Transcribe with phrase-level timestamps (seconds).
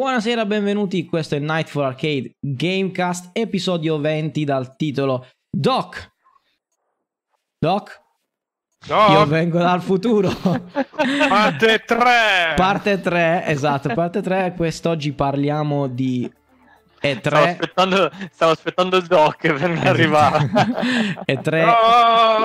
[0.00, 1.06] Buonasera, benvenuti.
[1.06, 6.12] Questo è Night for Arcade Gamecast, episodio 20 dal titolo Doc.
[7.58, 8.02] Doc?
[8.88, 10.28] No, Io vengo dal futuro.
[11.30, 11.98] parte 3.
[12.56, 14.52] Parte 3, esatto, parte 3.
[14.54, 16.30] Quest'oggi parliamo di
[16.98, 17.48] Stavo E3.
[17.48, 20.50] aspettando, stavo aspettando il doc per arrivare.
[21.24, 21.64] E3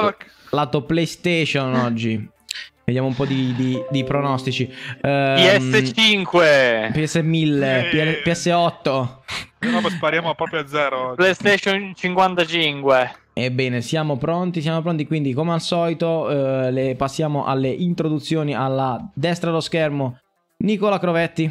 [0.02, 0.26] Doc.
[0.52, 2.30] lato PlayStation oggi.
[2.92, 4.70] Vediamo un po' di, di- di pronostici.
[5.02, 8.22] Ehm, PS5, PS1000, Eh.
[8.26, 9.10] PS8.
[9.60, 11.14] No, spariamo proprio a zero.
[11.16, 13.16] PlayStation 55.
[13.34, 19.00] Ebbene, siamo pronti, siamo pronti, quindi come al solito eh, le passiamo alle introduzioni alla
[19.14, 20.20] destra dello schermo.
[20.58, 21.50] Nicola Crovetti,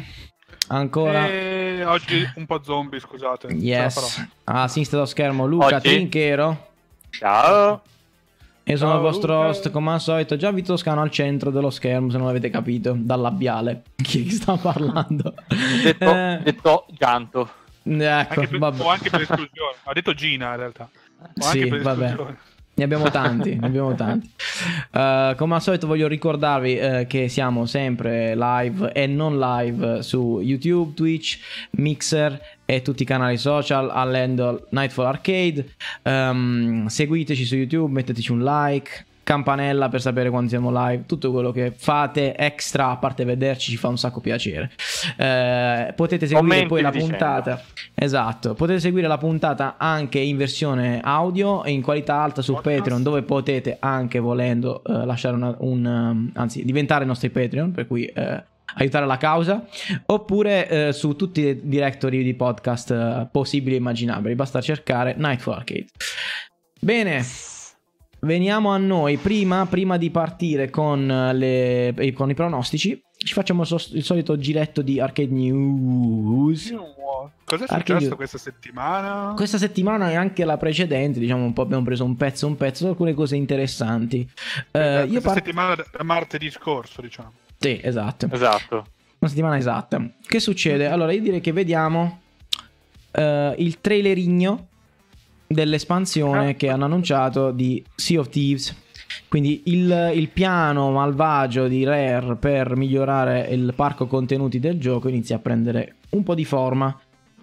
[0.67, 1.27] ancora.
[1.27, 3.47] E oggi un po' zombie, scusate.
[3.53, 5.89] Yes, a sinistra dello schermo Luca Oggi?
[5.89, 6.67] Trinchero.
[7.09, 7.81] Ciao.
[8.65, 9.47] Io sono Ciao, il vostro Luca.
[9.47, 12.95] host, come al solito, Gian Vito Toscano al centro dello schermo, se non avete capito,
[12.97, 13.81] dal labiale.
[14.01, 15.33] Chi sta parlando?
[15.83, 17.49] Detto, Eh, detto Gianto.
[17.83, 18.83] ecco, Anche per, vabbè.
[18.83, 19.75] o anche per esclusione.
[19.83, 20.89] Ha detto Gina in realtà.
[21.21, 22.03] O Sì, anche per vabbè.
[22.05, 22.37] esclusione.
[22.73, 24.29] Ne abbiamo tanti, ne abbiamo tanti.
[24.93, 30.41] Eh, come al solito voglio ricordarvi eh, che siamo sempre live e non live su
[30.41, 31.39] YouTube, Twitch,
[31.71, 35.75] Mixer e tutti i canali social all'handle Nightfall Arcade.
[36.03, 41.51] Ehm, seguiteci su YouTube, metteteci un like, campanella per sapere quando siamo live, tutto quello
[41.51, 44.71] che fate extra, a parte vederci, ci fa un sacco piacere.
[45.15, 47.15] Eh, potete seguire Commenti poi la dicendo.
[47.15, 47.61] puntata.
[47.95, 52.77] Esatto, potete seguire la puntata anche in versione audio e in qualità alta su Podcast.
[52.79, 57.87] Patreon, dove potete anche volendo eh, lasciare una- un, um, anzi, diventare nostri Patreon, per
[57.87, 58.43] cui eh,
[58.75, 59.65] aiutare la causa,
[60.07, 64.35] oppure eh, su tutti i directory di podcast eh, possibili e immaginabili.
[64.35, 65.85] Basta cercare Nightfall Arcade.
[66.81, 67.23] Bene.
[68.23, 69.17] Veniamo a noi.
[69.17, 74.83] Prima, prima di partire con, eh, le- con i pronostici, ci facciamo il, solito giretto
[74.83, 76.71] di Arcade News.
[77.43, 79.33] Cos'è Arcade- successo questa settimana?
[79.35, 82.87] Questa settimana e anche la precedente, diciamo un po' abbiamo preso un pezzo un pezzo,
[82.87, 84.19] alcune cose interessanti.
[84.19, 84.27] Eh,
[84.71, 85.33] Questa io parto...
[85.39, 87.33] settimana da da martedì scorso, diciamo.
[87.57, 88.27] Sì, esatto.
[88.31, 88.85] Esatto.
[89.19, 89.99] Una settimana esatta.
[90.25, 90.87] Che succede?
[90.87, 92.21] Allora, io direi che vediamo
[93.11, 94.67] eh, il trailerigno
[95.53, 96.53] dell'espansione Ah.
[96.53, 98.75] che hanno annunciato di Sea of Thieves.
[99.27, 105.35] Quindi il, il piano malvagio di Rare per migliorare il parco contenuti del gioco inizia
[105.35, 106.97] a prendere un po' di forma.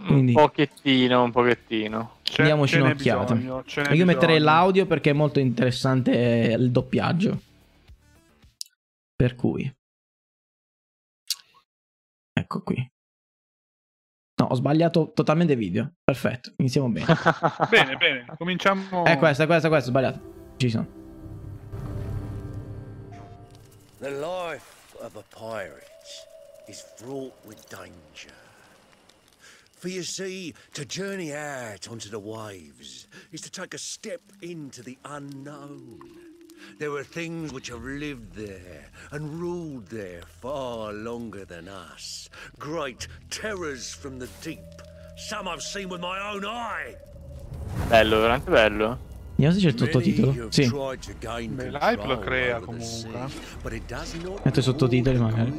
[0.06, 2.12] Quindi Un pochettino, un pochettino.
[2.22, 3.34] C'è- diamoci un'occhiata.
[3.34, 3.64] bisogno,
[3.94, 4.44] Io metterei bisogno.
[4.54, 7.40] l'audio perché è molto interessante il doppiaggio.
[9.16, 9.70] Per cui.
[12.32, 12.90] Ecco qui.
[14.38, 15.90] No, ho sbagliato totalmente video.
[16.04, 17.06] Perfetto, iniziamo bene.
[17.68, 18.24] Bene, bene.
[18.38, 19.04] Cominciamo.
[19.04, 20.20] È questa, è questa, è questa, ho sbagliato.
[20.56, 20.86] Ci sono.
[23.98, 25.90] The life of a pirate
[26.68, 28.32] is fraught with danger.
[29.72, 34.82] For you see, to journey out onto the waves is to take a step into
[34.82, 36.27] the unknown.
[36.78, 42.28] There were things which have lived there and ruled there far longer than us.
[42.58, 44.60] Great terrors from the deep.
[45.16, 46.96] Some I've seen with my own eye.
[47.88, 48.98] Bello, veramente bello.
[49.36, 50.50] Vediamo se c'è il sottotitolo.
[50.50, 50.66] Sì.
[50.68, 52.84] tried to gain Beh, l'hype lo crea comunque.
[52.84, 53.28] sea,
[53.62, 55.50] but it does not Metto i sottotitoli magari.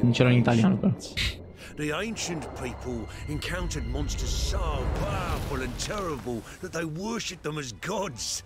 [0.00, 0.94] Non c'erano in italiano però.
[1.76, 8.42] The ancient people encountered monsters so powerful and terrible that they worshipped them as gods.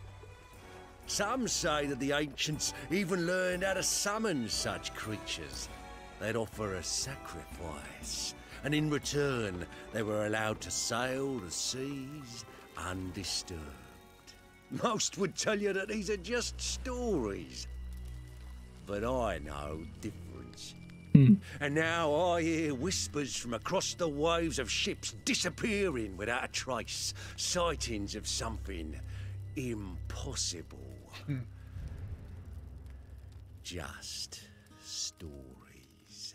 [1.11, 5.69] Some say that the ancients even learned how to summon such creatures.
[6.21, 12.45] They'd offer a sacrifice, and in return, they were allowed to sail the seas
[12.77, 13.61] undisturbed.
[14.85, 17.67] Most would tell you that these are just stories.
[18.87, 20.77] But I know difference.
[21.13, 21.35] Hmm.
[21.61, 27.15] And now I hear whispers from across the waves of ships disappearing without a trace,
[27.35, 28.95] sightings of something
[29.57, 30.80] impossible.
[33.63, 34.41] Just
[34.85, 36.35] stories.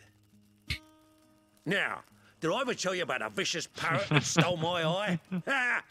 [1.65, 2.03] Now,
[2.39, 5.19] did I ever tell you about a vicious parrot that stole my eye?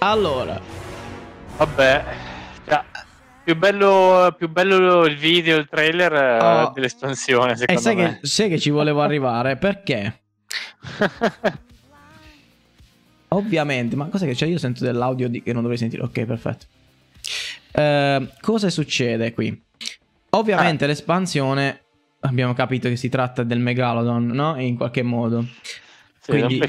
[0.00, 0.60] Allora,
[1.56, 2.04] Vabbè.
[2.64, 2.84] Cioè,
[3.42, 6.70] più bello, più bello il video, il trailer eh, Oh.
[6.70, 8.18] dell'espansione, E secondo sai me.
[8.20, 9.56] che, sai che ci volevo arrivare?
[9.56, 10.20] Perché?
[13.28, 14.46] Ovviamente, ma cos'è che c'è?
[14.46, 16.02] Io sento dell'audio di- che non dovrei sentire.
[16.02, 16.66] Ok, perfetto.
[17.72, 19.62] Eh, cosa succede qui?
[20.30, 20.88] Ovviamente Ah.
[20.88, 21.80] l'espansione
[22.20, 24.58] abbiamo capito che si tratta del Megalodon, no?
[24.60, 25.44] In qualche modo.
[26.20, 26.60] Sì, Quindi-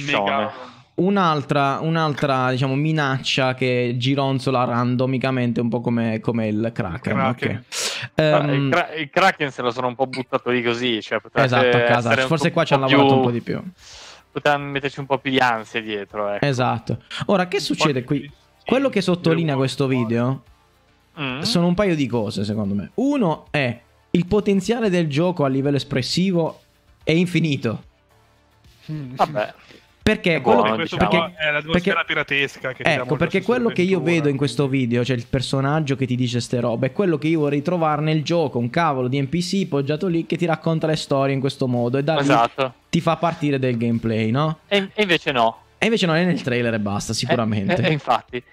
[0.95, 7.13] Un'altra, un'altra diciamo, minaccia che gironzola randomicamente, un po' come, come il Kraken.
[7.13, 7.55] Kraken.
[7.55, 7.63] ok.
[8.15, 11.01] Ah, Ehm, il, Kra- il Kraken se lo sono un po' buttato lì così.
[11.01, 12.11] Cioè esatto, a casa.
[12.27, 13.63] Forse qua ci hanno lavorato un po' di più.
[14.39, 16.29] Potevamo metterci un po' più di ansia dietro.
[16.29, 16.45] Ecco.
[16.45, 17.03] Esatto.
[17.27, 18.29] Ora, che succede qui?
[18.65, 20.43] Quello che sottolinea questo video
[21.19, 21.41] Mm.
[21.41, 22.91] sono un paio di cose, secondo me.
[22.95, 23.77] Uno è
[24.11, 26.61] il potenziale del gioco a livello espressivo
[27.03, 27.83] è infinito.
[28.89, 29.15] Mm.
[29.15, 29.53] Vabbè,
[30.09, 31.15] Perché quello, buono, questo diciamo.
[31.15, 35.15] qua è l'atmosfera piratesca che Ecco, perché quello che io vedo in questo video, cioè
[35.15, 38.57] il personaggio che ti dice ste robe, è quello che io vorrei trovare nel gioco,
[38.57, 42.03] un cavolo di NPC poggiato lì che ti racconta le storie in questo modo e
[42.03, 42.73] da lì esatto.
[42.89, 44.61] ti fa partire del gameplay, no?
[44.67, 45.61] E, e invece no.
[45.77, 47.75] E invece non è nel trailer e basta, sicuramente.
[47.75, 48.43] E, e- e infatti.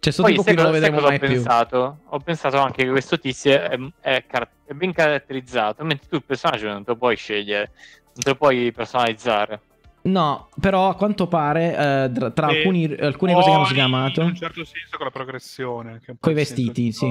[0.00, 1.28] cioè, sto Poi tipo qui non lo vedremo cosa mai ho più.
[1.28, 1.98] pensato?
[2.08, 6.24] Ho pensato anche che questo tizio è, è car- è ben caratterizzato, mentre tu il
[6.24, 7.70] personaggio non te lo puoi scegliere,
[8.06, 9.60] non te lo puoi personalizzare.
[10.04, 14.20] No, però a quanto pare eh, tra, E alcuni, alcune cose che hanno poi, schiamato,
[14.20, 16.00] In un certo senso con la progressione.
[16.20, 17.06] Coi il senso vestiti, sì.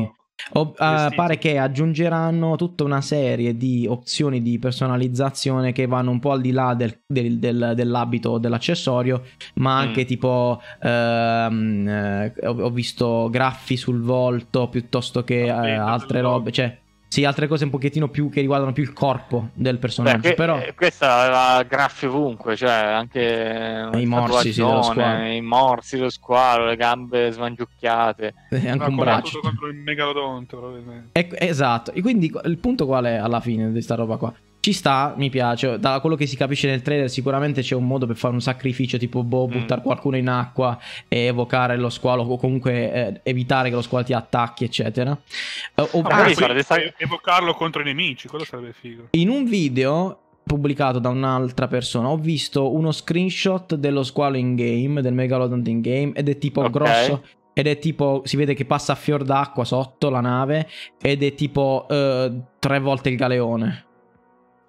[0.53, 1.15] o- eh, vestiti.
[1.15, 6.41] pare che aggiungeranno tutta una serie di opzioni di personalizzazione che vanno un po' al
[6.41, 9.23] di là del- del- del- dell'abito o dell'accessorio,
[9.55, 10.05] ma anche Mm.
[10.05, 16.77] tipo ehm, eh, ho, visto graffi sul volto piuttosto che La eh, altre robe, cioè
[17.13, 20.33] sì, altre cose un pochettino più che riguardano più il corpo del Beh, personaggio, que-
[20.33, 26.65] però eh, questa aveva graffi ovunque, cioè anche I morsi, sì, i morsi, lo squalo,
[26.65, 28.33] le gambe smangiucchiate.
[28.49, 29.41] è anche un braccio.
[29.41, 31.09] contro il megalodonte, probabilmente.
[31.11, 34.33] Ecco, esatto, e quindi il punto qual è alla fine di sta roba qua?
[34.63, 38.05] Ci sta, mi piace, da quello che si capisce nel trailer sicuramente c'è un modo
[38.07, 39.51] per fare un sacrificio tipo boh, Mm.
[39.51, 40.79] buttare qualcuno in acqua
[41.09, 45.11] e evocare lo squalo o comunque eh, evitare che lo squalo ti attacchi eccetera.
[45.75, 48.71] Eh, o- Ah, magari anzi, fare dei sa- e- evocarlo contro i nemici, quello sarebbe
[48.71, 49.07] figo.
[49.11, 55.01] in un video pubblicato da un'altra persona ho visto uno screenshot dello squalo in game,
[55.01, 56.69] del megalodon in game ed è tipo Ok.
[56.69, 60.69] grosso ed è tipo si vede che passa a fior d'acqua sotto la nave
[61.01, 63.87] ed è tipo eh, tre volte il galeone.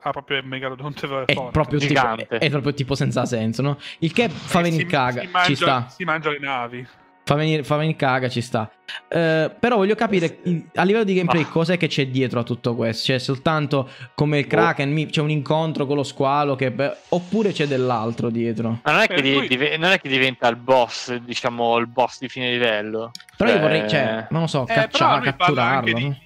[0.06, 2.26] Ah, proprio il megalodonte vero È proprio, tipo, Gigante.
[2.38, 3.78] è proprio tipo senza senso, no?
[4.00, 5.86] Il che fa Eh, venire si- caga, si mangia, ci sta.
[5.88, 6.86] Si mangia le navi.
[7.26, 8.70] Fa venire, fa venire caga, ci sta.
[9.08, 10.40] Eh, però voglio capire
[10.74, 11.48] a livello di gameplay Ah.
[11.48, 13.06] cos'è che c'è dietro a tutto questo.
[13.06, 14.50] Cioè, soltanto come il Boh.
[14.56, 18.80] Kraken, c'è un incontro con lo squalo, che, beh, oppure c'è dell'altro dietro.
[18.84, 21.78] Ma non è, Eh, che di- lui- dive- non è che diventa il boss, diciamo,
[21.78, 23.10] il boss di fine livello.
[23.38, 25.94] Però io Cioè, vorrei, cioè, non lo so, Eh, cacciare, anche catturarlo.
[25.94, 26.16] di?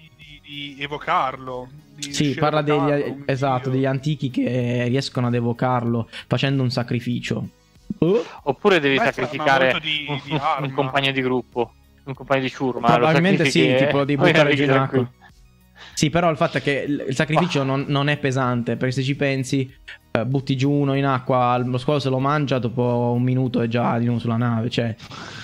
[0.48, 1.68] Di- evocarlo.
[1.94, 7.48] di Sì, parla degli, esatto, degli antichi che riescono ad evocarlo facendo un sacrificio.
[7.98, 11.72] Oh, Oppure devi Beh, sacrificare di- un, di un compagno di gruppo,
[12.04, 12.86] un compagno di ciurma.
[12.94, 15.10] Probabilmente sì, tipo di buttare giù in acqua.
[15.94, 19.16] Sì, però il fatto è che il sacrificio non, non è pesante, perché se ci
[19.16, 19.72] pensi,
[20.10, 23.68] eh, butti giù uno in acqua, lo squalo se lo mangia, dopo un minuto è
[23.68, 24.94] già di nuovo sulla nave, cioè,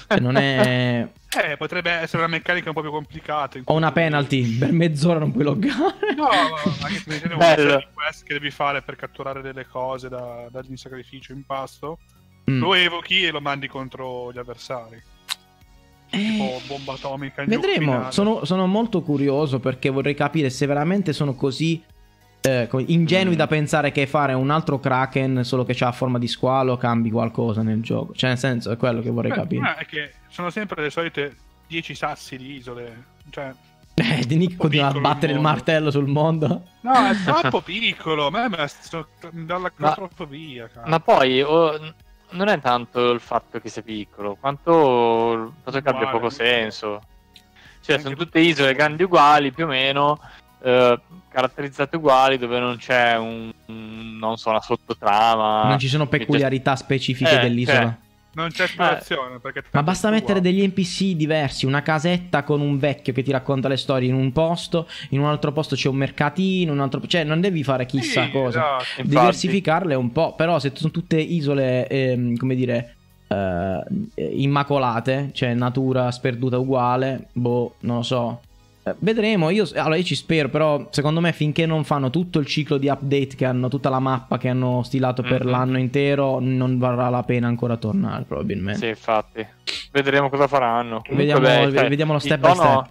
[0.08, 1.08] cioè non è...
[1.34, 3.58] Eh, potrebbe essere una meccanica un po' più complicata.
[3.64, 6.14] Ho una penalty, per mezz'ora non puoi loggare.
[6.14, 7.70] No, anche se tiene una Bello.
[7.70, 11.44] serie di quest che devi fare per catturare delle cose da dargli in sacrificio in
[11.44, 11.98] pasto.
[12.48, 12.60] Mm.
[12.60, 15.02] Lo evochi e lo mandi contro gli avversari.
[16.16, 17.42] Tipo bomba atomica.
[17.42, 21.82] Eh, Vedremo, sono, sono molto curioso perché vorrei capire se veramente sono così
[22.40, 23.38] eh, ingenui Mm.
[23.38, 27.62] da pensare che fare un altro Kraken solo che ha forma di squalo cambi qualcosa
[27.62, 28.12] nel gioco.
[28.14, 29.60] Cioè, nel senso, è quello che vorrei Beh, capire.
[29.62, 31.36] ma è che sono sempre le solite
[31.68, 33.04] 10 sassi di isole.
[33.30, 33.52] Cioè,
[33.96, 35.50] Eh, Di Nick continua a il battere il mondo.
[35.52, 36.62] martello sul mondo.
[36.80, 38.26] no, è troppo piccolo.
[38.26, 40.68] A me mi sto dalla Ma- claustrofobia.
[40.68, 40.88] cara.
[40.88, 41.78] Ma poi oh,
[42.34, 47.00] non è tanto il fatto che sia piccolo, quanto il fatto che abbia poco senso.
[47.80, 50.18] Cioè, sono tu- tutte isole grandi uguali, più o meno,
[50.62, 50.98] eh,
[51.28, 55.64] caratterizzate uguali, dove non c'è un, un- non so, una sottotrama.
[55.68, 57.98] non ci sono peculiarità specifiche Eh, dell'isola.
[58.34, 59.38] Non c'è esplorazione.
[59.38, 63.68] perché Ma basta mettere degli NPC diversi, una casetta con un vecchio che ti racconta
[63.68, 67.00] le storie in un posto, in un altro posto c'è un mercatino, un altro...
[67.06, 68.78] cioè non devi fare chissà Sì, cosa.
[68.78, 69.02] esatto.
[69.08, 72.96] Diversificarle un po', però se sono tutte isole, ehm, come dire,
[73.28, 73.82] eh,
[74.16, 78.40] immacolate, cioè natura sperduta uguale, boh, non lo so.
[78.98, 82.76] Vedremo, io, allora io ci spero, però secondo me finché non fanno tutto il ciclo
[82.76, 85.50] di update che hanno, tutta la mappa che hanno stilato per Mhm.
[85.50, 88.80] l'anno intero, non varrà la pena ancora tornare probabilmente.
[88.80, 89.46] Sì, infatti.
[89.90, 91.00] Vedremo cosa faranno.
[91.02, 92.88] Comunque, Vediamo- beh, ve- cioè, vediamo lo step by step.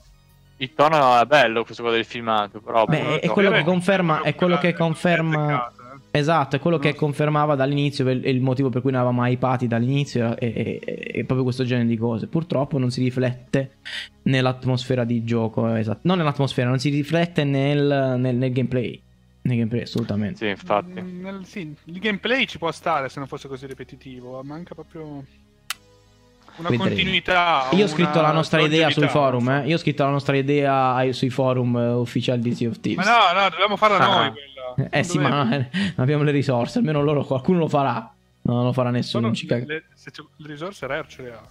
[0.57, 2.85] il tono è bello questo qua del filmato, però...
[2.85, 3.33] Beh, boh, è no.
[3.33, 5.71] quello che conferma- è quello che conferma-.
[6.15, 6.95] Esatto, è quello che No.
[6.95, 11.41] confermava dall'inizio e il motivo per cui noi avevamo hypati dall'inizio è, è- è- proprio
[11.43, 12.27] questo genere di cose.
[12.27, 13.77] Purtroppo non si riflette
[14.23, 16.01] nell'atmosfera di gioco, esatto.
[16.03, 19.01] Non nell'atmosfera, non si riflette nel, nel- nel gameplay.
[19.41, 20.37] Nel gameplay, assolutamente.
[20.37, 21.01] Sì, infatti.
[21.01, 25.03] Mm, nel- sì, il gameplay ci può stare se non fosse così ripetitivo, manca proprio
[25.05, 26.83] una Vedremo.
[26.83, 27.69] continuità.
[27.71, 29.67] Io ho scritto la nostra idea sui forum, non eh.
[29.67, 33.03] Io ho scritto la nostra idea sui forum eh, ufficiali di Sea of Thieves.
[33.03, 34.15] Ma no, no, dobbiamo farla Ah.
[34.19, 34.52] noi quella.
[34.77, 38.11] Eh Non sì, ma doveva- non, non abbiamo le risorse, almeno loro qualcuno lo farà.
[38.45, 41.31] No, non lo farà nessuno, non ci le, se c'è- le risorse rare ce le
[41.33, 41.41] ha.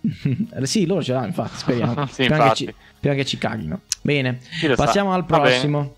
[0.66, 2.06] Sì, loro ce l'hanno, infatti, speriamo.
[2.08, 2.64] Sì, prima, infatti.
[2.66, 3.80] Che ci, prima che ci caghino.
[4.02, 4.84] Bene, lo sa.
[4.84, 5.94] passiamo al prossimo.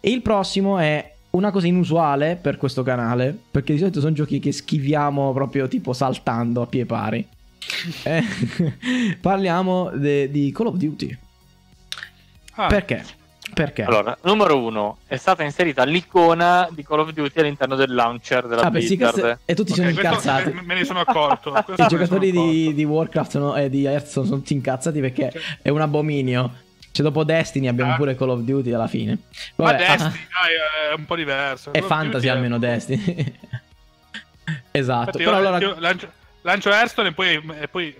[0.00, 4.38] E il prossimo è una cosa inusuale per questo canale, perché di solito sono giochi
[4.40, 7.26] che schiviamo proprio tipo saltando a pie pari.
[8.04, 8.22] Eh,
[9.20, 11.18] parliamo de- di Call of Duty.
[12.54, 13.04] Ah, Perché?
[13.56, 13.84] Perché?
[13.84, 18.60] Allora, numero uno, è stata inserita l'icona di Call of Duty all'interno del launcher della
[18.64, 20.52] Ah, beh, sì, questo- e tutti ok, sono incazzati.
[20.52, 21.54] me, me ne sono accorto.
[21.78, 22.72] I giocatori di, accorto.
[22.72, 26.52] di Warcraft e di Hearthstone sono tutti incazzati perché Cioè- è un abominio.
[26.90, 27.96] Cioè, dopo Destiny abbiamo Ah.
[27.96, 29.18] pure Call of Duty alla fine.
[29.56, 31.72] Ma Vabbè, Destiny, ah, dai, è un po' diverso.
[31.72, 33.04] è Call fantasy Duty è- almeno Destiny.
[34.70, 35.00] esatto.
[35.00, 36.10] Infatti Però io, allora io lancio,
[36.42, 37.96] lancio Hearthstone e poi, e poi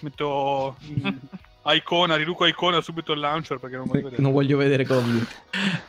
[0.00, 0.76] metto
[1.74, 4.22] icona, riduco a icona subito il launcher perché non voglio vedere.
[4.22, 5.26] non voglio vedere Call of Duty.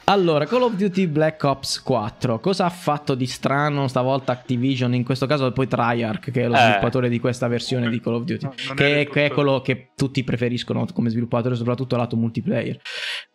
[0.05, 2.39] Allora, Call of Duty Black Ops 4.
[2.39, 4.93] Cosa ha fatto di strano stavolta Activision?
[4.93, 6.60] In questo caso poi Treyarch, che è lo Eh.
[6.60, 8.46] sviluppatore di questa versione di Call of Duty.
[8.46, 12.79] No, che, è che è tutto- quello che tutti preferiscono come sviluppatore, soprattutto lato multiplayer.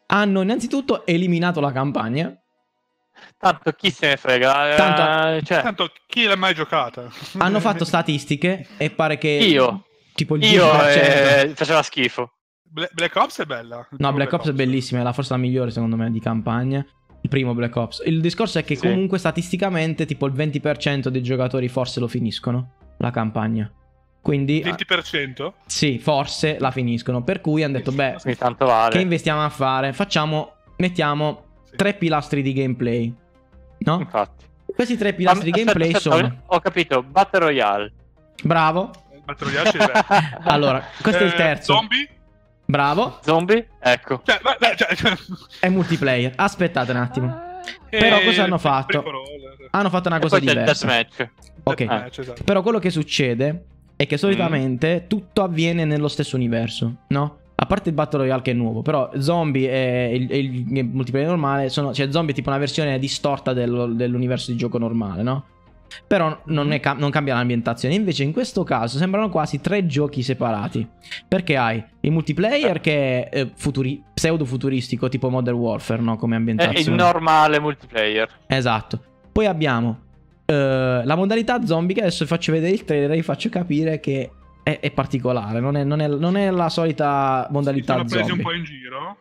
[0.06, 2.34] Hanno innanzitutto eliminato la campagna.
[3.38, 4.72] Tanto chi se ne frega.
[4.72, 7.08] eh, Tanto- cioè, Tanto chi l'ha mai giocata?
[7.38, 9.84] Hanno fatto statistiche e pare che io,
[10.14, 11.48] tipo il io 10%.
[11.50, 12.32] eh, faceva schifo.
[12.62, 13.76] Bla- Black Ops è bella.
[13.76, 16.84] No, primo Black Ops è bellissima, è la forse la migliore secondo me di campagna.
[17.20, 18.02] Il primo Black Ops.
[18.06, 18.86] Il discorso è che Sì.
[18.88, 23.70] comunque statisticamente tipo il 20% dei giocatori forse lo finiscono la campagna.
[24.20, 25.52] Quindi 20%?
[25.66, 28.92] sì, forse la finiscono, per cui hanno detto beh, Quindi tanto vale.
[28.94, 29.92] che investiamo a fare?
[29.92, 31.76] Facciamo mettiamo Sì.
[31.76, 33.12] tre pilastri di gameplay.
[33.78, 33.98] No?
[34.00, 34.44] Infatti.
[34.74, 37.92] Questi tre pilastri di Aspetta, gameplay aspetta, sono Ho capito, Battle Royale.
[38.44, 38.90] Bravo.
[39.38, 40.36] L'è.
[40.44, 41.74] Allora, questo è il Eh, terzo.
[41.74, 42.08] Zombie?
[42.64, 43.18] Bravo.
[43.22, 43.68] Zombie?
[43.80, 44.22] Ecco.
[44.24, 45.16] Cioè, ma- ma- cioè, cioè-
[45.60, 46.32] È multiplayer.
[46.36, 47.40] Aspettate un attimo.
[47.90, 49.04] eh, Però cosa hanno fatto?
[49.70, 50.86] Hanno fatto una E cosa diversa.
[50.86, 51.28] deathmatch.
[51.64, 51.76] Ok.
[51.76, 52.44] Deathmatch, esatto.
[52.44, 53.64] Però quello che succede
[53.96, 54.06] è Mm.
[54.06, 57.36] che solitamente tutto avviene nello stesso universo, no?
[57.54, 61.28] A parte il Battle Royale che è nuovo, però zombie e il, e il multiplayer
[61.28, 61.92] normale sono.
[61.94, 65.44] Cioè, zombie è tipo una versione distorta del- dell'universo di gioco normale, no?
[66.06, 67.94] Però non, è ca- non cambia l'ambientazione.
[67.94, 70.86] Invece, in questo caso sembrano quasi tre giochi separati.
[71.28, 76.16] Perché hai il multiplayer che è eh, futuri- pseudo-futuristico, tipo Modern Warfare, no?
[76.16, 76.80] Come È ambientazione.
[76.80, 78.28] il normale multiplayer.
[78.46, 79.02] Esatto.
[79.32, 80.00] Poi abbiamo
[80.46, 84.00] eh, la modalità zombie che adesso vi faccio vedere il trailer e vi faccio capire
[84.00, 84.30] che
[84.62, 88.44] è, è particolare, non è, non è- non è la solita modalità sono presi zombie.
[88.44, 89.16] un po' in giro.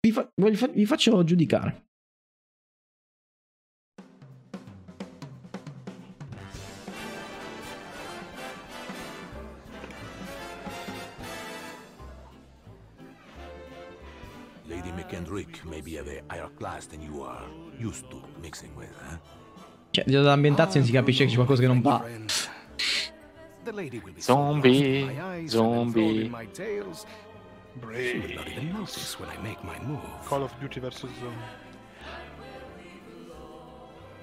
[0.00, 1.87] Vi, fa- vi fa- vi faccio giudicare.
[14.98, 17.44] Lady McKendrick may be of a higher class than you are
[17.78, 19.18] used to mixing with, eh?
[19.90, 22.04] Cioè, dall'ambientazione si capisce che c'è qualcosa che non va.
[24.16, 26.30] Zombie, and zombie.
[30.24, 31.66] Call of Duty vs Zombie.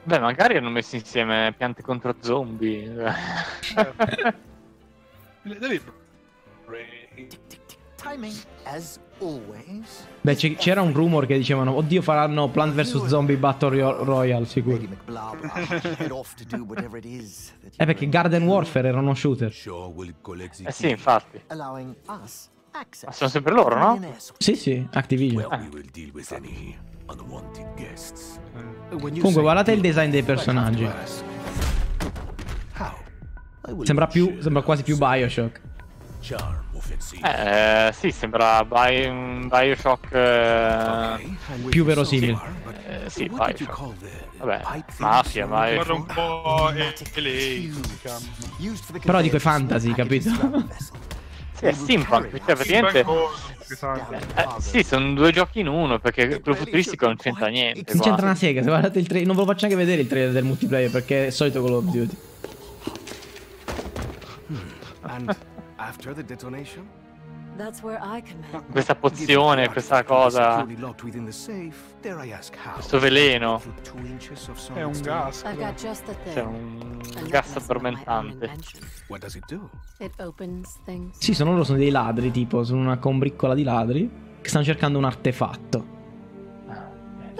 [0.03, 2.93] Beh, magari hanno messo insieme piante contro zombie.
[5.41, 5.81] Devi...
[8.07, 8.35] Timing,
[8.65, 10.05] as always.
[10.21, 14.77] Beh, c'era un rumor che dicevano, oddio, faranno Plant vs Zombie Battle Ro- Royale, sicuro.
[17.77, 19.51] Eh, perché Garden Warfare era uno shooter.
[20.67, 21.41] Eh sì, infatti.
[23.07, 23.97] Ma sono sempre loro, no?
[24.37, 25.41] Sì, sì, Activision.
[28.89, 30.87] You Comunque, guardate il design dei personaggi.
[33.83, 35.61] Sembra, più, sembra quasi più Bioshock.
[36.21, 36.64] Charm.
[37.23, 40.11] Eh, sì, sembra Bi- un Bioshock.
[40.13, 41.37] eh,
[41.69, 42.37] più verosimile.
[42.87, 43.93] Eh, sì, Bioshock.
[44.37, 44.61] Vabbè,
[44.97, 47.73] mafia, you ma è- were Guarda un po' e- e lei,
[48.91, 50.29] the Però dico è fantasy, capito?
[51.57, 52.99] Sì, è steampunk, cioè praticamente.
[52.99, 57.93] Eh, sì, sono due giochi in uno perché quello futuristico non c'entra niente.
[57.93, 60.07] Non c'entra una sega, se guardate il trailer, non ve lo faccio neanche vedere il
[60.07, 62.17] trailer del multiplayer perché è il solito Call of Duty.
[65.85, 66.87] And after the detonation?
[67.57, 68.71] That's where I come in.
[68.71, 70.65] Questa pozione, questa cosa,
[72.73, 73.61] questo veleno,
[74.73, 75.43] È un gas.
[76.33, 78.51] Cioè un A gas addormentante.
[81.17, 84.11] Sì, sono loro sono dei ladri, tipo, sono una combriccola di ladri
[84.41, 85.94] che stanno cercando un artefatto.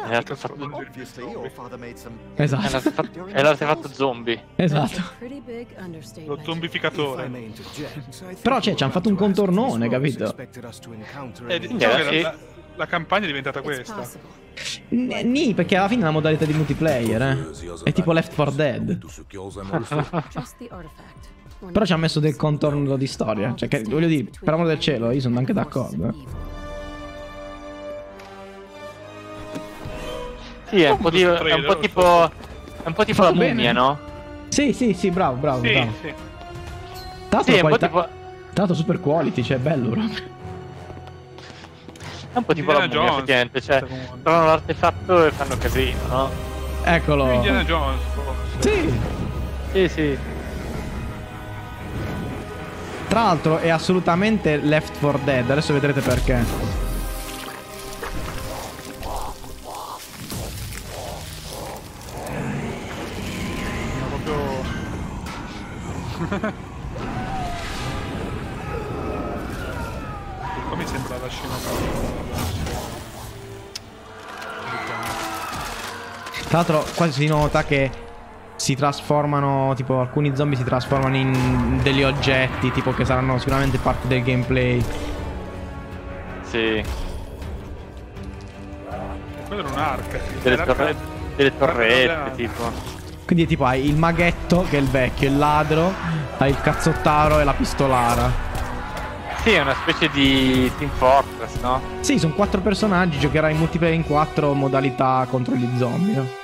[0.05, 0.53] È l'artefatto,
[2.35, 2.79] è Esatto.
[3.31, 4.43] è l'artefatto zombie.
[4.55, 5.01] Esatto.
[6.25, 7.29] Lo zombificatore.
[8.41, 10.35] Però, cioè, ci hanno fatto un contornone, capito?
[11.47, 12.21] Eh, diciamo che sì.
[12.21, 12.35] la,
[12.75, 13.93] la campagna è diventata questa.
[13.93, 14.43] possible.
[14.89, 17.37] N- Nì, perché alla fine è una modalità di multiplayer, eh.
[17.83, 18.97] È tipo Left 4 Dead.
[21.71, 23.53] Però ci ha messo del contorno di storia.
[23.55, 26.07] Cioè, che, voglio dire, per amore del cielo, io sono anche d'accordo.
[26.09, 26.54] eh.
[30.75, 32.31] Sì, è un po', di- è un po' tipo, è
[32.87, 33.53] un po' tipo la bene.
[33.53, 33.99] mummia, no?
[34.49, 35.61] Sì, sì, sì, bravo, bravo.
[35.63, 35.91] Sì, bravo.
[36.01, 36.13] sì.
[37.29, 38.07] Tra Sì, è un po' qualità- tipo,
[38.53, 40.33] l'altro super quality, cioè bello proprio.
[42.33, 43.61] è un po' tipo la Indiana mummia, Jones, effettivamente.
[43.61, 46.29] Cioè, trovano l'artefatto e fanno casino, no?
[46.83, 47.31] Eccolo.
[47.31, 48.69] Indiana Jones, forse.
[48.69, 48.99] Sì.
[49.71, 50.17] Sì, sì.
[53.07, 56.43] Tra l'altro è assolutamente Left 4 Dead, adesso vedrete perché.
[76.55, 77.91] Tra l'altro qua si nota che
[78.55, 84.07] si trasformano, tipo alcuni zombie si trasformano in degli oggetti, tipo che saranno sicuramente parte
[84.07, 84.81] del gameplay.
[86.43, 86.81] Sì.
[89.47, 90.17] Quello era un'arca.
[90.41, 90.95] Delle, torre-
[91.35, 92.71] delle torrette, tipo.
[93.25, 95.91] Quindi tipo hai il maghetto che è il vecchio, il ladro,
[96.37, 98.31] hai il cazzottaro e la pistolara.
[99.43, 101.81] Sì, è una specie di Team Fortress, no?
[101.99, 106.43] Sì, sono quattro personaggi, giocherai in multiplayer in quattro modalità contro gli zombie.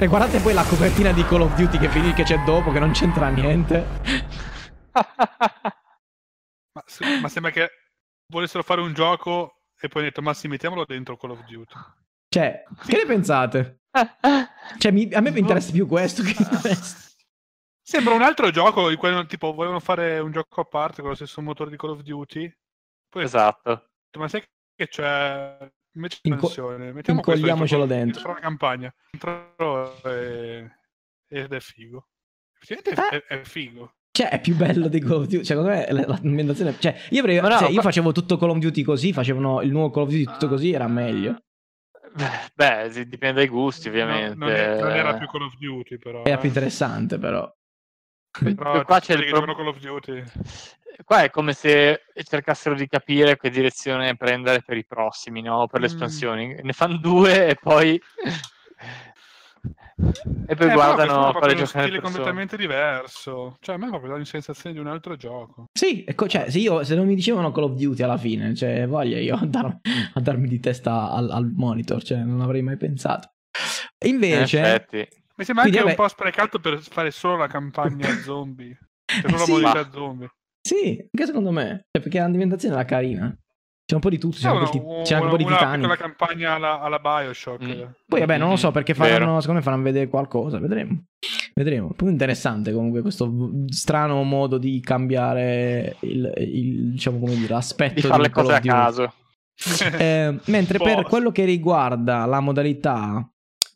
[0.00, 2.78] E guardate poi la copertina di Call of Duty che, finì, che c'è dopo, che
[2.78, 3.84] non c'entra niente.
[6.72, 7.68] Ma, se- ma sembra che
[8.32, 11.74] volessero fare un gioco e poi hanno detto ma sì, mettiamolo dentro Call of Duty.
[12.28, 13.80] Cioè, che ne pensate?
[14.78, 17.10] Cioè, mi- a me mi interessa più questo che il resto.
[17.82, 21.40] Sembra un altro gioco quello tipo volevano fare un gioco a parte con lo stesso
[21.42, 22.54] motore di Call of Duty.
[23.08, 23.88] Poi esatto.
[24.16, 24.44] ma sai
[24.76, 28.32] che c'è invece Inco- espansione, mettiamo questo incolliamocelo dentro, dentro.
[28.32, 28.94] la campagna.
[30.04, 30.70] E-
[31.28, 32.06] ed è figo.
[32.60, 33.24] Effettivamente Eh?
[33.26, 33.92] è, è figo.
[34.10, 35.44] Cioè, è più bello di Call of Duty.
[35.44, 36.74] Secondo me la- l'ambientazione.
[36.78, 39.90] Cioè, io, avrei- no, cioè, io facevo tutto Call of Duty così, facevano il nuovo
[39.90, 41.42] Call of Duty tutto così, era meglio.
[42.54, 44.34] Beh, sì, dipende dai gusti, No, ovviamente.
[44.36, 46.24] non, è- non era più Call of Duty, però.
[46.24, 46.38] Era eh.
[46.38, 47.48] più interessante, però.
[48.54, 50.22] Però Qua c'è il pro- Call of Duty.
[51.04, 55.66] Qua è come se cercassero di capire che direzione prendere per i prossimi, no?
[55.68, 55.90] Per le Mm.
[55.90, 56.56] espansioni.
[56.62, 58.00] Ne fanno due e poi...
[60.46, 62.00] e poi Eh, guardano è quale giocare le stile persone.
[62.00, 63.56] completamente diverso.
[63.60, 65.66] Cioè, a me proprio dà la sensazione di un altro gioco.
[65.72, 68.86] Sì, ecco, cioè, se, io, se non mi dicevano Call of Duty alla fine, cioè,
[68.86, 69.78] voglia io a, dar-
[70.14, 73.32] a darmi di testa al, al monitor, cioè, non avrei mai pensato.
[74.04, 75.08] In Invece, effetti.
[75.38, 76.08] Mi sembra Quindi, anche un vabbè.
[76.08, 78.76] po' sprecato per fare solo la campagna zombie.
[79.04, 79.50] Per solo Sì.
[79.52, 80.28] la modalità zombie.
[80.60, 83.34] sì, anche secondo me, cioè, perché l'ambientazione era carina.
[83.88, 85.44] C'è un po' di tutto, c'è No, anche, no, un- c'è anche un po' di
[85.44, 85.78] una Titanic.
[85.80, 87.64] piccola campagna alla, alla Bioshock.
[87.64, 87.82] Mm.
[88.06, 91.04] Poi vabbè, non lo so perché faranno, secondo me faranno vedere qualcosa, vedremo.
[91.54, 91.92] Vedremo.
[91.96, 93.32] Poi interessante comunque questo
[93.68, 98.60] strano modo di cambiare il, il- diciamo come dire, l'aspetto Di fare le cose a
[98.60, 99.12] caso.
[99.98, 103.26] Eh, mentre per quello che riguarda la modalità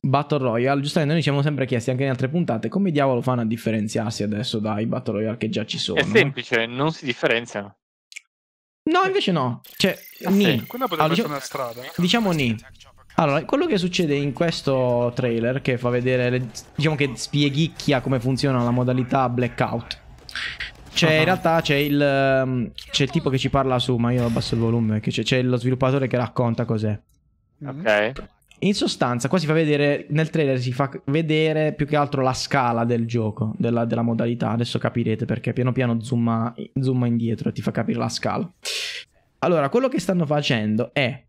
[0.04, 3.42] Battle Royale, giustamente noi ci siamo sempre chiesti anche in altre puntate come diavolo fanno
[3.42, 6.00] a differenziarsi adesso dai Battle Royale che già ci sono.
[6.00, 7.76] È semplice, non si differenziano.
[8.90, 9.60] No, invece no.
[9.76, 10.44] Cioè, Ah, ni.
[10.44, 10.66] sì.
[10.66, 11.80] Quella potrebbe Allora, essere diciamo- una strada.
[11.96, 12.56] Diciamo ni.
[13.14, 18.18] Allora, quello che succede in questo trailer, che fa vedere, le- diciamo che spieghicchia come
[18.18, 20.00] funziona la modalità blackout.
[20.92, 24.26] C'è in realtà c'è il, ehm, c'è il tipo che ci parla su, ma io
[24.26, 26.98] abbasso il volume, che c'è, c'è lo sviluppatore che racconta cos'è.
[27.64, 28.12] Ok.
[28.64, 32.32] In sostanza, qua si fa vedere, nel trailer si fa vedere più che altro la
[32.32, 34.50] scala del gioco, della, della modalità.
[34.50, 38.48] Adesso capirete perché piano piano zooma, zooma indietro e ti fa capire la scala.
[39.40, 41.24] Allora, quello che stanno facendo è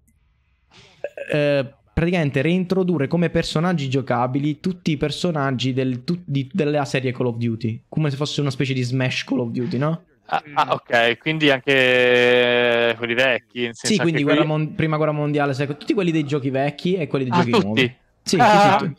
[1.32, 7.28] eh, praticamente reintrodurre come personaggi giocabili tutti i personaggi del- tu- di- della serie Call
[7.28, 10.04] of Duty, come se fosse una specie di Smash Call of Duty, no?
[10.26, 13.70] Ah, ah, ok, quindi anche quelli vecchi.
[13.74, 16.96] Sì, quindi anche guerra quelli- mon- prima guerra mondiale, seco- tutti quelli dei giochi vecchi
[16.96, 17.66] e quelli dei Ah, giochi tutti?
[17.66, 17.96] nuovi.
[18.24, 18.78] Sì, Ah.
[18.80, 18.92] sì,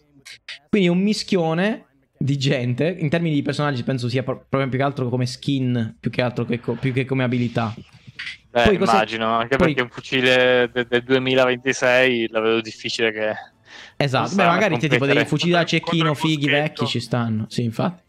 [0.69, 2.87] Quindi un mischione di gente.
[2.99, 6.23] In termini di personaggi, penso sia pro- proprio più che altro come skin, più che
[6.23, 7.75] altro che, co- più che come abilità.
[8.51, 13.13] Beh, Poi cosa- immagino, anche poi- perché un fucile de- del 2026 la vedo difficile
[13.13, 13.33] che...
[13.97, 17.47] Esatto, beh, magari te, tipo dei fucili da cecchino fighi vecchi ci stanno.
[17.49, 18.03] Sì, infatti.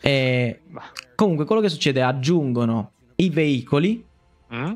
[0.00, 0.82] E Bah.
[1.14, 4.04] comunque, quello che succede è aggiungono i veicoli,
[4.52, 4.72] Mm?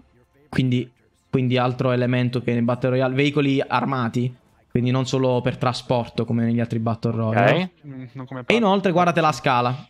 [0.49, 0.91] quindi,
[1.31, 4.35] quindi altro elemento che nel Battle Royale, veicoli armati,
[4.71, 7.71] quindi non solo per trasporto come negli altri Battle Royale.
[7.87, 9.89] Mm, non come E inoltre guardate la scala.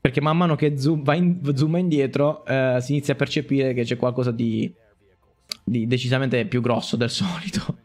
[0.00, 3.82] Perché man mano che zoom, va in- zooma indietro eh, si inizia a percepire che
[3.82, 4.72] c'è qualcosa di,
[5.64, 7.76] di decisamente più grosso del solito.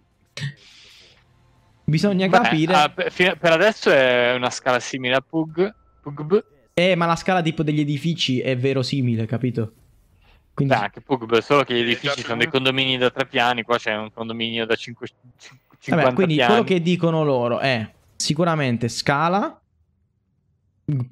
[1.83, 2.73] Bisogna Beh, capire...
[2.73, 5.73] ah, per, per adesso è una scala simile a Pug.
[6.01, 6.43] Pugb.
[6.81, 9.73] Eh, ma la scala tipo degli edifici è verosimile, capito?
[10.53, 10.73] Quindi...
[10.73, 12.21] Beh, anche Pugb, solo che gli edifici esatto.
[12.27, 15.07] sono dei condomini da tre piani, qua c'è un condominio da 5,
[15.79, 16.49] 50 Vabbè, quindi piani.
[16.51, 19.55] quello che dicono loro è sicuramente scala.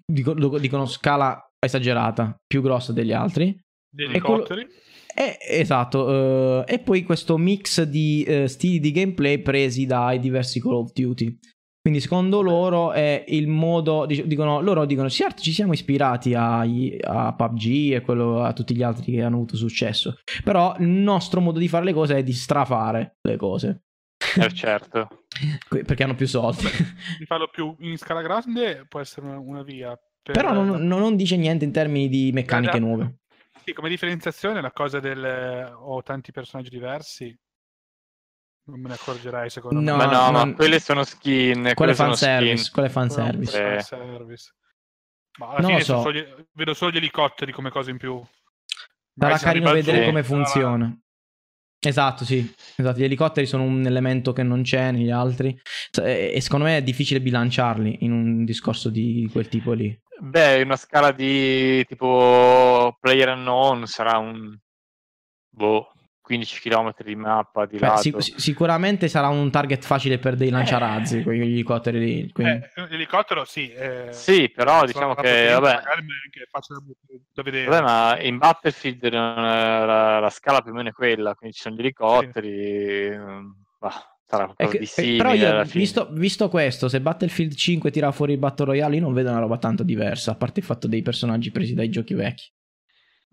[0.05, 3.47] dico- dicono scala esagerata, più grossa degli altri.
[3.89, 4.67] Gli E quello- elicotteri.
[5.15, 10.61] E, esatto, eh, e poi questo mix di eh, stili di gameplay presi dai diversi
[10.61, 11.37] Call of Duty.
[11.81, 16.97] Quindi secondo loro è il modo, dic- dicono, loro dicono, certo ci siamo ispirati ai-
[17.01, 21.39] a, PUBG e quello- a tutti gli altri che hanno avuto successo, però il nostro
[21.39, 23.83] modo di fare le cose è di strafare le cose,
[24.37, 25.23] Eh, certo.
[25.69, 26.63] Perché hanno più soldi.
[27.17, 29.97] Di farlo più in scala grande può essere una, una via.
[30.21, 33.19] per- però non, non- non dice niente in termini di meccaniche nuove.
[33.63, 37.35] Sì, come differenziazione la cosa del ho tanti personaggi diversi
[38.69, 40.05] non me ne accorgerei secondo No, me.
[40.05, 41.71] ma no, non- ma quelle sono skin.
[41.75, 42.71] Quelle sono fanservice, skin.
[42.73, 43.57] quello è fanservice.
[43.57, 43.85] Eh.
[45.39, 46.01] Ma alla Non lo fine so.
[46.01, 48.21] solo gli- vedo solo gli elicotteri come cosa in più.
[49.17, 50.97] Sarà carino vedere come funziona.
[51.81, 52.53] Esatto, sì.
[52.75, 55.57] Esatto, gli elicotteri sono un elemento che non c'è negli altri.
[56.01, 59.97] E e secondo me è difficile bilanciarli in un discorso di quel tipo lì.
[60.19, 64.57] Beh, una scala di tipo player unknown sarà un
[65.49, 65.93] boh,
[66.29, 68.01] 15 km di mappa di Beh, lato.
[68.01, 72.31] sic- sic- sicuramente sarà un target facile per dei lanciarazzi, quegli elicotteri lì.
[72.31, 73.71] quindi- Eh, l'elicottero sì.
[73.71, 75.81] eh, Sì, però diciamo che vabbè,
[76.51, 76.77] facile
[77.33, 77.65] da- vedere.
[77.65, 81.73] vabbè, ma in Battlefield la, la scala più o meno è quella, quindi ci sono
[81.75, 86.49] gli elicotteri, mm, bah, sarà È qualcosa che- di eh, simile però io, visto, visto
[86.49, 89.81] questo, se Battlefield 5 tira fuori il Battle Royale, io non vedo una roba tanto
[89.81, 92.51] diversa, a parte il fatto dei personaggi presi dai giochi vecchi.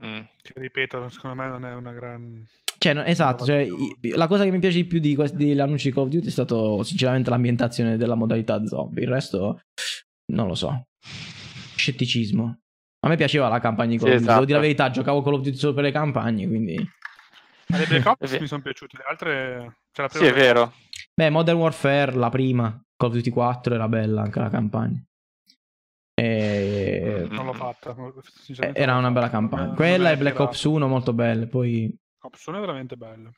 [0.05, 0.21] Mm.
[0.43, 2.45] Che, ripeto, secondo me non è una gran...
[2.87, 3.67] Cioè, no, esatto, cioè,
[4.15, 6.29] la cosa che mi piace di più di questi degli annunci di Call of Duty
[6.29, 9.03] è stato sinceramente l'ambientazione della modalità zombie.
[9.03, 9.63] Il resto,
[10.33, 10.87] non lo so.
[11.75, 12.61] Scetticismo.
[13.05, 14.21] A me piaceva la campagna di Call of Duty.
[14.21, 14.45] Devo esatto.
[14.45, 16.77] dire la verità, giocavo Call of Duty solo per le campagne, quindi...
[17.69, 19.77] Ma le Black Ops mi sono piaciute, le altre...
[19.91, 20.73] Cioè, la Sì, è vero.
[21.13, 25.03] Beh, Modern Warfare, la prima, Call of Duty 4 era bella anche la campagna.
[26.15, 27.27] E...
[27.31, 27.97] Non l'ho fatta.
[28.61, 29.71] eh, Era una bella campagna.
[29.71, 30.39] me- Quella e Black.
[30.39, 31.93] Ops 1 molto belle, poi...
[32.27, 33.31] Ops 1 è veramente bello.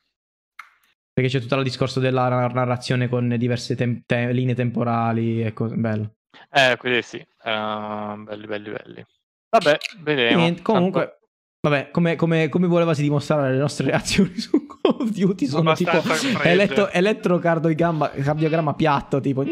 [1.13, 5.75] Perché c'è tutto il discorso della narrazione con diverse tem- te- linee temporali e cose
[5.75, 6.15] bello.
[6.51, 9.05] Eh, quelli sì, erano belli, belli, belli.
[9.49, 10.39] Vabbè, vedremo.
[10.41, 11.19] Niente, comunque,
[11.61, 16.01] vabbè, come, come, come volevasi dimostrare le nostre reazioni su Call of Duty sono tipo
[16.41, 19.43] eletto, elettrocardiogramma cardiogramma piatto, tipo...
[19.43, 19.49] No,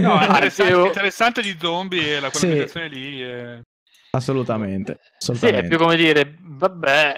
[0.00, 2.40] No, è Ah, interessante, sì, interessante di zombie e la Sì.
[2.40, 3.20] colonizzazione lì.
[3.20, 3.60] è-
[4.14, 4.98] assolutamente.
[5.18, 5.64] Sì, assolutamente.
[5.64, 7.14] è più come dire, vabbè,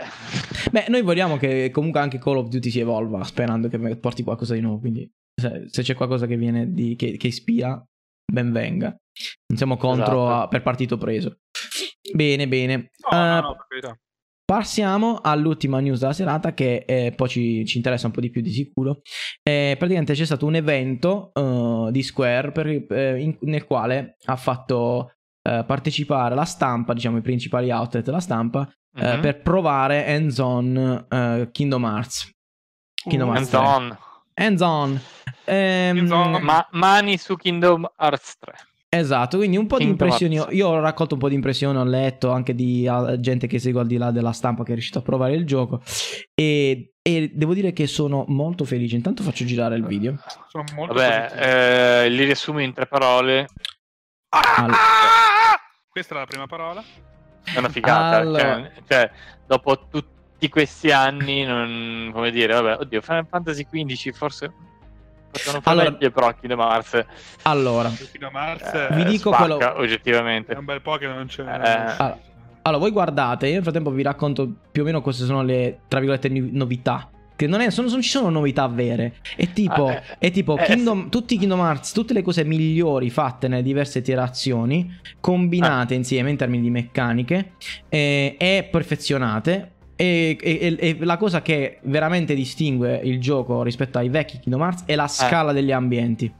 [0.71, 4.55] Beh, noi vogliamo che comunque anche Call of Duty si evolva, sperando che porti qualcosa
[4.55, 4.79] di nuovo.
[4.81, 7.83] Quindi, se, se c'è qualcosa che viene di, che, che ispira,
[8.33, 8.89] ben venga.
[8.89, 10.43] Non siamo contro Esatto.
[10.45, 11.39] a- per partito preso.
[12.13, 12.91] Bene, bene.
[13.11, 13.99] No, no, Eh, no, per carità.
[14.47, 18.43] Passiamo all'ultima news della serata che eh, poi ci, ci interessa un po' di più
[18.43, 19.01] di sicuro.
[19.43, 24.37] Eh, praticamente c'è stato un evento eh, di Square per- eh, in- nel quale ha
[24.37, 25.14] fatto
[25.47, 29.21] eh, partecipare la stampa, diciamo i principali outlet della stampa, eh, Mhm.
[29.21, 32.31] per provare hands-on eh, Kingdom Hearts.
[33.07, 33.59] Kingdom Hearts 3.
[33.59, 33.99] Hands-on.
[34.35, 35.01] Hands-on.
[35.45, 36.43] Ehm, Hands-on.
[36.43, 38.53] Ma mani su Kingdom Hearts 3.
[38.89, 40.37] Esatto, quindi un po' di impressioni.
[40.37, 40.55] Hearts.
[40.55, 43.89] Io ho raccolto un po' di impressioni, ho letto anche di gente che segue al
[43.89, 45.83] di là della stampa che è riuscito a provare il gioco.
[46.33, 48.95] E, e devo dire che sono molto felice.
[48.95, 50.17] Intanto faccio girare il video.
[50.49, 53.49] Sono molto Vabbè, eh, li riassumo in tre parole.
[54.31, 55.33] Al- Ah!
[55.95, 56.83] Questa è la prima parola.
[57.45, 58.17] È una figata.
[58.17, 58.41] Allora.
[58.41, 59.11] Cioè, cioè,
[59.47, 64.53] dopo tutti questi anni, non, come dire, vabbè, oddio, Final Fantasy XV forse
[65.31, 67.05] potevano fare Allora- meglio, però Kingdom Hearts
[67.43, 70.53] Allora, a Mars eh, Vi dico spacca, quello- oggettivamente.
[70.55, 71.43] è un bel po' che non c'è.
[71.43, 71.49] Eh.
[71.49, 72.19] Allora,
[72.63, 76.01] allora, voi guardate, io nel frattempo vi racconto più o meno queste sono le, tra
[76.01, 79.15] virgolette, novità che non, è, sono- non ci sono novità vere.
[79.37, 82.45] È tipo, Ah, eh, è tipo eh, Kingdom- tutti i Kingdom Hearts, tutte le cose
[82.45, 85.97] migliori fatte nelle diverse iterazioni, combinate Ah.
[85.97, 87.53] insieme in termini di meccaniche
[87.89, 89.71] eh, e perfezionate.
[89.97, 94.63] E, e- e- e la cosa che veramente distingue il gioco rispetto ai vecchi Kingdom
[94.63, 96.33] Hearts è la scala degli ambienti.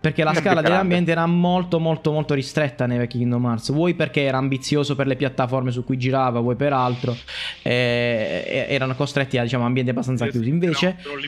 [0.00, 3.70] Perché la scala ambienti era molto molto molto ristretta nei vecchi Kingdom Hearts.
[3.70, 7.14] Vuoi perché era ambizioso per le piattaforme su cui girava, vuoi per altro.
[7.62, 10.48] eh, erano costretti a diciamo ambienti abbastanza chiusi.
[10.48, 11.18] Invece Però-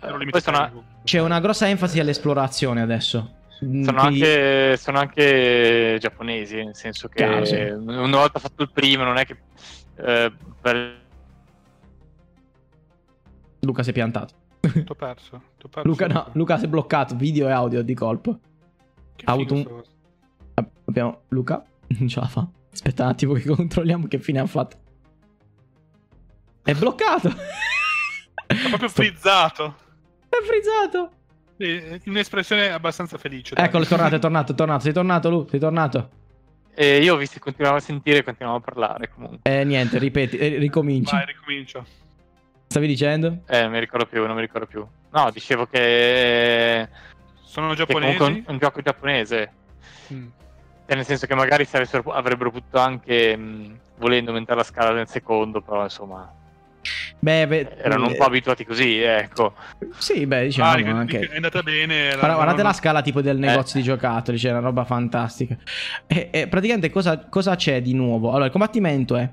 [0.00, 0.72] però limit- una-
[1.04, 3.34] c'è una grossa enfasi all'esplorazione adesso.
[3.64, 7.56] Mm, Sono, quindi- anche, sono anche giapponesi, nel senso che Chiaro, sì.
[7.56, 9.36] una volta fatto il primo non è che
[9.96, 11.02] eh, per-
[13.60, 14.34] Luca si è piantato.
[14.84, 15.42] T'ho perso.
[15.58, 15.88] t'ho perso.
[15.88, 18.38] Luca, no, Luca si è bloccato video e audio di colpo.
[19.16, 19.82] Che ha avuto un-
[20.86, 21.62] Abbiamo Luca,
[21.98, 22.46] non ce la fa.
[22.72, 24.76] Aspetta un attimo che controlliamo che fine ha fatto.
[26.62, 27.28] È bloccato.
[28.46, 29.76] È proprio frizzato.
[30.28, 31.10] È frizzato.
[31.58, 33.54] Sì, Un'espressione abbastanza felice.
[33.54, 33.66] dai.
[33.66, 34.80] Eccolo, è tornato, è tornato, è tornato.
[34.82, 36.10] Sei tornato, Lu, sei tornato.
[36.74, 39.38] e io ho visto che continuavo a sentire e continuavo a parlare comunque.
[39.42, 41.14] Eh, niente, ripeti, eh, ricominci.
[41.14, 41.84] Vai, ricomincio.
[42.74, 43.38] Stavi dicendo?
[43.46, 44.84] Eh, non mi ricordo più, non mi ricordo più.
[45.12, 46.88] No, dicevo che,
[47.44, 48.16] Sono che giapponesi.
[48.18, 49.52] è un, un gioco giapponese.
[50.12, 50.26] Mm.
[50.84, 55.60] Cioè, nel senso che magari avrebbero potuto anche, mh, volendo aumentare la scala del secondo,
[55.60, 56.28] però insomma,
[57.20, 59.54] Beh, beh, erano un eh, po' abituati così, ecco.
[59.96, 61.18] Sì, beh, diciamo Ah, che- anche.
[61.20, 62.08] che è andata bene.
[62.10, 63.82] la- Guarda- guardate la scala tipo del negozio Eh.
[63.82, 65.56] di giocattoli, c'è una roba fantastica.
[66.08, 68.30] E, e praticamente cosa, cosa c'è di nuovo?
[68.30, 69.30] Allora, il combattimento è...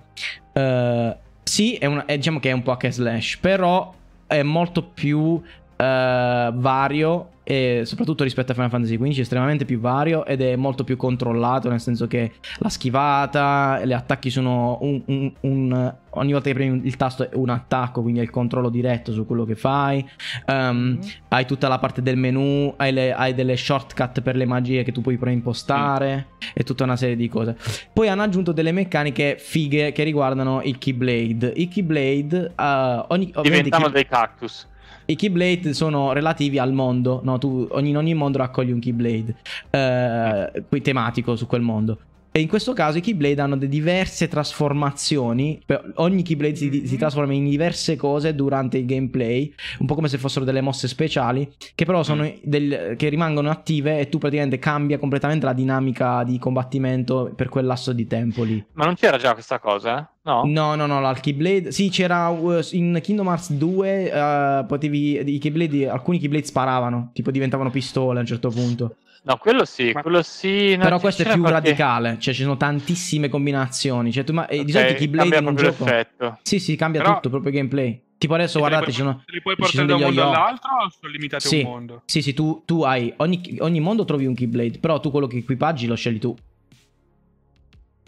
[0.53, 1.17] eh,
[1.51, 3.93] sì, è, una- è- diciamo che è un po' hack slash, però
[4.25, 5.41] è molto più
[5.81, 10.55] eh, vario e soprattutto rispetto a Final Fantasy XV è estremamente più vario ed è
[10.55, 15.01] molto più controllato, nel senso che la schivata, gli attacchi sono un...
[15.07, 18.69] un- un- ogni volta che premi il tasto è un attacco, quindi hai il controllo
[18.69, 20.05] diretto su quello che fai.
[20.45, 20.99] Ehm, Mm.
[21.29, 24.91] hai tutta la parte del menu, hai, le- hai delle shortcut per le magie che
[24.91, 27.55] tu puoi preimpostare e tutta una serie di cose.
[27.93, 31.53] Poi hanno aggiunto delle meccaniche fighe che riguardano il Keyblade.
[31.55, 34.67] I Keyblade, eh, ogni, Diventano i, dei cactus.
[35.05, 37.37] I Keyblade sono relativi al mondo, no?
[37.37, 39.35] Tu in ogni mondo raccogli un Keyblade
[39.69, 41.99] eh, tematico su quel mondo.
[42.33, 45.61] E in questo caso i Keyblade hanno diverse trasformazioni.
[45.95, 49.53] Ogni Keyblade si, si trasforma in diverse cose durante il gameplay.
[49.79, 51.51] Un po' come se fossero delle mosse speciali.
[51.75, 53.99] Che però sono del- che rimangono attive.
[53.99, 58.63] E tu praticamente cambia completamente la dinamica di combattimento per quel lasso di tempo lì.
[58.73, 60.05] Ma non c'era già questa cosa, eh?
[60.23, 60.43] No?
[60.45, 61.71] No, no, no, la Keyblade.
[61.71, 64.11] Sì, c'era uh, in Kingdom Hearts 2.
[64.11, 65.33] eh, potevi.
[65.35, 67.09] I Keyblade, alcuni Keyblade sparavano.
[67.13, 68.95] Tipo diventavano pistole a un certo punto.
[69.23, 70.75] No, quello sì, Ma- quello sì.
[70.75, 72.17] no, Però questo è più qualche- radicale.
[72.19, 74.11] Cioè, ci sono tantissime combinazioni.
[74.11, 75.83] Cioè, tu, ma, eh, di Ok, solito i Keyblade in un gioco.
[75.85, 76.39] l'effetto.
[76.41, 78.01] Sì, sì, cambia Però- tutto, proprio gameplay.
[78.17, 79.23] Tipo adesso, guardate, puoi- ci sono.
[79.27, 80.33] li puoi ci portare sono da un mondo yo-yo.
[80.33, 81.61] all'altro o sono limitati Sì.
[81.61, 82.01] a un mondo?
[82.05, 83.13] Sì, sì, tu, tu hai.
[83.17, 84.79] Ogni, ogni mondo trovi un Keyblade.
[84.79, 86.35] Però tu quello che equipaggi lo scegli tu.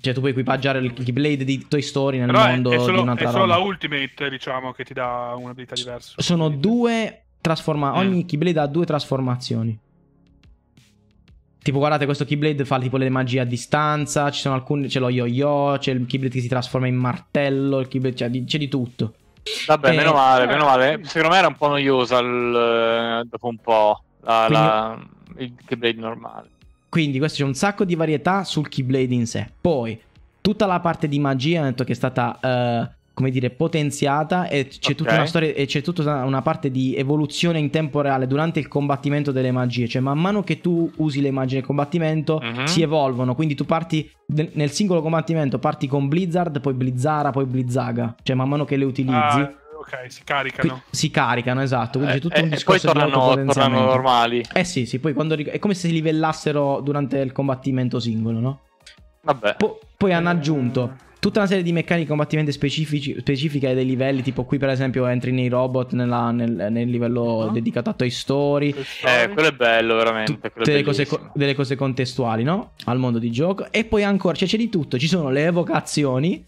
[0.02, 2.84] Cioè, tu puoi equipaggiare il Keyblade di Toy Story nel Però è, mondo è di
[2.84, 3.58] solo, un'altra è solo roba.
[3.58, 6.14] la Ultimate, diciamo, che ti dà un'abilità diversa.
[6.18, 7.96] Sono due trasforma Mm.
[7.96, 9.80] Ogni Keyblade ha due trasformazioni.
[11.64, 14.30] Tipo, guardate, questo Keyblade fa tipo le magie a distanza.
[14.30, 14.88] Ci sono alcuni.
[14.88, 15.78] C'è lo yo-yo.
[15.80, 17.80] C'è il Keyblade che si trasforma in martello.
[17.80, 19.14] Il Keyblade, c'è, di, c'è di tutto.
[19.68, 21.00] Vabbè, Eh, meno male, eh, meno male.
[21.04, 21.10] sì.
[21.10, 25.00] Secondo me era un po' noiosa il- eh, dopo un po' la, Quindi- la-
[25.38, 26.48] il Keyblade normale.
[26.90, 29.50] Quindi, questo c'è un sacco di varietà sul Keyblade in sé.
[29.60, 30.00] Poi,
[30.42, 32.38] tutta la parte di magia, ho detto che è stata.
[32.42, 35.18] eh, come dire, potenziata e c'è tutta Ok.
[35.18, 39.32] una storia e c'è tutta una- parte di evoluzione in tempo reale durante il combattimento
[39.32, 42.64] delle magie, cioè man mano che tu usi le magie nel combattimento Mhm.
[42.66, 44.10] si evolvono, quindi tu parti
[44.54, 48.86] nel singolo combattimento parti con Blizzard, poi Blizzara, poi Blizzaga, cioè man mano che le
[48.86, 50.82] utilizzi Ah, ok, si caricano.
[50.90, 53.30] si caricano, esatto, quindi Eh, c'è tutto e- un e poi discorso di tornano, tornano
[53.42, 53.86] autopotenziamento.
[53.94, 54.44] normali.
[54.54, 58.60] Eh sì, sì, poi quando è come se si livellassero durante il combattimento singolo, no?
[59.22, 59.56] Vabbè.
[59.58, 60.34] Po- poi hanno Eh.
[60.34, 64.58] aggiunto tutta una serie di meccaniche di combattimento specifici, specifiche ai dei livelli, tipo qui
[64.58, 67.52] per esempio entri nei robot nella- nel, nel livello Ah.
[67.52, 70.52] dedicato a Toy Story, Eh, quello è bello, veramente.
[70.54, 72.72] tutte le cose, delle cose contestuali, no?
[72.86, 73.72] Al mondo di gioco.
[73.72, 76.46] E poi ancora, cioè c'è di tutto, ci sono le evocazioni.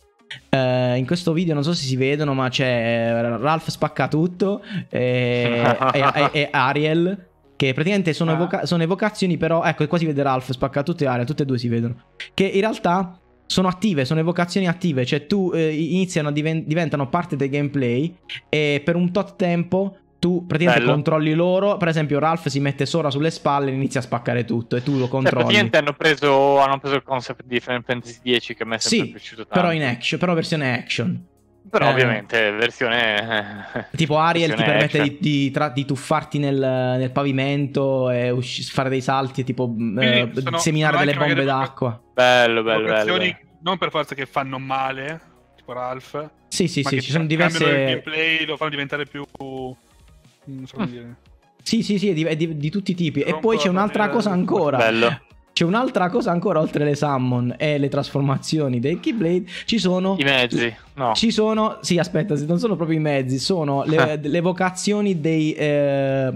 [0.50, 2.66] Eh, in questo video non so se si vedono, ma c'è
[3.14, 5.62] eh, Ralph spacca tutto e,
[5.94, 7.28] e- e- e Ariel.
[7.56, 8.34] Che praticamente sono, Ah.
[8.34, 11.46] evoca- sono evocazioni, però ecco, qua si vede Ralph spacca tutto e Ariel, tutte e
[11.46, 11.96] due si vedono.
[12.34, 17.10] Che in realtà sono attive, sono evocazioni attive, cioè tu eh, iniziano a diven- diventano
[17.10, 18.16] parte del gameplay
[18.50, 20.96] e per un tot tempo tu praticamente Bello.
[20.96, 21.78] controlli loro.
[21.78, 24.94] Per esempio, Ralph si mette Sora sulle spalle e inizia a spaccare tutto e tu
[24.94, 25.44] lo Cioè, controlli.
[25.44, 28.80] praticamente hanno preso, hanno preso il concept di Final Fantasy X che a me è
[28.80, 29.54] sempre sì, piaciuto tanto.
[29.60, 31.24] però in action, però versione action.
[31.70, 31.92] Però Eh.
[31.92, 33.68] ovviamente versione...
[33.74, 35.18] eh, Tipo Ariel ti versione permette action.
[35.20, 39.74] di, di tra- di tuffarti nel, nel pavimento e usci- fare dei salti e tipo
[40.00, 42.02] eh, sono- seminare sono delle bombe d'acqua.
[42.14, 42.88] Bello, bello, bello.
[42.90, 45.20] Locazioni non per forza che fanno male,
[45.56, 47.86] tipo Ralph, Sì, sì, sì, ci sono cambiano il diverse...
[47.86, 49.26] gameplay, lo fanno diventare più...
[49.38, 51.16] Non so come dire.
[51.64, 53.22] Sì, sì, sì, è di, è di- di tutti i tipi.
[53.22, 54.78] E poi c'è un'altra cosa ancora.
[54.78, 55.25] Bello.
[55.56, 59.46] C'è un'altra cosa ancora oltre le summon e le trasformazioni dei Keyblade.
[59.64, 60.18] Ci sono.
[60.20, 61.14] I mezzi, no.
[61.14, 61.78] Ci sono.
[61.80, 65.54] Sì, aspetta, non sono proprio i mezzi, sono le, le vocazioni dei.
[65.54, 66.34] eh,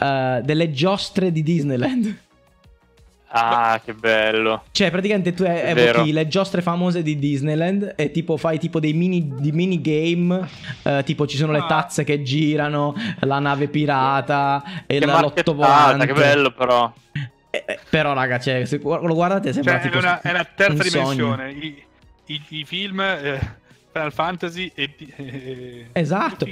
[0.00, 2.16] eh, delle giostre di Disneyland.
[3.28, 4.62] Ah, che bello.
[4.70, 6.02] Cioè, praticamente tu evochi vero.
[6.04, 10.48] le giostre famose di Disneyland e tipo fai tipo dei mini, di minigame.
[10.82, 11.66] eh, tipo ci sono le Ah.
[11.66, 16.06] tazze che girano, la nave pirata e Che la marchettata, l'ottovolante.
[16.06, 16.90] che bello però.
[17.90, 21.50] Però, raga, cioè, se lo guardate sembra Cioè, tipo è una, è una terza dimensione.
[21.52, 21.84] I,
[22.26, 23.38] i- i film eh,
[23.92, 24.94] Final Fantasy e...
[25.16, 26.46] e- Esatto.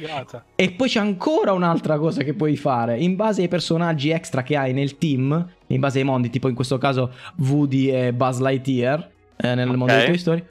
[0.55, 2.99] E poi c'è ancora un'altra cosa che puoi fare.
[2.99, 6.55] In base ai personaggi extra che hai nel team, in base ai mondi, tipo in
[6.55, 9.75] questo caso Woody e Buzz Lightyear, eh, nel Ok.
[9.77, 10.45] mondo dei Toy Story,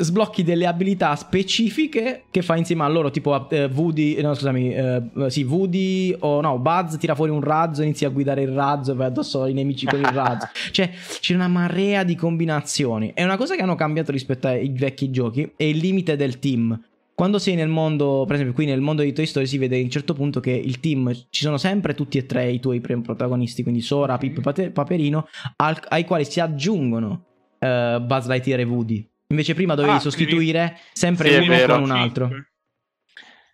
[0.00, 3.10] sblocchi delle abilità specifiche che fai insieme a loro.
[3.10, 7.82] Tipo eh, Woody, no scusami, eh, sì, Woody o no, Buzz tira fuori un razzo,
[7.82, 10.48] inizia a guidare il razzo e vai addosso ai nemici con il razzo.
[10.70, 13.12] Cioè, c'è una marea di combinazioni.
[13.14, 15.52] È una cosa che hanno cambiato rispetto ai vecchi giochi.
[15.56, 16.78] È il limite del team.
[17.14, 19.82] Quando sei nel mondo, per esempio, qui nel mondo di Toy Story si vede a
[19.82, 23.62] un certo punto che il team ci sono sempre tutti e tre i tuoi protagonisti,
[23.62, 27.24] quindi Sora, Pip e Pate- Paperino, al- ai quali si aggiungono
[27.58, 29.09] eh, Buzz Lightyear e Woody.
[29.30, 31.74] Invece prima dovevi Ah, sostituire sempre Sì, uno vero.
[31.74, 32.30] con un altro.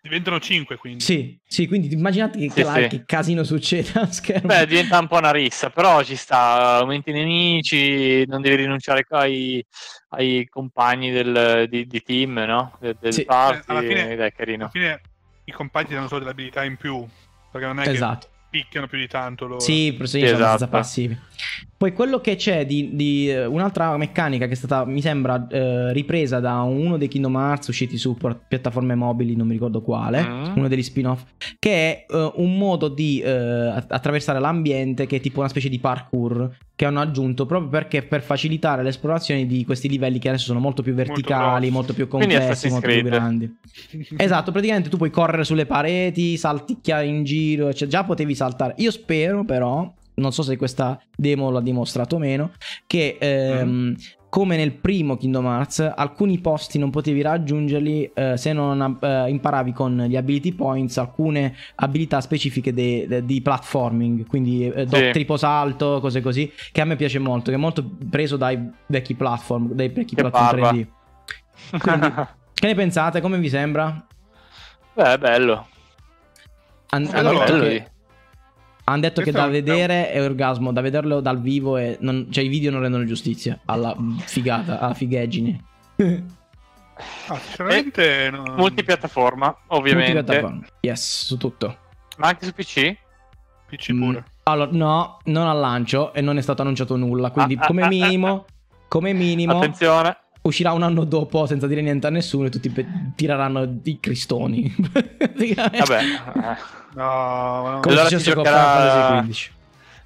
[0.01, 1.03] Diventano 5 quindi.
[1.03, 2.87] Sì, sì, quindi immaginate che, Sì, là- sì.
[2.87, 4.47] che casino succede a schermo.
[4.47, 9.05] Beh, diventa un po' una rissa, però ci sta, aumenti i nemici, non devi rinunciare
[9.09, 9.63] ai,
[10.09, 12.77] ai compagni del, di, di team, no?
[12.79, 13.25] Del, del Sì.
[13.25, 14.69] party, Eh, alla fine- ed è Alla carino.
[14.69, 15.01] fine
[15.43, 17.05] i compagni danno solo delle abilità in più.
[17.51, 18.27] Perché non è esatto.
[18.27, 19.59] che picchiano più di tanto loro.
[19.59, 20.69] Sì, sì, Sì, sono abbastanza esatto.
[20.71, 21.19] passivi.
[21.77, 25.93] Poi quello che c'è di, di, eh, un'altra meccanica che è stata, mi sembra, eh,
[25.93, 30.57] ripresa da uno dei Kingdom Hearts usciti su piattaforme mobili, non mi ricordo quale, Mm.
[30.57, 31.23] uno degli spin-off,
[31.59, 35.69] che è eh, un modo di eh, att- attraversare l'ambiente che è tipo una specie
[35.69, 40.45] di parkour che hanno aggiunto proprio perché per facilitare l'esplorazione di questi livelli che adesso
[40.45, 41.71] sono molto più verticali, grossi.
[41.71, 43.55] molto, più complessi, molto più grandi.
[44.17, 48.73] Esatto, praticamente tu puoi correre sulle pareti, salticchiare in giro, cioè già potevi saltare.
[48.77, 52.51] Io spero però, non so se questa demo l'ha dimostrato o meno,
[52.87, 53.95] che ehm,
[54.29, 59.71] come nel primo Kingdom Hearts alcuni posti non potevi raggiungerli eh, se non eh, imparavi
[59.73, 65.09] con gli ability points alcune abilità specifiche di platforming, quindi eh, do- Sì.
[65.11, 69.15] triplo salto, cose così, che a me piace molto, che è molto preso dai vecchi
[69.15, 70.71] platform, dai vecchi Che platform barba.
[70.71, 70.87] 3D.
[71.79, 72.13] Quindi-
[72.57, 73.21] Che ne pensate?
[73.21, 74.03] Come vi sembra?
[74.93, 75.67] Beh, è bello.
[76.89, 77.91] Hanno detto bello che,
[78.87, 78.93] lì.
[78.93, 81.97] han detto che Questo da è un- vedere è orgasmo, da vederlo dal vivo e
[82.01, 83.95] non- cioè i video non rendono giustizia alla
[84.25, 85.63] figata, alla figheggine.
[87.27, 88.29] Ah, sinceramente...
[88.31, 90.13] no- Multipiattaforma, ovviamente.
[90.13, 90.65] Multipiattaforma.
[90.81, 91.77] Yes, su tutto.
[92.17, 92.95] Ma anche su PC?
[93.67, 94.23] PC Mm, pure.
[94.43, 97.83] Allora, no, non al lancio e non è stato annunciato nulla, quindi Ah, ah, come
[97.83, 98.45] ah, minimo,
[98.87, 100.17] come minimo Attenzione.
[100.47, 104.73] Uscirà un anno dopo senza dire niente a nessuno e tutti pe- tireranno i cristoni.
[104.79, 105.99] Vabbè.
[105.99, 106.57] eh.
[106.95, 107.79] No, no.
[107.81, 109.51] Come Allora è successo si giocherà- Final Fantasy 15.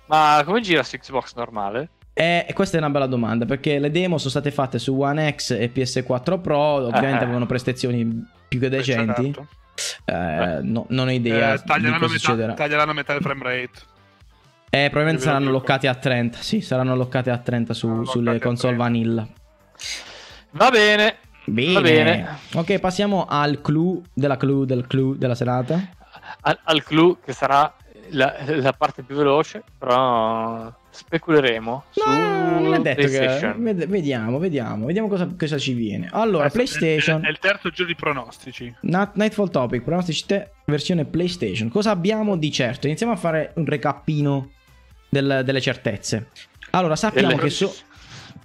[0.08, 1.89] Ma come gira su Xbox normale?
[2.13, 5.34] Eh, E questa è una bella domanda perché le demo sono state fatte su One
[5.34, 7.23] X e PS4 Pro, ovviamente Eh.
[7.23, 9.34] avevano prestazioni più che decenti.
[9.34, 9.47] Certo.
[10.06, 13.80] Eh, no- non ho idea Eh, di taglieranno, cosa metà, taglieranno metà del frame rate.
[14.69, 16.38] Eh, probabilmente saranno loccati a 30.
[16.39, 18.84] Sì, saranno loccati a 30 su- Saranno sulle console 30.
[18.84, 19.27] vanilla.
[20.52, 21.18] Va bene.
[21.46, 21.74] Bene.
[21.74, 22.38] Va bene.
[22.56, 25.90] Ok, passiamo al clou della clou del clou della serata.
[26.42, 27.74] Al, al clou che sarà
[28.10, 33.08] la, la parte più veloce, però speculeremo su No, è detto che...
[33.08, 33.64] PlayStation.
[33.64, 36.10] ved- Vediamo, vediamo, vediamo cosa, cosa ci viene.
[36.12, 38.74] Allora, Adesso PlayStation, È, è il terzo giro di pronostici.
[38.82, 41.70] Nat- Nightfall Topic, pronostici te, versione PlayStation.
[41.70, 42.88] Cosa abbiamo di certo?
[42.88, 44.52] Iniziamo a fare un recappino
[45.10, 46.30] del- delle certezze.
[46.72, 47.74] Allora, sappiamo Delle- che, so-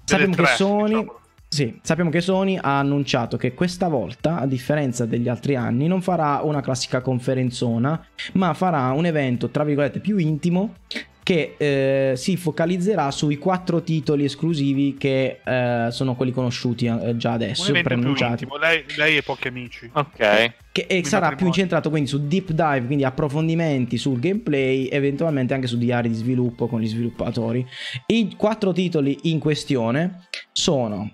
[0.05, 0.85] sappiamo che tre, Sony...
[0.85, 1.21] diciamolo.
[1.57, 6.03] Sì, sappiamo che Sony ha annunciato che questa volta, a differenza degli altri anni, non
[6.03, 10.75] farà una classica conferenzona, ma farà un evento, tra virgolette, più intimo
[11.23, 17.31] che eh, si focalizzerà sui quattro titoli esclusivi che eh, sono quelli conosciuti eh, già
[17.31, 18.45] Un adesso, evento più preannunciati.
[18.45, 18.59] intimo.
[18.59, 19.91] Lei, lei e pochi amici.
[19.95, 20.53] Ok.
[20.73, 21.37] Che e sarà matrimonio.
[21.37, 26.15] più incentrato quindi su deep dive, quindi approfondimenti sul gameplay, eventualmente anche su diari di
[26.17, 27.67] sviluppo con gli sviluppatori.
[28.09, 31.13] I quattro titoli in questione sono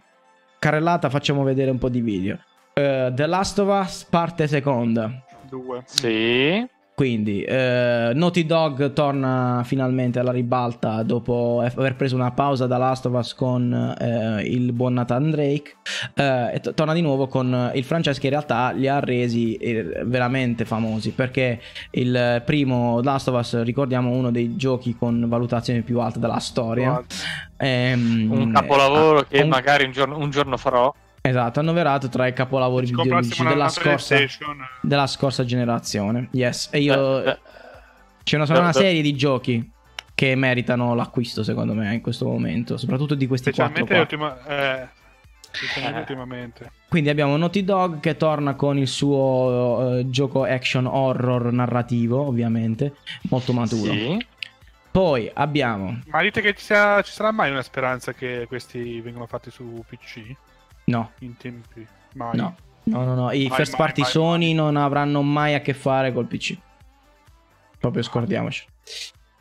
[0.63, 2.39] carrellata, facciamo vedere un po' di video.
[2.75, 5.11] eh, The Last of Us parte seconda.
[5.49, 5.83] Due.
[5.87, 6.65] Sì.
[6.95, 13.07] Quindi eh, Naughty Dog torna finalmente alla ribalta dopo aver preso una pausa da Last
[13.07, 15.75] of Us con eh, il buon Nathan Drake
[16.15, 19.55] eh, e to- torna di nuovo con il franchise che in realtà li ha resi
[19.57, 21.61] eh, veramente famosi perché
[21.93, 27.03] il primo Last of Us ricordiamo uno dei giochi con valutazioni più alte della storia
[27.57, 30.93] Ehm, Un capolavoro ah, che un- magari un giorno, un giorno farò.
[31.25, 34.17] Esatto annoverato tra i capolavori Ci videoludici della scorsa,
[34.81, 37.39] della scorsa generazione yes e io Eh, eh,
[38.25, 39.71] C'è una, una Da- da- serie di giochi
[40.15, 42.77] che meritano l'acquisto, secondo me, in questo momento.
[42.77, 43.99] Soprattutto di questi quattro qua.
[44.01, 44.89] ultima- eh,
[45.83, 45.99] Eh.
[45.99, 46.71] ultimamente.
[46.89, 52.95] Quindi abbiamo Naughty Dog che torna con il suo eh, gioco action horror narrativo, ovviamente,
[53.31, 53.93] molto maturo.
[53.93, 54.25] sì.
[54.93, 56.01] Poi abbiamo...
[56.07, 59.83] Ma dite che ci, sia- ci sarà mai una speranza che questi vengano fatti su
[59.89, 60.21] PC?
[60.85, 61.87] No, In tempi?
[62.15, 62.37] Mai.
[62.37, 62.55] no,
[62.85, 63.31] no, no, no.
[63.33, 64.55] I Mai, first party mai, Sony mai.
[64.55, 66.57] non avranno mai a che fare col PC.
[67.79, 68.65] Proprio scordiamoci.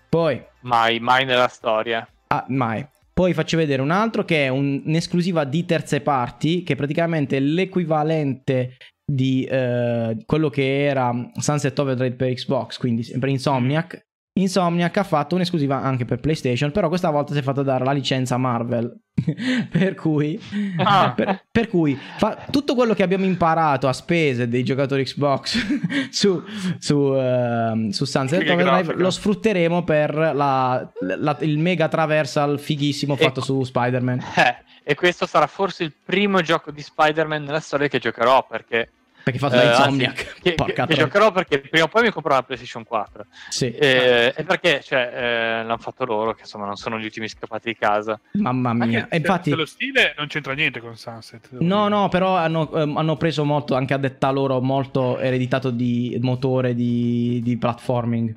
[0.10, 0.42] Poi...
[0.62, 2.08] Mai, mai nella storia.
[2.28, 2.86] Ah, mai.
[3.14, 7.40] Poi faccio vedere un altro che è un- un'esclusiva di terze parti, che è praticamente
[7.40, 14.06] l'equivalente di eh, quello che era Sunset Overdrive per Xbox, quindi sempre Insomniac.
[14.34, 17.92] Insomniac ha fatto un'esclusiva anche per PlayStation, però questa volta si è fatta dare la
[17.92, 18.98] licenza Marvel.
[19.70, 20.40] per cui,
[20.78, 21.12] Ah.
[21.14, 25.58] per, per cui fa- tutto quello che abbiamo imparato a spese dei giocatori Xbox
[26.10, 26.42] su,
[26.80, 33.40] su, ehm, su Sunset Overdrive lo sfrutteremo per la- la- il mega traversal fighissimo fatto
[33.40, 33.42] Ecco.
[33.42, 34.20] su Spider-Man.
[34.38, 38.92] Eh, e questo sarà forse il primo gioco di Spider-Man nella storia che giocherò perché...
[39.24, 40.14] Perché fatto eh, da Insomniac.
[40.16, 43.26] che, che- Porca che giocherò perché prima o poi mi comprerò la PlayStation 4.
[43.50, 43.72] Sì.
[43.72, 47.70] Eh, e perché cioè, eh, l'hanno fatto loro, che insomma non sono gli ultimi scappati
[47.70, 48.20] di casa.
[48.34, 49.08] Mamma Anche mia.
[49.10, 49.50] se- E infatti...
[49.50, 51.50] se lo stile non c'entra niente con Sunset.
[51.52, 51.90] No, dire.
[51.90, 56.74] no, però hanno, ehm, hanno preso molto, anche a detta loro, molto ereditato di motore
[56.74, 58.36] di, di platforming.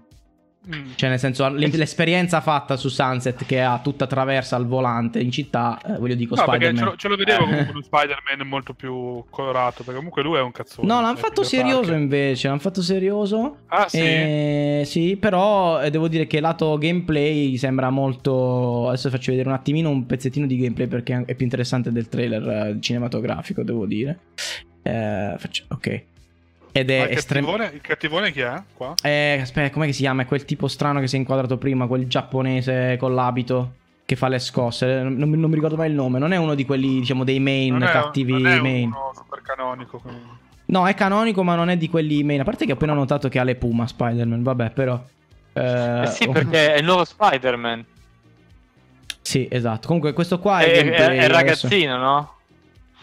[0.66, 0.92] Mm.
[0.94, 5.30] Cioè, nel senso, l- l'esperienza fatta su Sunset che ha tutta traversa al volante in
[5.30, 6.90] città, eh, voglio dico No, perché ce Spider-Man.
[6.92, 7.46] lo, ce lo vedevo Eh.
[7.48, 10.86] comunque uno Spider-Man molto più colorato, perché comunque lui è un cazzone.
[10.86, 11.98] No, l'hanno È fatto serioso Parker.
[11.98, 13.56] invece, l'hanno fatto serioso.
[13.66, 13.98] Ah, sì?
[13.98, 18.88] Eh, sì, però eh, devo dire che lato gameplay sembra molto...
[18.88, 22.48] Adesso faccio vedere un attimino un pezzettino di gameplay perché è più interessante del trailer
[22.48, 24.18] eh, cinematografico, devo dire.
[24.82, 26.04] Eh, faccio- Ok.
[26.76, 27.62] Ed è il, estremamente...
[27.62, 28.94] cattivone, il cattivone chi è qua?
[29.00, 30.22] Eh, aspetta, com'è che si chiama?
[30.22, 34.26] È quel tipo strano che si è inquadrato prima, quel giapponese con l'abito che fa
[34.26, 35.02] le scosse.
[35.02, 36.18] Non, non mi ricordo mai il nome.
[36.18, 38.86] Non è uno di quelli, diciamo, dei main non è, cattivi non è main.
[38.88, 39.98] uno super canonico.
[39.98, 40.20] quindi.
[40.66, 42.40] No, è canonico, ma non è di quelli main.
[42.40, 44.42] A parte che ho appena notato che ha le Puma Spider-Man.
[44.42, 45.00] Vabbè, però.
[45.52, 47.84] eh, Eh sì, oh, perché è il nuovo Spider-Man.
[49.20, 49.86] Sì, esatto.
[49.86, 51.68] Comunque, questo qua È, è, è- gameplay è il adesso.
[51.68, 52.32] ragazzino, no?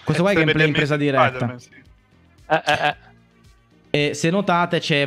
[0.03, 1.57] Questo qua è gameplay in presa diretta.
[1.57, 1.69] Sì.
[2.49, 2.95] Eh, eh, eh.
[3.91, 5.05] E se notate c'è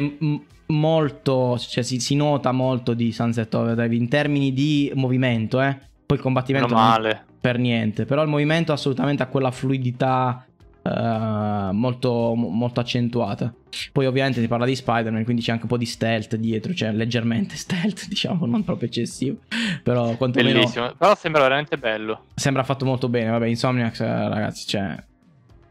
[0.66, 5.76] molto, cioè si, si nota molto di Sunset Overdrive in termini di movimento, eh.
[6.06, 7.24] Poi il combattimento male.
[7.40, 10.44] per niente, però il movimento assolutamente ha quella fluidità
[10.82, 13.52] eh, molto, mo- molto accentuata.
[13.90, 16.92] Poi ovviamente si parla di Spider-Man, quindi c'è anche un po' di stealth dietro, cioè
[16.92, 19.38] leggermente stealth, diciamo, non proprio eccessivo,
[19.82, 20.94] però quantomeno Bellissimo.
[20.96, 22.26] Però sembra veramente bello.
[22.34, 23.30] sembra fatto molto bene.
[23.30, 25.02] Vabbè, Insomniac, eh, ragazzi, cioè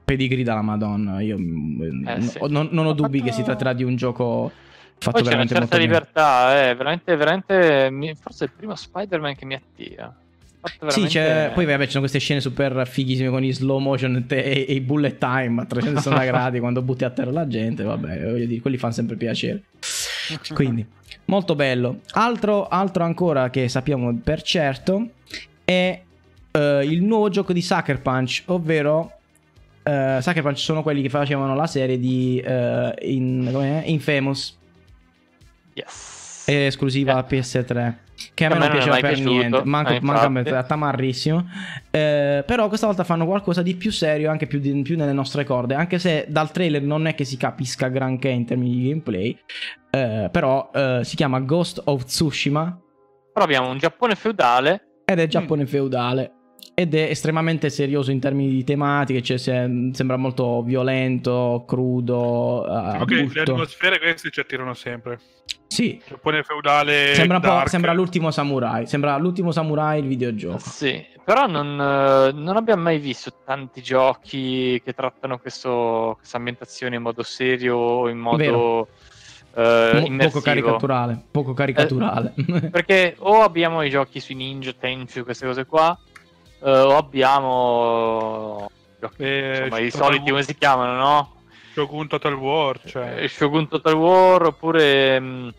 [0.03, 1.21] pedigree dalla Madonna.
[1.21, 2.39] Io mm, Eh, no- sì.
[2.49, 4.51] non, non ho dubbi fatto- che si tratterà di un gioco
[4.97, 5.87] fatto Poi c'è una certa molto bene.
[5.87, 8.15] libertà, eh, veramente, veramente.
[8.19, 10.15] Forse è il primo Spider-Man che mi attira.
[10.65, 14.25] Sì, veramente- c'è, poi vabbè, ci sono queste scene super fighissime con i slow motion
[14.29, 17.83] e, e- e i bullet time a 360 gradi quando butti a terra la gente.
[17.83, 19.63] Vabbè, voglio dire, quelli fanno sempre piacere.
[20.53, 20.85] Quindi,
[21.25, 21.99] molto bello.
[22.11, 25.09] Altro, altro ancora che sappiamo per certo
[25.65, 26.01] è
[26.51, 29.11] eh, il nuovo gioco di Sucker Punch, ovvero
[29.83, 33.81] eh, Sucker sono quelli che facevano la serie di eh, in?
[33.85, 34.57] Infamous,
[35.73, 36.43] Yes.
[36.45, 37.37] è esclusiva Eh.
[37.37, 37.93] PS3.
[38.35, 39.61] Che a A me me non piaceva per piaciuto, niente.
[39.65, 41.45] Manco, eh, manco a me, tamarrissimo.
[41.91, 45.43] Eh, però questa volta fanno qualcosa di più serio, anche più, di- più nelle nostre
[45.43, 45.73] corde.
[45.73, 49.37] Anche se dal trailer non è che si capisca granché in termini di gameplay.
[49.89, 52.79] eh, però eh, si chiama Ghost of Tsushima.
[53.33, 55.01] Però abbiamo un Giappone feudale.
[55.05, 56.31] Ed è Giappone feudale.
[56.75, 59.21] Ed è estremamente serioso in termini di tematiche.
[59.21, 62.65] Cioè, se- sembra molto violento, crudo.
[62.65, 63.51] eh, Diciamo che le adulto.
[63.53, 65.19] atmosfere queste ci attirano sempre.
[65.67, 66.01] Sì.
[66.07, 67.13] Giappone feudale.
[67.15, 68.87] Sembra, un po', sembra l'ultimo samurai.
[68.87, 70.59] Sembra l'ultimo samurai il videogioco.
[70.59, 76.95] Sì, però non, eh, non abbiamo mai visto tanti giochi che trattano questo- questa ambientazione
[76.95, 78.87] in modo serio o in modo
[79.55, 81.21] eh, Mo- poco caricaturale.
[81.29, 82.33] Poco caricaturale.
[82.71, 85.95] Perché o abbiamo i giochi sui Ninja, Tenchu, queste cose qua,
[86.63, 88.69] eh, o abbiamo
[89.17, 90.29] Eh, insomma, i soliti War.
[90.31, 91.33] come si chiamano, no?
[91.73, 93.23] Shogun Total War, cioè...
[93.23, 95.53] Eh, Shogun Total War oppure mh,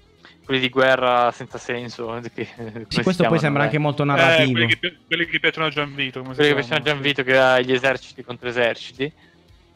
[0.44, 2.20] quelli di guerra senza senso.
[2.34, 2.48] che-
[2.88, 3.66] Sì, questo poi sembra eh?
[3.66, 4.52] anche molto Eh, narrativo.
[4.52, 6.20] quelli, che, quelli che piacciono a Gianvito.
[6.20, 6.84] Come si Quelli che chiamano?
[6.84, 9.12] facevano Gianvito che ha gli eserciti contro eserciti.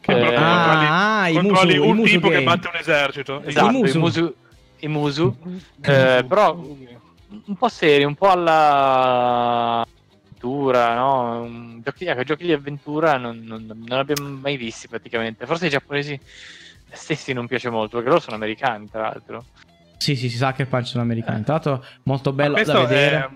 [0.01, 2.45] Che Eh, Ah, controlli, ah, i controlli Musu- i un Musu tipo che game.
[2.45, 3.41] batte un esercito.
[3.43, 3.97] Esatto, I Musu.
[3.97, 4.35] i Musu.
[4.79, 5.35] I Musu.
[5.81, 9.85] Eh, però un po' seri, un po' alla
[10.39, 11.79] avventura, no?
[11.83, 15.45] Giochi, ecco, giochi di avventura non, non, non abbiamo mai visti praticamente.
[15.45, 16.19] Forse i giapponesi
[16.91, 19.45] stessi non piace molto, perché loro sono americani, tra l'altro.
[19.97, 21.43] Sì, sì, si sa che Punch sono americani.
[21.43, 23.17] Tra l'altro, molto bello da vedere.
[23.17, 23.29] è-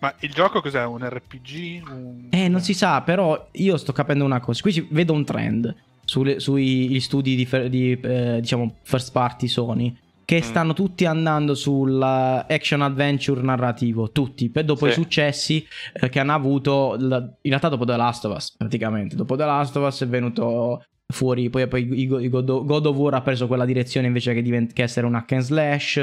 [0.00, 0.84] Ma il gioco cos'è?
[0.84, 1.82] Un RPG?
[1.90, 2.26] Un...
[2.30, 4.62] Eh, non si sa, però io sto capendo una cosa.
[4.62, 5.74] Qui vedo un trend
[6.04, 9.96] sulle- sui gli studi di, di, eh, diciamo, first party Sony.
[10.28, 10.40] Che Mm.
[10.42, 14.10] stanno tutti andando sulla action adventure narrativo.
[14.12, 14.50] Tutti.
[14.50, 14.90] Per dopo Sì.
[14.90, 16.96] i successi eh, che hanno avuto.
[16.98, 19.16] in realtà, dopo The Last of Us, praticamente.
[19.16, 21.48] Dopo The Last of Us è venuto fuori.
[21.48, 25.14] Poi, poi God, of- War ha preso quella direzione invece che, divent- che essere un
[25.14, 25.96] hack and slash.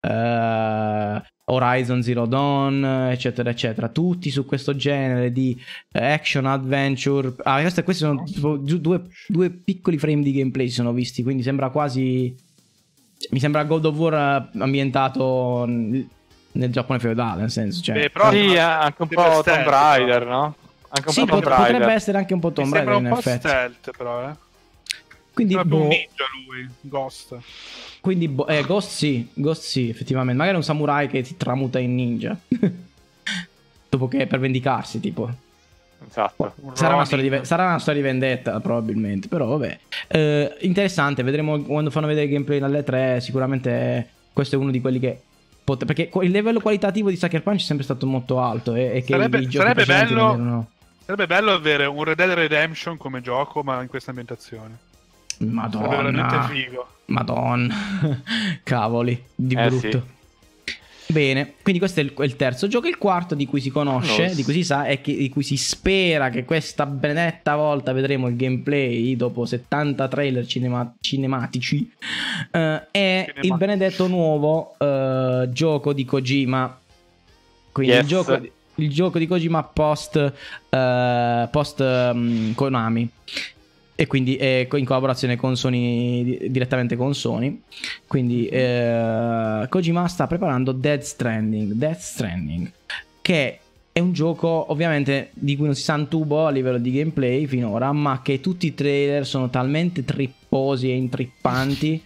[0.00, 3.88] eh, Horizon Zero Dawn, eccetera, eccetera.
[3.90, 5.54] Tutti su questo genere di
[5.92, 7.34] eh, action adventure.
[7.42, 11.68] Ah, queste, questi sono due, due piccoli frame di gameplay si sono visti, quindi sembra
[11.68, 12.34] quasi.
[13.30, 14.14] Mi sembra God of War
[14.52, 17.82] eh, ambientato nel Giappone feudale, nel senso.
[17.82, 20.54] Cioè, Beh, però- sì, anche un po' stealth, Tomb Raider, no?
[20.88, 21.70] Anche un sì, po' Tomb Raider.
[21.72, 23.38] potrebbe essere anche un po' Tomb Raider, un in po' effetti.
[23.48, 24.34] stealth, però, eh.
[25.32, 27.36] Quindi, più un boh, ninja lui, Ghost.
[28.00, 30.38] quindi boh, eh, Ghost sì, Ghost sì, effettivamente.
[30.38, 32.34] Magari un samurai che si tramuta in ninja.
[33.88, 35.30] Dopo che per vendicarsi, tipo.
[36.08, 36.52] Esatto.
[36.60, 39.28] Un Sarà una, di, sarà una storia di vendetta, probabilmente.
[39.28, 39.78] Però, vabbè.
[40.08, 43.20] Eh, interessante, vedremo quando fanno vedere il gameplay dalle 3.
[43.20, 45.20] Sicuramente questo è uno di quelli che.
[45.64, 48.74] pot- perché il livello qualitativo di Sucker Punch è sempre stato molto alto.
[48.74, 50.68] E, e che Sarebbe- sarebbe bello- erano-
[51.04, 54.78] Sarebbe bello avere un Red Dead Redemption come gioco, ma in questa ambientazione.
[55.38, 56.42] Sarebbe veramente Madonna.
[56.48, 56.86] figo.
[57.06, 57.74] Madonna.
[58.64, 60.06] Cavoli, di Eh, brutto.
[61.08, 62.88] Bene, quindi questo è il, il terzo gioco.
[62.88, 64.34] Il quarto di cui si conosce, Nos.
[64.34, 68.34] di cui si sa e di cui si spera che questa benedetta volta vedremo il
[68.36, 71.88] gameplay dopo 70 trailer cinema- cinematici.
[72.50, 76.80] eh, è Cinema- il benedetto nuovo eh, gioco di Kojima.
[77.70, 78.06] Quindi il, Yes.
[78.08, 78.40] gioco,
[78.76, 80.16] il gioco di Kojima post,
[80.70, 83.08] eh, post ehm, Konami.
[83.98, 87.62] E quindi è co- in collaborazione con Sony, di- direttamente con Sony.
[88.06, 91.72] Quindi eh, Kojima sta preparando Dead Stranding.
[91.72, 92.70] Death Stranding.
[93.22, 93.58] Che
[93.90, 97.46] è un gioco ovviamente di cui non si sa un tubo a livello di gameplay
[97.46, 97.90] finora.
[97.92, 102.04] Ma che tutti i trailer sono talmente tripposi e intrippanti.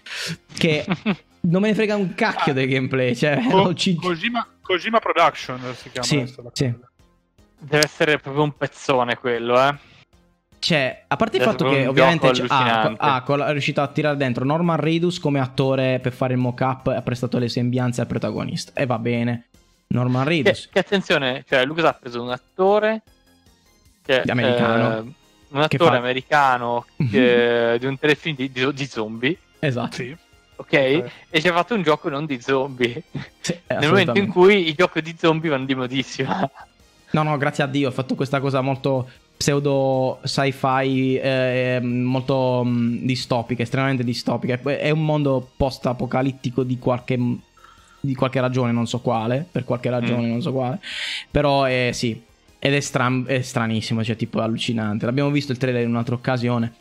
[0.56, 0.84] che
[1.42, 3.16] non me ne frega un cacchio del gameplay.
[3.16, 6.72] Cioè, lo ci- Kojima, Kojima Production si chiama Sì, sì.
[7.62, 9.74] Deve essere proprio un pezzone quello, eh.
[10.60, 14.16] Cioè, a parte il È fatto che ovviamente c- ha, ha è riuscito a tirare
[14.18, 18.06] dentro Norman Reedus come attore per fare il mock-up e ha prestato le sembianze al
[18.06, 18.72] protagonista.
[18.74, 19.46] E va bene.
[19.88, 20.68] Norman Che, Reedus.
[20.70, 23.00] che attenzione, cioè Lucas ha preso un attore
[24.04, 24.96] che, Americano.
[24.96, 29.96] eh, un Che attore fa- americano che- di un telefilm di, di- di zombie, Esatto.
[29.96, 30.10] Sì.
[30.56, 30.66] ok?
[30.66, 31.10] Ok.
[31.30, 33.02] E ci ha fatto un gioco non di zombie.
[33.40, 36.48] Sì, Nel momento in cui i giochi di zombie vanno di modissima.
[37.12, 39.08] No, no, grazie a Dio ha fatto questa cosa molto
[39.40, 44.60] pseudo sci-fi, eh, molto mh, distopica, estremamente distopica.
[44.62, 47.18] È un mondo post-apocalittico di qualche,
[48.00, 50.30] di qualche ragione, non so quale, per qualche ragione, Mm.
[50.30, 50.78] non so quale.
[51.30, 52.20] Però è sì,
[52.58, 55.06] ed è, stran- è stranissimo, cioè tipo allucinante.
[55.06, 56.74] L'abbiamo visto il trailer in un'altra occasione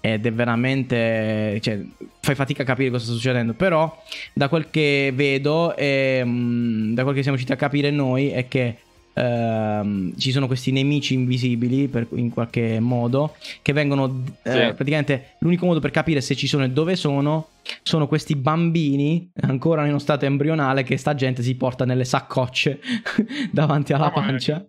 [0.00, 1.58] ed è veramente...
[1.60, 1.84] Cioè,
[2.22, 3.52] fai fatica a capire cosa sta succedendo.
[3.52, 4.02] Però
[4.32, 8.48] da quel che vedo e mh, da quel che siamo riusciti a capire noi è
[8.48, 8.78] che
[9.16, 14.72] ehm, ci sono questi nemici invisibili per- in qualche modo che vengono eh, Sì.
[14.74, 17.48] praticamente l'unico modo per capire se ci sono e dove sono
[17.82, 22.78] sono questi bambini ancora in uno stato embrionale che sta gente si porta nelle saccocce
[23.50, 24.22] davanti alla mia.
[24.22, 24.64] pancia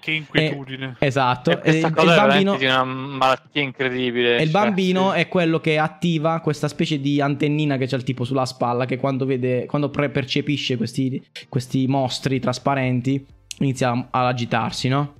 [0.00, 0.96] Che inquietudine.
[0.98, 4.36] esatto E E- e cosa il è bambino di una malattia incredibile.
[4.38, 5.18] e il cioè, bambino sì.
[5.18, 8.96] è quello che attiva questa specie di antennina che c'è il tipo sulla spalla che
[8.98, 13.26] quando vede quando percepisce questi, questi mostri trasparenti
[13.64, 15.14] inizia a- ad agitarsi, no?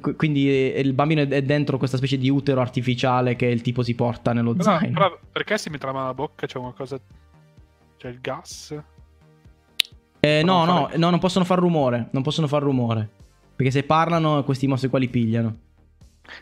[0.00, 3.94] Qu- Quindi il bambino è- dentro questa specie di utero artificiale che il tipo si
[3.94, 4.92] porta nello Però, zaino.
[4.98, 6.46] però perché si mette la mano alla bocca?
[6.46, 6.98] C'è qualcosa.
[7.98, 8.74] C'è il gas?
[10.20, 12.08] Eh, no, no, fare- no, non possono far rumore.
[12.12, 13.08] Non possono far rumore.
[13.54, 15.56] Perché se parlano, questi mostri qua li pigliano.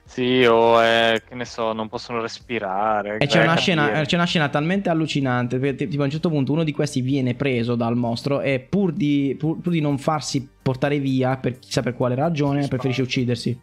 [0.04, 3.18] Sì, o eh, che ne so, non possono respirare.
[3.18, 4.06] E c'è una, scena, capire.
[4.06, 5.58] c'è una scena talmente allucinante.
[5.58, 8.40] Perché, tipo, a un certo punto uno di questi viene preso dal mostro.
[8.40, 12.62] E pur di, pur, pur di non farsi portare via, per chissà per quale ragione,
[12.62, 13.60] Si preferisce uccidersi.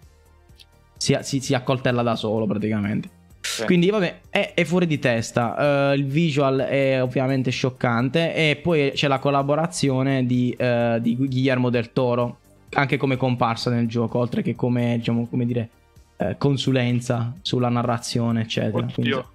[0.97, 3.15] si, si, si accoltella da solo praticamente.
[3.47, 3.63] Sì.
[3.65, 5.91] Quindi vabbè, è, è fuori di testa.
[5.91, 11.69] Eh, il visual è ovviamente scioccante e poi c'è la collaborazione di, eh, di Guillermo
[11.69, 12.39] del Toro,
[12.71, 15.69] anche come comparsa nel gioco, oltre che come, diciamo, come dire,
[16.17, 18.87] eh, consulenza sulla narrazione, eccetera.
[18.91, 19.29] Quindi, Oddio.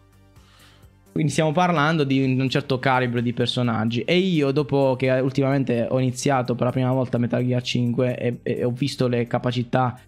[1.13, 4.03] quindi stiamo parlando di un certo calibro di personaggi.
[4.03, 8.39] E io, dopo che ultimamente ho iniziato per la prima volta Metal Gear 5 e,
[8.43, 9.99] e ho visto le capacità,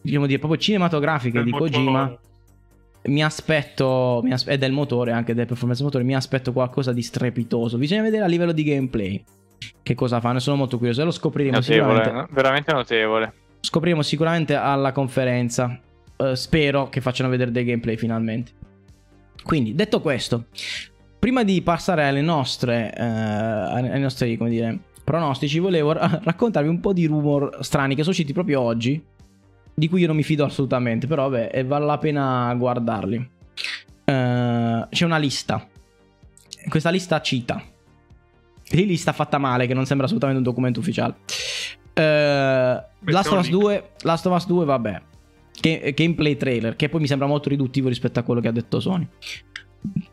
[0.00, 1.70] diciamo dire, proprio cinematografiche Del di motore.
[1.70, 2.18] Kojima,
[3.04, 7.00] mi aspetto, mi aspe- e del motore, anche del performance motore, mi aspetto qualcosa di
[7.02, 7.78] strepitoso.
[7.78, 9.24] Bisogna vedere a livello di gameplay
[9.82, 10.40] che cosa fanno.
[10.40, 12.12] Sono molto curioso e lo scopriremo Notevole, sicuramente.
[12.12, 12.28] no?
[12.34, 13.32] veramente notevole.
[13.60, 15.80] Scopriremo sicuramente alla conferenza.
[16.18, 18.52] Eh, spero che facciano vedere dei gameplay finalmente.
[19.44, 20.46] Quindi, detto questo,
[21.18, 26.80] prima di passare alle nostre, eh, ai nostri, come dire, pronostici, volevo ra- raccontarvi un
[26.80, 29.02] po' di rumor strani che sono usciti proprio oggi,
[29.74, 33.30] di cui io non mi fido assolutamente, però vabbè, vale la pena guardarli.
[34.04, 35.66] Eh, c'è una lista.
[36.68, 37.62] Questa lista cita.
[38.70, 41.14] Lì lista fatta male, che non sembra assolutamente un documento ufficiale.
[41.94, 43.62] Eh, Last of Us un link.
[43.62, 45.02] 2, Last of Us 2, vabbè.
[45.60, 48.80] Ga- gameplay trailer, che poi mi sembra molto riduttivo rispetto a quello che ha detto
[48.80, 49.06] Sony.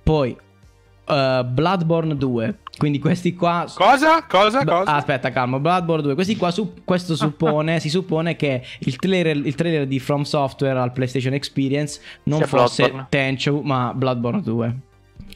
[0.04, 0.36] Poi
[1.08, 2.60] eh, Bloodborne 2.
[2.78, 3.66] Quindi questi qua.
[3.74, 4.24] Cosa?
[4.26, 4.62] Cosa?
[4.64, 4.92] B- Cosa?
[4.92, 5.60] ah, aspetta, calmo.
[5.60, 6.14] Bloodborne 2.
[6.16, 10.78] Questi qua, su- questo suppone, si suppone che il trailer, il trailer di From Software
[10.80, 13.06] al PlayStation Experience non Sia fosse.
[13.10, 14.76] Tenchu, ma Bloodborne 2.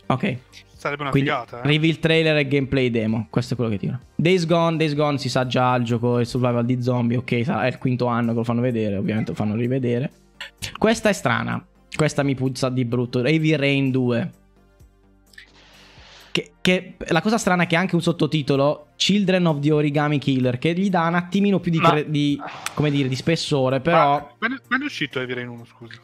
[0.07, 0.37] Ok.
[0.79, 1.61] Sarebbe una Quindi figata.
[1.61, 1.67] Eh?
[1.67, 3.27] reveal trailer e gameplay demo.
[3.29, 3.99] Questo è quello che tiro.
[4.15, 7.17] Days Gone, Days Gone si sa già il gioco, il survival di zombie.
[7.17, 8.95] Ok, è il quinto anno che lo fanno vedere.
[8.95, 10.09] Ovviamente lo fanno rivedere.
[10.77, 11.61] Questa è strana.
[11.93, 13.21] Questa mi puzza di brutto.
[13.25, 14.31] Heavy Rain 2.
[16.31, 20.17] Che, che- la cosa strana è che ha anche un sottotitolo Children of the Origami
[20.19, 22.39] Killer che gli dà un attimino più di, Ma- di-
[22.73, 25.99] come dire, di spessore, però Ma quando, quando è uscito Heavy Rain 1, scusa?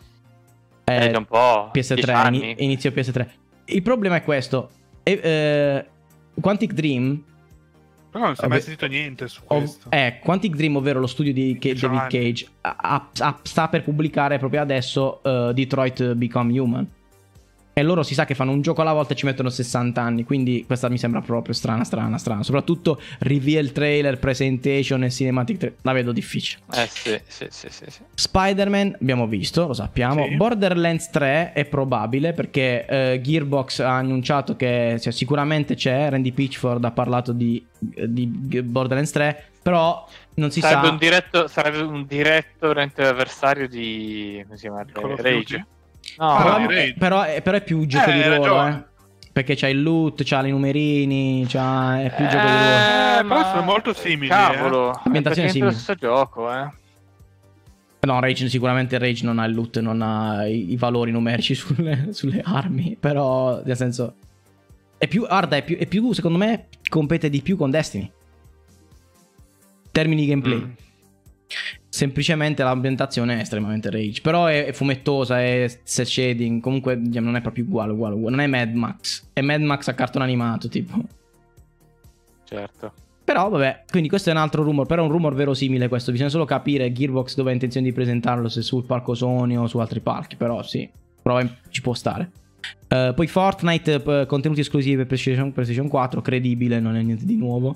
[0.84, 1.72] Eh, un po'.
[1.74, 2.56] PS3, 10 ini- anni.
[2.60, 3.28] inizio PS3.
[3.66, 4.70] Il problema è questo.
[5.04, 5.86] E, eh,
[6.40, 7.24] Quantic Dream,
[8.12, 9.90] Però non si è mai sentito niente su questo.
[9.92, 12.10] eh, Quantic Dream, ovvero lo studio di Ca- 10 David.
[12.12, 16.88] Cage, ha- ha- ha- sta per pubblicare proprio adesso eh, Detroit Become Human.
[17.78, 20.24] E loro si sa che fanno un gioco alla volta e ci mettono 60 anni.
[20.24, 22.42] Quindi questa mi sembra proprio strana, strana, strana.
[22.42, 25.80] Soprattutto reveal trailer, presentation e cinematic trailer.
[25.82, 26.62] La vedo difficile.
[26.74, 28.02] Eh sì, sì, sì, sì, sì.
[28.14, 30.26] Spider-Man abbiamo visto, lo sappiamo.
[30.26, 30.36] Sì.
[30.38, 36.10] Borderlands 3 è probabile perché eh, Gearbox ha annunciato che cioè, sicuramente c'è.
[36.10, 38.26] Randy Pitchford ha parlato di, di
[38.64, 40.92] Borderlands 3, però non si sarebbe, sa.
[40.94, 44.42] un diretto, sarebbe un diretto avversario di.
[44.46, 44.86] come si chiama?
[44.86, 45.66] Call of Rage.
[46.18, 46.94] No, però, Ah, di Rage.
[46.98, 48.76] però è, però è più gioco Eh, di ruolo, ragione.
[48.90, 48.94] eh.
[49.36, 52.78] Perché c'ha il loot, c'ha i numerini, c'ha, è più gioco di ruolo.
[52.78, 55.66] Eh, però ma- sono molto simili, Cavolo, è Ambientazione praticamente simile.
[55.66, 56.70] lo stesso gioco, eh.
[58.06, 62.10] No, Rage sicuramente Rage non ha il loot, non ha i, i valori numerici sulle,
[62.12, 64.14] sulle armi, però nel senso
[64.98, 68.10] è più guarda, è più, è più secondo me compete di più con Destiny.
[69.92, 70.58] Termini gameplay.
[70.60, 70.72] Mm.
[71.96, 77.38] Semplicemente l'ambientazione è estremamente Rage, però è, è fumettosa, è set shading, comunque diciamo, non
[77.38, 80.68] è proprio uguale, uguale, uguale, non è Mad Max, è Mad Max a cartone animato,
[80.68, 81.02] tipo.
[82.44, 82.92] Certo.
[83.24, 86.28] Però vabbè, quindi questo è un altro rumor, però è un rumor verosimile questo, bisogna
[86.28, 90.02] solo capire Gearbox dove ha intenzione di presentarlo, se sul palco Sony o su altri
[90.02, 90.90] palchi, però sì,
[91.22, 92.30] prova ci può stare.
[92.90, 97.38] Eh, poi Fortnite, eh, contenuti esclusivi per PlayStation, PlayStation 4, credibile, non è niente di
[97.38, 97.74] nuovo.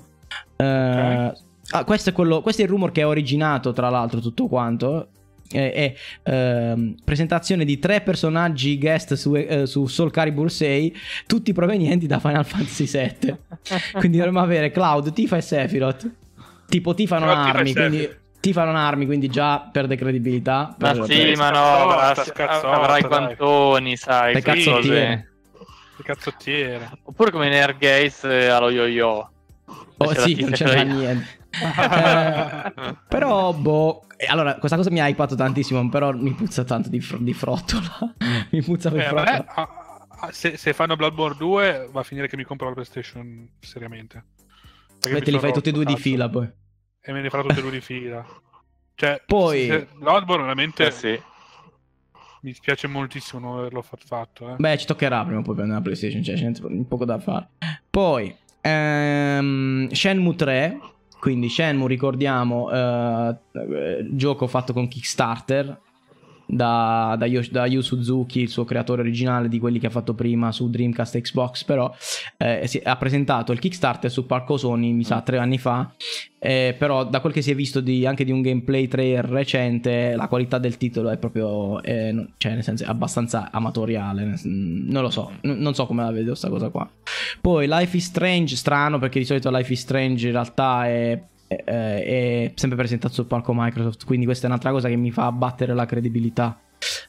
[0.56, 1.32] Eh,
[1.70, 5.08] ah, questo, è quello, questo è il rumor che ha originato, tra l'altro, tutto quanto.
[5.50, 5.72] È,
[6.22, 10.96] è, ehm, presentazione di tre personaggi guest su, eh, su Soul Calibur 6,
[11.26, 13.36] tutti provenienti da Final Fantasy VII.
[13.98, 16.08] Quindi dovremmo avere Cloud, Tifa e Sephiroth.
[16.68, 18.18] Tipo Tifa non ha e armi, quindi.
[18.38, 20.74] Tifa non ha armi, quindi già perde credibilità.
[20.78, 23.08] Ma Per- sì, ma no, Scazzotta, avrà, scazzotta, avrà i dai.
[23.10, 24.34] guantoni, sai.
[24.34, 25.30] Le cazzottiere.
[25.96, 26.90] Che cazzottiere.
[27.02, 29.30] Oppure come in Airgaze allo yo-yo.
[29.96, 31.38] Oh, sì, non c'era c'è- niente.
[31.52, 34.04] Eh, però, boh.
[34.16, 35.88] eh, Allora, questa cosa mi ha hypato tantissimo.
[35.88, 38.14] Però mi puzza tanto di, fr- di frottola.
[38.50, 39.32] mi puzza per Eh, frottola.
[39.32, 39.68] me, ah,
[40.20, 44.24] ah, se, se fanno Bloodborne 2 va a finire che mi compro la PlayStation seriamente.
[45.00, 46.48] Perché Beh, te li fai tutti e due di fila poi.
[47.02, 48.24] E me ne farò tutti e due di fila.
[49.00, 51.18] Cioè, Poi- se- Bloodborne veramente Eh sì.
[52.42, 54.50] mi spiace moltissimo non averlo fat- fatto.
[54.50, 54.56] Eh.
[54.58, 56.22] Beh, ci toccherà prima o poi prendere la PlayStation.
[56.22, 56.50] Cioè, c'è
[56.86, 57.48] poco da fare.
[57.88, 60.78] Poi, ehm, Shenmue 3.
[61.20, 65.78] Quindi, Shenmue, ricordiamo, eh, eh, gioco fatto con Kickstarter.
[66.50, 70.14] Da, da, Yosh- da Yu Suzuki, il suo creatore originale di quelli che ha fatto
[70.14, 71.92] prima su Dreamcast e Xbox, però
[72.36, 75.92] eh, si- ha presentato il Kickstarter su Parco Sony, mi sa, tre anni fa,
[76.38, 80.14] eh, però da quel che si è visto di- anche di un gameplay trailer recente,
[80.16, 85.02] la qualità del titolo è proprio, eh, no- cioè nel senso è abbastanza amatoriale, non
[85.02, 86.88] lo so, n- non so come la vedo sta cosa qua.
[87.40, 91.22] Poi Life is Strange, strano perché di solito Life is Strange in realtà è,
[91.56, 95.26] è- è sempre presentato sul palco Microsoft, quindi questa è un'altra cosa che mi fa
[95.26, 96.58] abbattere la credibilità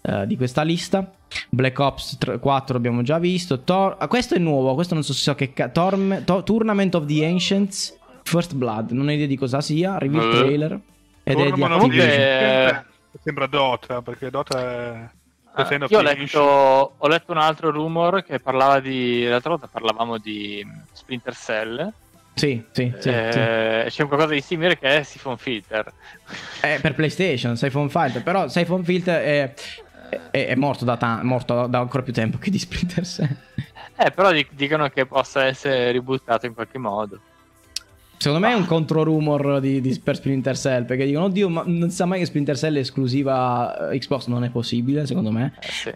[0.03, 1.11] eh, di questa lista.
[1.49, 3.61] Black Ops 3 4 abbiamo già visto.
[3.61, 6.95] Tor- ah, questo è nuovo, questo non so se so che ca- Torm- To- Tournament
[6.95, 10.37] of the Ancients First Blood, non ho idea di cosa sia, reveal Eh.
[10.39, 10.79] trailer
[11.23, 12.07] ed è di Activision.
[12.09, 12.83] Eh,
[13.23, 15.09] Sembra Dota, perché Dota è...
[15.53, 19.25] Ah, of io ho letto, ho letto un altro rumor che parlava di.
[19.25, 21.91] L'altra volta parlavamo di Splinter Cell.
[22.33, 25.91] Sì, sì, sì, Eh, C'è qualcosa di simile che è Siphon Filter.
[26.25, 26.65] sì.
[26.65, 29.53] È per PlayStation, Siphon Filter, però Siphon Filter è,
[30.31, 33.35] è- è morto, da, ta- morto da ancora più tempo che di Splinter Cell.
[33.97, 37.19] Eh, però di- dicono che possa essere ributtato in qualche modo.
[38.17, 41.63] Secondo me è un contro rumor di, di- per Splinter Cell perché dicono oddio ma
[41.65, 45.53] non sa mai che Splinter Cell è esclusiva eh, Xbox non è possibile secondo me
[45.59, 45.91] Eh, sì.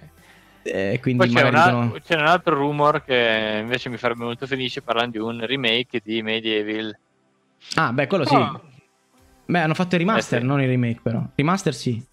[0.68, 4.82] Eh, quindi c'è, una- dicono c'è un altro rumor che invece mi farebbe molto felice
[4.82, 6.98] parlando di un remake di Medieval.
[7.76, 8.60] ah beh quello sì Ah.
[9.46, 10.48] beh hanno fatto il remaster Eh, sì.
[10.48, 12.04] non il remake però remaster sì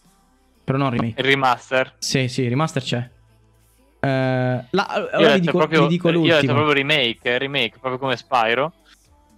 [0.65, 1.95] però non remake Il remaster.
[1.99, 3.11] sì sì remaster c'è
[4.01, 7.79] Eh, la- ora vi dico, proprio, vi dico io ho detto l'ultimo proprio remake, remake,
[7.79, 8.73] proprio come Spyro.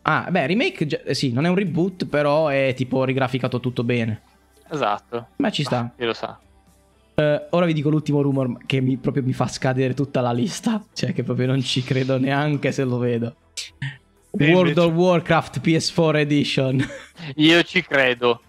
[0.03, 4.23] ah beh remake eh, sì non è un reboot però è tipo rigraficato tutto bene
[4.69, 5.29] Esatto.
[5.37, 6.37] ma ci sta Chi lo sa.
[7.15, 10.85] Uh, ora vi dico l'ultimo rumor che mi, proprio mi fa scadere tutta la lista.
[10.93, 13.37] Cioè, che proprio non ci credo neanche se lo vedo.
[14.37, 16.85] E World of Warcraft PS4 Edition.
[17.37, 18.41] Io ci credo.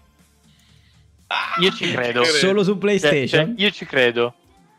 [1.28, 2.24] Ah, io ci credo.
[2.24, 3.26] Solo su PlayStation?
[3.26, 4.34] Cioè, cioè, io ci credo.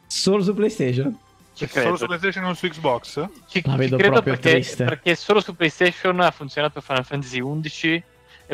[0.08, 1.18] Solo su PlayStation?
[1.54, 1.86] Ci credo.
[1.88, 3.28] Solo su PlayStation non su Xbox?
[3.48, 4.84] Ci, la vedo ci credo proprio perché, triste.
[4.84, 8.04] Perché solo su PlayStation ha funzionato Final Fantasy 11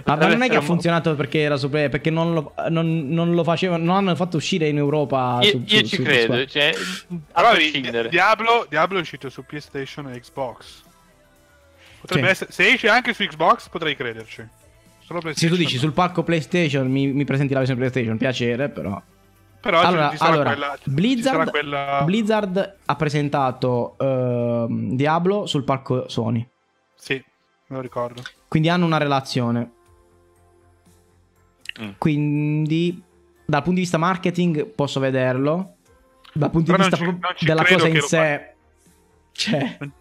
[0.06, 3.08] ma non è che ha un- funzionato perché era su Play, perché non lo, non,
[3.10, 5.38] non lo facevano, non hanno fatto uscire in Europa.
[5.42, 6.46] Io, su- io su- ci su credo.
[6.48, 8.10] Cioè, a Allora, prescindere.
[8.10, 10.82] Diablo, Diablo è uscito su PlayStation e Xbox.
[12.02, 12.32] Potrebbe Sì.
[12.32, 14.46] essere, se esce anche su Xbox potrei crederci.
[15.06, 15.80] Solo Se tu dici no.
[15.82, 19.00] sul palco PlayStation mi, mi presenti la versione PlayStation, piacere, però.
[19.62, 22.02] Però ci- allora, ci sarà allora, quella, ci Blizzard, sarà quella...
[22.04, 26.46] Blizzard ha presentato ehm, Diablo sul palco Sony.
[26.96, 28.22] Sì, me lo ricordo.
[28.48, 29.72] Quindi hanno una relazione.
[31.82, 31.90] Mm.
[31.98, 33.02] Quindi,
[33.46, 35.76] dal punto di vista marketing, posso vederlo.
[36.34, 38.54] Dal punto Però di vista ci- della cosa in sé,
[39.32, 39.78] cioè,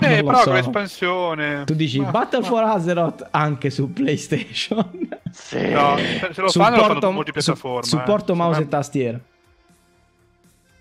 [0.00, 0.44] Eh, lo però so.
[0.44, 1.64] con l'espansione...
[1.64, 5.08] Tu dici Ma- Battle ma- for Azeroth anche su PlayStation.
[5.30, 5.68] Sì.
[5.70, 7.82] No, se lo fanno lo fanno su multipiattaforma.
[7.82, 8.36] su- supporto eh.
[8.36, 9.20] mouse e Ma- tastiera.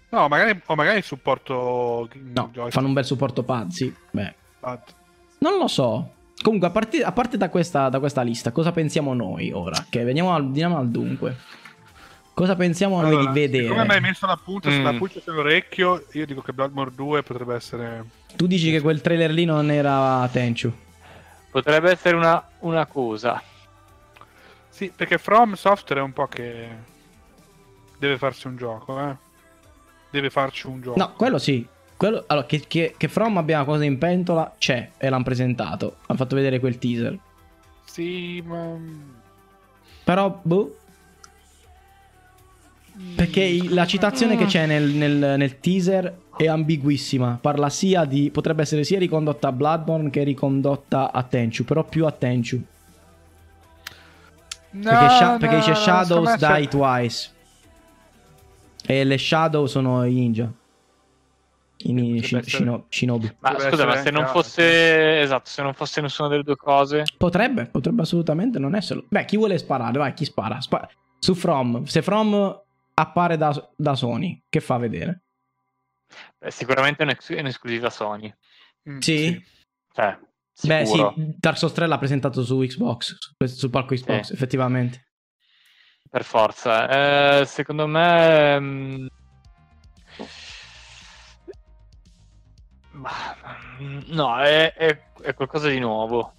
[0.09, 2.09] No, magari, o magari supporto...
[2.33, 3.93] No, fanno un bel supporto pad, sì.
[4.11, 4.81] Beh, pad.
[5.39, 6.13] non lo so.
[6.41, 9.85] Comunque, a, parti- a parte da questa, da questa lista, cosa pensiamo noi ora?
[9.89, 11.37] Che veniamo al, veniamo al dunque.
[12.33, 13.67] Cosa pensiamo noi Allora, di vedere?
[13.69, 14.97] Come mi hai messo la punta sulla Mm.
[14.97, 18.03] pulce sull'orecchio, io dico che Bloodborne 2 potrebbe essere...
[18.35, 20.71] Tu dici che quel trailer lì non era Tenchu.
[21.49, 23.41] Potrebbe essere una, una cosa.
[24.69, 26.67] Sì, perché From Software è un po' che
[27.97, 29.15] deve farsi un gioco, eh.
[30.09, 30.99] Deve farci un gioco.
[30.99, 31.65] No, quello sì.
[31.97, 35.97] Quello, allora, che, che, che From abbia una cosa in pentola c'è e l'hanno presentato.
[36.05, 37.17] Hanno fatto vedere quel teaser.
[37.85, 38.77] Sì, ma...
[40.03, 40.77] Però, boh.
[43.15, 47.37] Perché la citazione che c'è nel, nel- nel teaser è ambiguissima.
[47.41, 48.29] Parla sia di.
[48.29, 51.63] Potrebbe essere sia ricondotta a Bloodborne che ricondotta a Tenchu.
[51.63, 52.61] Però più a Tenchu.
[54.71, 57.29] No, Perché, sha- no, perché dice Shadows die twice.
[58.85, 60.51] E le Shadow sono i ninja.
[61.87, 63.35] I ni- Potrebbe shi- essere- shino- shinobi.
[63.39, 65.19] Ma scusa, ma se non fosse.
[65.21, 67.03] Esatto, se non fosse nessuna delle due cose.
[67.17, 69.05] Potrebbe, potrebbe assolutamente non esserlo.
[69.09, 69.97] Beh, chi vuole sparare?
[69.97, 70.59] Vai, chi spara?
[70.61, 71.83] Spa- su From.
[71.83, 72.61] Se From
[72.95, 75.21] appare da, da Sony, che fa vedere?
[76.39, 78.33] beh, sicuramente è un'ex- è un'esclusiva Sony.
[78.89, 79.43] Mm, Sì?
[79.93, 80.17] Cioè,
[80.63, 81.03] Beh, sì,
[81.37, 84.33] Dark Souls 3 l'ha presentato su Xbox, su- sul palco Xbox, Sì.
[84.33, 85.07] effettivamente.
[86.09, 87.39] Per forza.
[87.41, 89.07] Eh, secondo me.
[94.07, 96.33] No, è, è- è qualcosa di nuovo.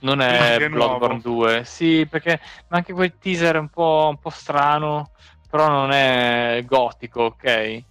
[0.00, 1.20] Non è è Bloodborne nuovo.
[1.20, 1.64] 2.
[1.64, 5.10] Sì, perché ma anche quel teaser è un po', un po' strano.
[5.48, 7.82] Però non è gotico, ok?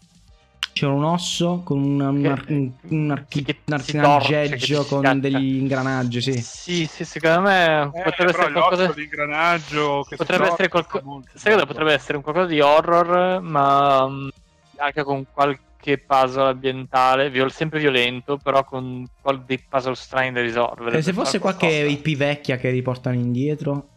[0.74, 4.50] C'è un osso con un, un, ar- un, un archi- che un si archinaggeggio torce,
[4.50, 6.42] che si con degli ingranaggi, sì.
[6.42, 8.84] Sì, sì, secondo me Eh, potrebbe essere qualcosa...
[8.86, 11.04] l'osso, l'ingranaggio che Potrebbe essere qualcosa...
[11.06, 14.28] molto Sai cosa potrebbe essere un qualcosa di horror, ma mm,
[14.78, 15.62] anche con qualche
[15.98, 20.98] puzzle ambientale, viol- sempre violento, però con qual- dei puzzle strani da risolvere.
[20.98, 21.68] E se fosse qualche.
[21.68, 23.90] IP vecchia che riportano indietro?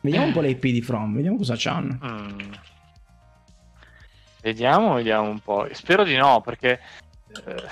[0.00, 1.98] Vediamo un po' le IP di From, vediamo cosa c'hanno.
[2.04, 2.38] Mm.
[4.40, 5.66] Vediamo, vediamo un po'.
[5.72, 6.78] Spero di no, perché
[7.44, 7.62] eh,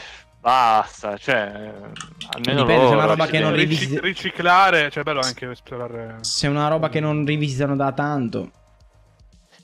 [0.41, 1.91] basta, cioè eh,
[2.33, 5.07] almeno Dipende, se è loro una roba che non devono- rivi- Rici- riciclare, cioè è
[5.07, 6.17] bello anche esplorare.
[6.23, 8.51] Se è una roba che non rivisitano da tanto.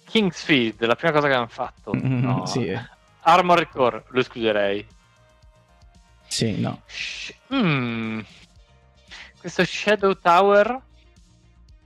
[0.05, 1.92] King's Field, la prima cosa che hanno fatto.
[1.94, 2.46] Mm, No.
[2.46, 2.78] Sì,
[3.25, 4.87] Armored Core, lo escluderei.
[6.27, 6.83] sì, no.
[6.87, 8.20] Sh- mm.
[9.39, 10.81] Questo Shadow Tower.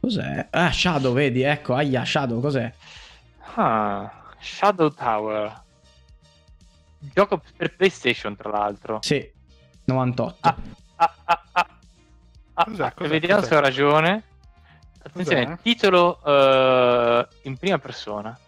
[0.01, 0.49] Cos'è?
[0.51, 2.73] Ah, Shadow, vedi, ecco, aia, Shadow, cos'è?
[3.57, 5.63] Ah, Shadow Tower.
[6.99, 8.99] Gioco per PlayStation, tra l'altro.
[9.03, 9.29] Sì,
[9.85, 10.39] 98.
[10.49, 10.57] Ah,
[10.97, 11.69] ah, ah, ah.
[12.55, 12.83] Ah, Cos'è?
[12.85, 13.09] ah, Cos'è?
[13.11, 13.49] vediamo Cos'è?
[13.51, 14.23] se ho ragione.
[15.03, 15.59] Attenzione, Cos'è?
[15.63, 18.39] titolo eh, in prima persona.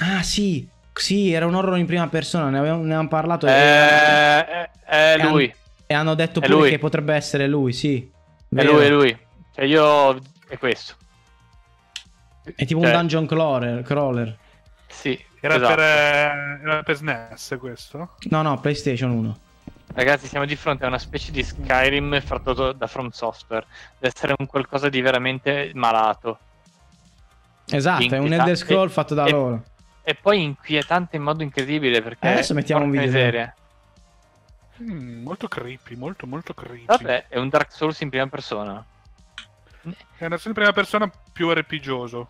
[0.00, 0.68] Ah, sì,
[0.98, 3.46] sì, era un horror in prima persona, ne avevamo, ne avevamo parlato.
[3.46, 5.54] e- Eh, è, è e lui,
[5.86, 6.70] e hanno detto È pure lui.
[6.70, 7.98] che potrebbe essere lui, sì.
[7.98, 8.72] è Vero.
[8.72, 9.18] lui, è lui.
[9.54, 10.18] Cioè io...
[10.48, 10.94] è questo.
[12.54, 13.82] È tipo Cioè, un dungeon crawler.
[13.82, 14.36] crawler.
[14.88, 15.74] Sì, Era, esatto.
[15.74, 18.16] per, eh, era per SNES questo?
[18.30, 19.38] No, no, PlayStation 1.
[19.94, 23.64] Ragazzi, siamo di fronte a una specie di Skyrim fatto da From Software.
[23.98, 26.38] Deve essere un qualcosa di veramente malato.
[27.68, 28.32] Esatto, è un.
[28.32, 29.62] Elder Scroll fatto da e- loro.
[30.08, 32.28] E poi inquietante in modo incredibile perché...
[32.28, 33.06] Eh, adesso mettiamo un video.
[33.06, 33.52] miseria.
[34.80, 36.84] Mm, molto creepy, molto molto creepy.
[36.84, 38.86] Vabbè, è un Dark Souls in prima persona.
[40.16, 42.28] È una in prima persona più RPGioso.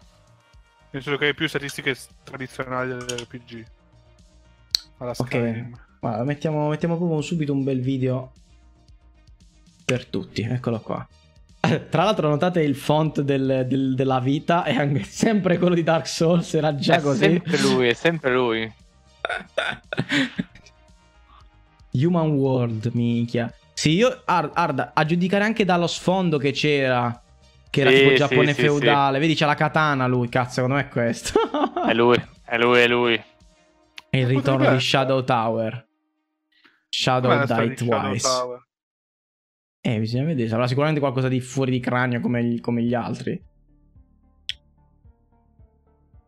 [0.90, 3.66] Nel senso che hai più statistiche tradizionali dell'RPG.
[4.96, 5.26] Alla Ok.
[5.26, 5.78] Skyrim.
[6.00, 8.32] Guarda, mettiamo, mettiamo proprio subito un bel video
[9.84, 10.40] per tutti.
[10.40, 11.06] Eccolo qua.
[11.90, 16.06] Tra l'altro, notate il font del- del- della vita è anche sempre quello di Dark
[16.06, 16.54] Souls.
[16.54, 17.20] Era già è così.
[17.20, 18.74] sempre lui, è sempre lui.
[21.92, 23.52] Human World, minchia.
[23.72, 27.22] Sì, io, Ar- Arda, a giudicare anche dallo sfondo che c'era,
[27.70, 29.18] che era Sì, tipo sì, Giappone sì, feudale.
[29.18, 31.38] Vedi, c'ha la katana lui, cazzo, secondo me è questo.
[31.86, 33.22] È lui, è lui, è lui.
[34.10, 35.86] E il ritorno potrebbe di Shadow Tower.
[36.88, 38.28] Shadow Com'è la storia di Died Shadow Twice.
[38.28, 38.65] Tower?
[39.88, 40.48] Eh, bisogna vedere.
[40.48, 43.40] Sarà sicuramente qualcosa di fuori di cranio come gli, come gli altri.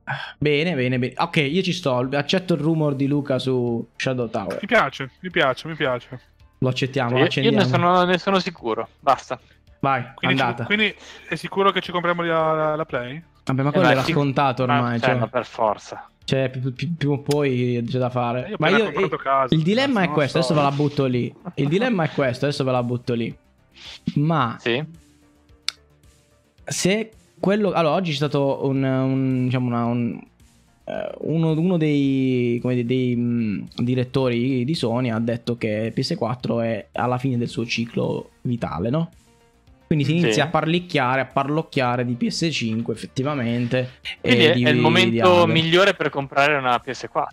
[0.05, 1.15] Ah, Bene, bene, bene.
[1.17, 2.09] Ok, io ci sto.
[2.13, 4.59] Accetto il rumor di Luca su Shadow Tower.
[4.61, 6.21] Mi piace, mi piace, mi piace.
[6.59, 7.59] Lo accettiamo, Io, io accendiamo.
[7.59, 8.89] ne, sono, ne sono sicuro.
[9.01, 9.39] Basta.
[9.81, 10.65] Vai, Quindi, ci- andata.
[10.65, 10.95] quindi
[11.29, 13.23] è sicuro che ci compriamo la, la- la Play?
[13.45, 14.81] Vabbè, ma Eh, quello era sì- scontato ormai.
[14.81, 16.11] Ma, cioè, cioè, ma per forza.
[16.25, 16.51] cioè,
[16.97, 18.47] più o poi c'è da fare.
[18.47, 20.41] Eh, io ma io, eh, casa, il dilemma è lo questo.
[20.43, 20.53] so.
[20.53, 21.35] Adesso ve la butto lì.
[21.55, 22.47] Il dilemma è questo.
[22.47, 23.37] Adesso ve la butto lì.
[24.15, 24.83] Ma Sì?
[26.65, 30.21] se quello allora oggi c'è stato un, un- diciamo una- un,
[30.85, 36.63] eh, uno, uno dei, come dire, dei mh, direttori di Sony ha detto che PS4
[36.63, 39.11] è alla fine del suo ciclo vitale no?
[39.87, 40.19] quindi si Sì.
[40.19, 45.47] inizia a parlicchiare a parlocchiare di PS5 effettivamente Quindi e è, di- è il momento
[45.47, 47.29] migliore per comprare una PS4.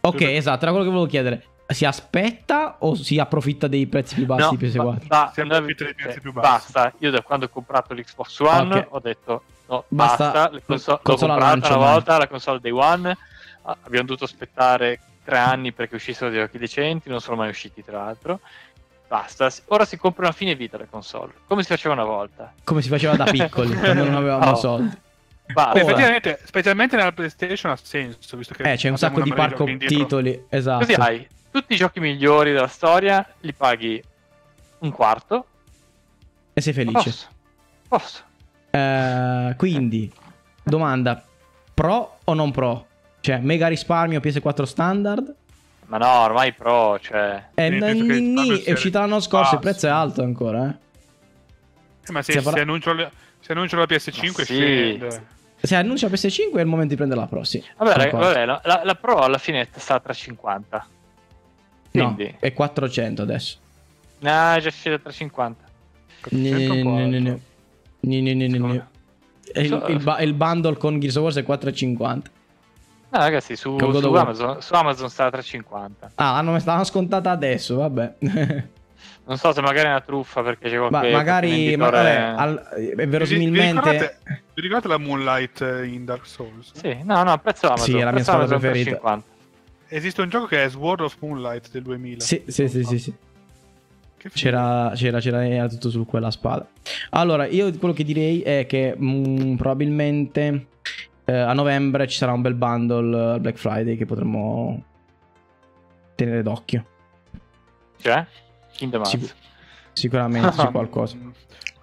[0.00, 4.26] ok esatto era quello che volevo chiedere si aspetta o si approfitta dei prezzi più
[4.26, 6.72] bassi di PS4 ba- ba- Si no, approfitta dei prezzi più bassi.
[6.72, 8.86] Basta, io da quando ho comprato l'Xbox One Ok.
[8.90, 11.92] ho detto no, Basta, basta, le console, l'ho comprata lancio, una dai.
[11.92, 13.16] volta, la console Day One,
[13.62, 17.84] ah, abbiamo dovuto aspettare tre anni perché uscissero dei giochi decenti, non sono mai usciti
[17.84, 18.40] tra l'altro.
[19.06, 22.52] Basta, ora si compra una fine vita le console, come si faceva una volta.
[22.62, 24.54] come si faceva da piccoli quando non avevamo Oh.
[24.56, 24.96] soldi
[25.52, 25.72] Basta.
[25.72, 29.64] Beh, effettivamente, specialmente nella PlayStation ha senso, visto che eh c'è un sacco di parco
[29.64, 34.02] titoli esatto Così hai tutti i giochi migliori della storia li paghi
[34.78, 35.46] un quarto.
[36.52, 37.10] E sei felice.
[37.10, 37.28] Posso.
[37.88, 38.22] posso.
[38.70, 40.10] Uh, quindi,
[40.62, 41.22] domanda,
[41.74, 42.86] pro o non pro?
[43.20, 45.34] Cioè, mega risparmio PS4 standard?
[45.86, 47.48] Ma no, ormai pro, cioè...
[47.54, 50.74] Eh, n- n- è uscita l'anno scorso, il prezzo è alto ancora, eh?
[52.06, 52.62] eh ma se, cioè, se, parla...
[52.62, 55.04] annuncio le, se, annuncio la PS5 sì.
[55.62, 57.62] Se annuncio la PS5 è il momento di prendere la Pro, sì.
[57.76, 60.86] Vabbè, vabbè la, la, la Pro alla fine sta tra 50.
[61.90, 62.24] Quindi...
[62.24, 63.56] No, è 400 adesso.
[64.20, 65.68] No, è già uscito 350.
[69.52, 70.22] Cioè.
[70.22, 72.30] Il bundle con Gears of War è 450.
[73.12, 76.12] No, ragazzi, su, su, Amazon, su Amazon, sta a 350.
[76.14, 78.14] Ah, l'hanno, l'hanno scontata adesso, vabbè.
[79.26, 82.58] non so se magari è una truffa perché c'è qualche Ma magari, magari al,
[82.96, 84.18] è verosimilmente vi, ricordate,
[84.54, 86.72] vi ricordate la Moonlight eh, in Dark Souls?
[86.74, 87.86] Sì, no, no, prezzo Amazon.
[87.86, 88.96] Sì, è la mia storia preferita.
[88.96, 89.38] 350
[89.90, 92.20] esiste un gioco che è Sword of Moonlight del 2000.
[92.20, 93.14] Sì, sì, sì, sì, sì.
[94.34, 96.68] C'era, c'era, c'era era tutto su quella spada.
[97.10, 100.66] Allora, io quello che direi è che mm, probabilmente
[101.24, 104.84] eh, a novembre ci sarà un bel bundle al Black Friday che potremmo
[106.14, 106.84] tenere d'occhio.
[107.98, 108.26] Cioè?
[108.76, 109.18] Kingdom Hearts.
[109.18, 109.34] Sic-
[109.94, 111.16] sicuramente c'è qualcosa.
[111.16, 111.30] Mm.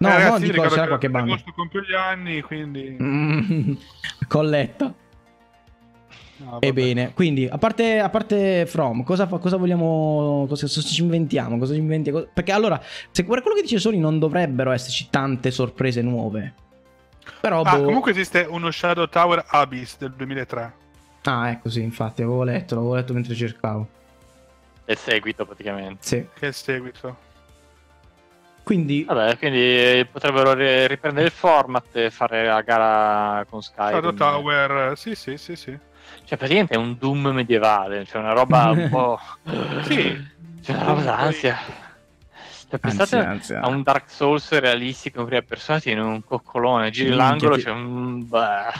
[0.00, 1.32] No, Eh, no, ragazzi, dico, ricordo c'era che qualche bundle.
[1.32, 2.96] agosto compio gli anni, quindi...
[3.02, 3.72] Mm,
[4.28, 4.94] Colletta.
[6.40, 6.60] No.
[6.60, 10.46] Ebbene, quindi a parte, a parte From, cosa, fa- cosa vogliamo.
[10.48, 11.58] Cosa, cosa ci inventiamo?
[11.58, 12.26] Cosa ci inventiamo?
[12.32, 12.80] Perché allora,
[13.10, 16.54] se per quello che dice Sony, non dovrebbero esserci tante sorprese nuove.
[17.40, 20.72] Però, Ah, boh- comunque esiste uno Shadow Tower Abyss del 2003.
[21.24, 23.88] Ah, ecco, sì, infatti, avevo letto, l'avevo letto mentre cercavo.
[24.84, 25.98] È il seguito praticamente.
[26.00, 26.26] Sì.
[26.32, 27.16] Che seguito.
[28.62, 33.92] Quindi, Vabbè, quindi eh, potrebbero ri- riprendere il format e fare la gara con Skyrim.
[33.94, 35.76] Shadow Tower, sì, sì, sì, sì.
[36.28, 39.18] Cioè, praticamente è un Doom medievale, cioè una roba un po'...
[39.84, 40.14] Sì.
[40.62, 41.56] Cioè, una roba d'ansia.
[42.68, 47.14] Cioè, pensate anzi, a un Dark Souls realistico in prima persona, tieni un coccolone, giri
[47.14, 48.26] l'angolo, c'è un...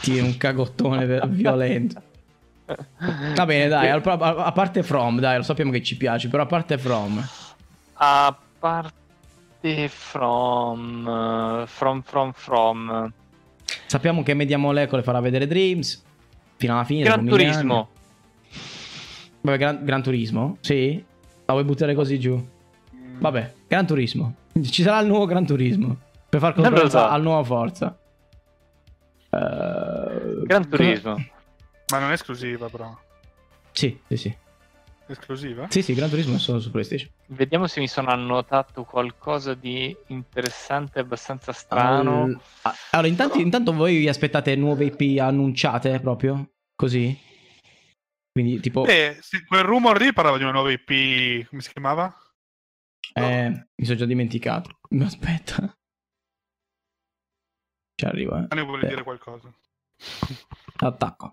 [0.03, 2.03] tira un cagottone violento.
[3.34, 6.76] Va bene, dai, a, parte From, dai, lo sappiamo che ci piace, però a parte
[6.76, 7.26] From.
[7.94, 11.62] A parte From...
[11.62, 13.12] eh, From, From, From...
[13.86, 16.05] Sappiamo che Mediamo le farà vedere Dreams.
[16.59, 17.04] Fino alla fine.
[17.04, 17.24] Gran.
[17.24, 17.88] Turismo.
[19.40, 20.59] Vabbè, Gran, Gran Turismo?
[20.61, 21.02] Sì?
[21.46, 22.46] La vuoi buttare così giù?
[23.18, 24.34] Vabbè, Gran Turismo.
[24.61, 25.96] Ci sarà il nuovo Gran Turismo.
[26.28, 27.06] Per far concorrenza so.
[27.06, 27.96] al nuovo Forza.
[29.30, 31.16] Eh, Gran Turismo.
[31.90, 32.94] Ma non è esclusiva, però.
[33.70, 34.36] Sì, sì, sì.
[35.09, 35.66] Esclusiva?
[35.70, 37.11] Sì, sì, Gran Turismo è solo su PlayStation.
[37.26, 42.40] Vediamo se mi sono annotato qualcosa di interessante, abbastanza strano.
[42.62, 46.50] Ah, Allora, intanto, intanto voi vi aspettate nuove IP annunciate proprio?
[46.74, 47.18] Così?
[48.30, 51.48] Quindi, tipo, Eh, sì, quel rumor lì parlava di una nuova IP.
[51.48, 52.14] Come si chiamava?
[53.14, 54.78] eh, mi sono già dimenticato.
[55.00, 55.74] Aspetta.
[57.94, 58.54] Ci arrivo, eh.
[58.54, 59.52] Ne vuole dire qualcosa.
[60.76, 61.32] Attacco.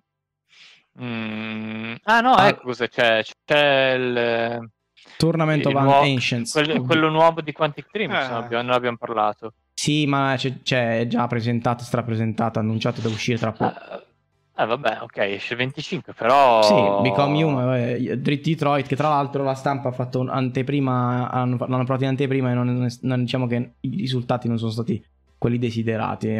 [1.01, 2.47] Mm, Ah no, Ah.
[2.47, 3.21] ecco cosa c'è.
[3.45, 4.69] C'è il,
[5.17, 6.51] Tournament il of nuovo- Ancients.
[6.51, 8.27] quello, quello nuovo di Quantic Dream, Eh.
[8.27, 9.53] non abbiamo, non abbiamo parlato.
[9.73, 13.75] Sì, ma c'è, c'è già presentato, strapresentato, annunciato da uscire tra poco.
[13.77, 16.61] Eh, eh, vabbè, ok, esce il 25, però...
[16.63, 21.83] Sì, Become Human, vabbè, Detroit, che tra l'altro la stampa ha fatto un'anteprima, hanno, l'hanno
[21.83, 25.03] provato in anteprima e non, non- diciamo che i risultati non sono stati
[25.37, 26.33] quelli desiderati.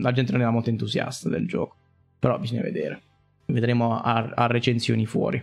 [0.00, 1.76] La gente non era molto entusiasta del gioco,
[2.18, 3.02] però bisogna vedere.
[3.50, 5.42] Vedremo a, a recensioni fuori.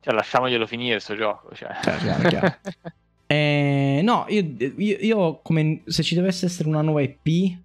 [0.00, 1.54] Cioè, lasciamoglielo finire sto gioco.
[1.54, 1.68] Cioè.
[1.82, 2.54] Cioè, chiaro, chiaro.
[3.26, 4.46] Eh, no, io,
[4.76, 7.56] io- io come se ci dovesse essere una nuova EP,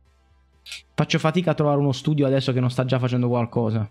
[0.95, 3.87] faccio fatica a trovare uno studio adesso che non sta già facendo qualcosa.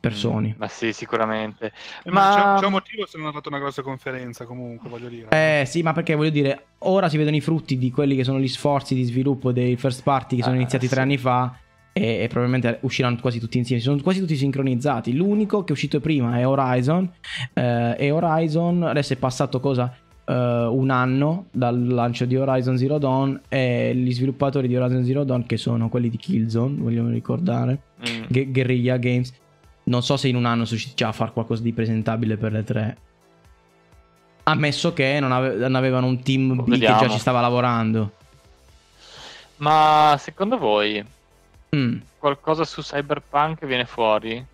[0.00, 0.52] Per Sony.
[0.58, 1.66] Ma sì, sicuramente.
[2.02, 4.88] Eh, ma Ma- c'è, c'è un motivo se non ha fatto una grossa conferenza, comunque,
[4.90, 5.28] voglio dire.
[5.60, 8.40] Eh sì, ma perché voglio dire, ora si vedono i frutti di quelli che sono
[8.40, 11.02] gli sforzi di sviluppo dei first party che sono Ah, iniziati tre sì.
[11.02, 11.56] anni fa
[11.92, 15.14] e, e probabilmente usciranno quasi tutti insieme, sono quasi tutti sincronizzati.
[15.14, 17.10] L'unico che è uscito prima è Horizon
[17.52, 19.94] eh, e Horizon adesso è passato cosa?
[20.24, 25.24] Eh, un anno dal lancio di Horizon Zero Dawn e gli sviluppatori di Horizon Zero
[25.24, 28.24] Dawn che sono quelli di Killzone, vogliamo ricordare, Mm.
[28.28, 29.32] Gu- Guerrilla Games.
[29.84, 32.52] Non so se in un anno sono riusciti già a fare qualcosa di presentabile per
[32.52, 32.96] le tre.
[34.44, 38.10] Ammesso che non, ave- non avevano un team B che già ci stava lavorando.
[39.58, 41.04] Ma secondo voi
[41.74, 41.96] Mm.
[42.18, 44.44] qualcosa su Cyberpunk viene fuori?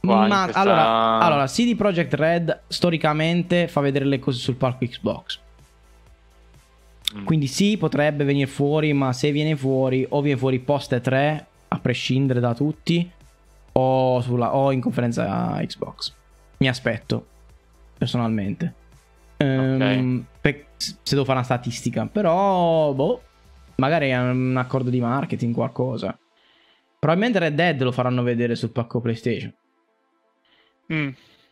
[0.00, 4.84] Qua, Ma questa- allora, allora, CD Projekt Red storicamente fa vedere le cose sul palco
[4.86, 5.38] Xbox.
[7.16, 7.24] Mm.
[7.24, 11.78] Quindi sì, potrebbe venire fuori, ma se viene fuori o viene fuori post 3, a
[11.78, 13.08] prescindere da tutti,
[13.72, 16.12] o, sulla- o in conferenza Xbox.
[16.58, 17.26] Mi aspetto,
[17.98, 18.74] personalmente.
[19.36, 23.22] Ehm, per- se devo fare una statistica, però, boh,
[23.76, 26.16] magari è un accordo di marketing, qualcosa.
[27.02, 29.52] Probabilmente Red Dead lo faranno vedere sul pacco PlayStation.
[30.92, 31.08] Mm.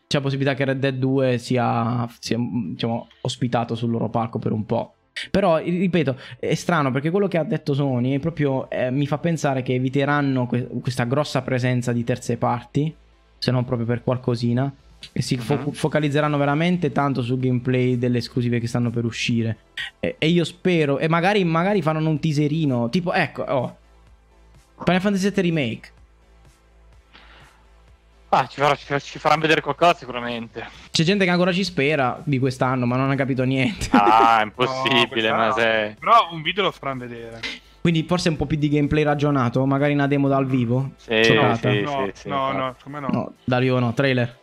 [0.07, 4.53] C'è la possibilità che Red Dead 2 sia, sia, diciamo, ospitato sul loro palco per
[4.53, 4.95] un po'.
[5.29, 9.19] Però, ripeto, è strano perché quello che ha detto Sony è proprio, eh, mi fa
[9.19, 12.95] pensare che eviteranno que- questa grossa presenza di terze parti,
[13.37, 14.73] se non proprio per qualcosina,
[15.11, 15.71] e si fo- Mhm.
[15.73, 19.57] focalizzeranno veramente tanto sul gameplay delle esclusive che stanno per uscire.
[19.99, 23.79] E, e io spero, e magari, magari faranno un teaserino, tipo, ecco, oh,
[24.85, 25.93] Final Fantasy VII Remake.
[28.33, 30.65] Ah, ci, farà- ci ci faranno vedere qualcosa sicuramente.
[30.91, 33.89] C'è gente che ancora ci spera di quest'anno, ma non ha capito niente.
[33.91, 35.53] Ah, è No, impossibile, questa ma no.
[35.55, 35.97] se...
[35.99, 37.41] Però un video lo faranno vedere.
[37.81, 40.93] Quindi forse un po' più di gameplay ragionato, magari una demo dal vivo.
[40.97, 41.71] Sì, Giocata.
[41.71, 42.57] sì, no, sì, sì, no, infatti.
[42.57, 43.09] no, come no.
[43.11, 44.39] No, dal vivo no, trailer.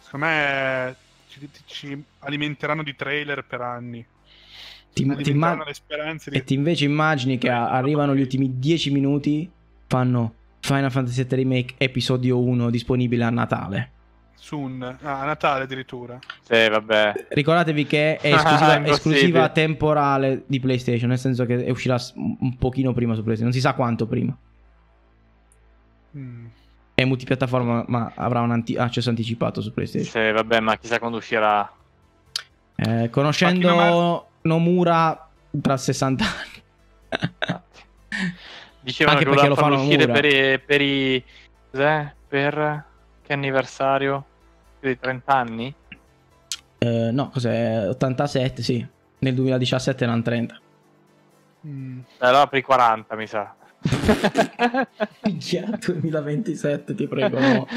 [0.00, 0.96] Secondo me
[1.28, 4.04] ci, ci alimenteranno di trailer per anni.
[4.92, 6.36] Ti, ti alimenteranno imma- le speranze di...
[6.36, 9.50] e ti invece immagini che arrivano gli ultimi 10 minuti,
[9.86, 13.90] fanno Final Fantasy VII Remake episodio 1 disponibile a Natale.
[14.34, 14.82] Soon.
[15.02, 16.18] Ah, a Natale addirittura.
[16.42, 17.26] Sì, vabbè.
[17.30, 23.14] Ricordatevi che è esclusiva, esclusiva temporale di PlayStation, nel senso che uscirà un pochino prima
[23.14, 24.36] su PlayStation, non si sa quanto prima.
[26.16, 26.46] Mm.
[26.94, 30.10] È multipiattaforma, ma avrà un anti- accesso anticipato su PlayStation.
[30.10, 31.70] Sì, vabbè, ma chissà quando uscirà.
[32.74, 35.28] Eh, conoscendo Nomura
[35.60, 36.62] tra 60 anni.
[38.80, 41.24] Dicevano Anche che lo fanno uscire per i, per i...
[41.70, 42.12] Cos'è?
[42.26, 42.84] Per...
[43.22, 44.24] Che anniversario?
[44.80, 45.74] Per i 30 anni?
[46.78, 47.88] Eh, no, cos'è?
[47.88, 48.86] 87, sì.
[49.18, 50.60] Nel 2017 erano 30.
[51.66, 52.00] Mm.
[52.18, 53.54] Allora per i 40, mi sa.
[55.22, 57.38] Minchia, 2027, ti prego.
[57.38, 57.66] no.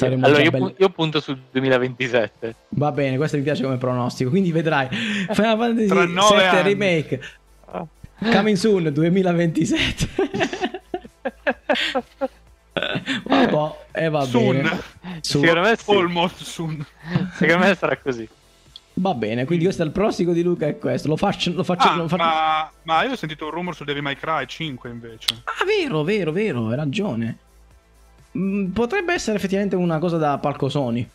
[0.00, 0.64] Allora già io, belli.
[0.70, 2.54] pu- io punto sul 2027.
[2.70, 4.30] Va bene, questo mi piace come pronostico.
[4.30, 4.88] Quindi vedrai
[5.32, 6.62] Final Fantasy Tra nove 7 anni.
[6.68, 7.20] Remake
[7.74, 7.86] Ah.
[8.30, 10.08] Coming soon 2027.
[13.24, 14.56] Vabbè, e va Soon.
[14.62, 14.80] bene.
[15.20, 15.90] Su- Secondo me, sì.
[15.90, 16.86] Almost soon.
[17.34, 18.28] Secondo me sarà così.
[18.94, 21.08] Va bene, quindi questo è il prossimo di Luca è questo.
[21.08, 23.84] Lo faccio, lo faccio, Ah, lo faccio- ma, ma io ho sentito un rumor su
[23.84, 25.42] Devil May Cry 5 invece.
[25.44, 27.38] Ah, vero, vero, vero, hai ragione.
[28.36, 31.08] Mm, potrebbe essere effettivamente una cosa da palco Sony.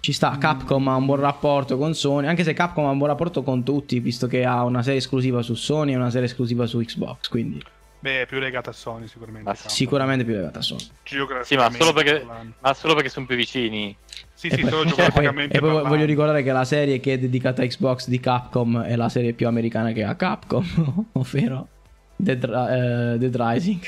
[0.00, 3.10] Ci sta, Capcom ha un buon rapporto con Sony, anche se Capcom ha un buon
[3.10, 6.66] rapporto con tutti, visto che ha una serie esclusiva su Sony e una serie esclusiva
[6.66, 7.62] su Xbox, quindi
[7.98, 9.50] Beh, più legata a Sony sicuramente.
[9.50, 9.68] Capcom.
[9.70, 10.86] sicuramente più legata a Sony.
[11.04, 11.44] Geograficamente
[11.76, 12.26] Sì, ma solo perché,
[12.60, 13.94] ma solo perché sono più vicini.
[14.40, 16.98] Sì, E sì, poi, solo e poi- geograficamente e poi voglio ricordare che la serie
[16.98, 20.64] che è dedicata a Xbox di Capcom è la serie più americana che ha Capcom,
[21.12, 21.68] ovvero
[22.16, 23.80] Dead, eh, Dead Rising.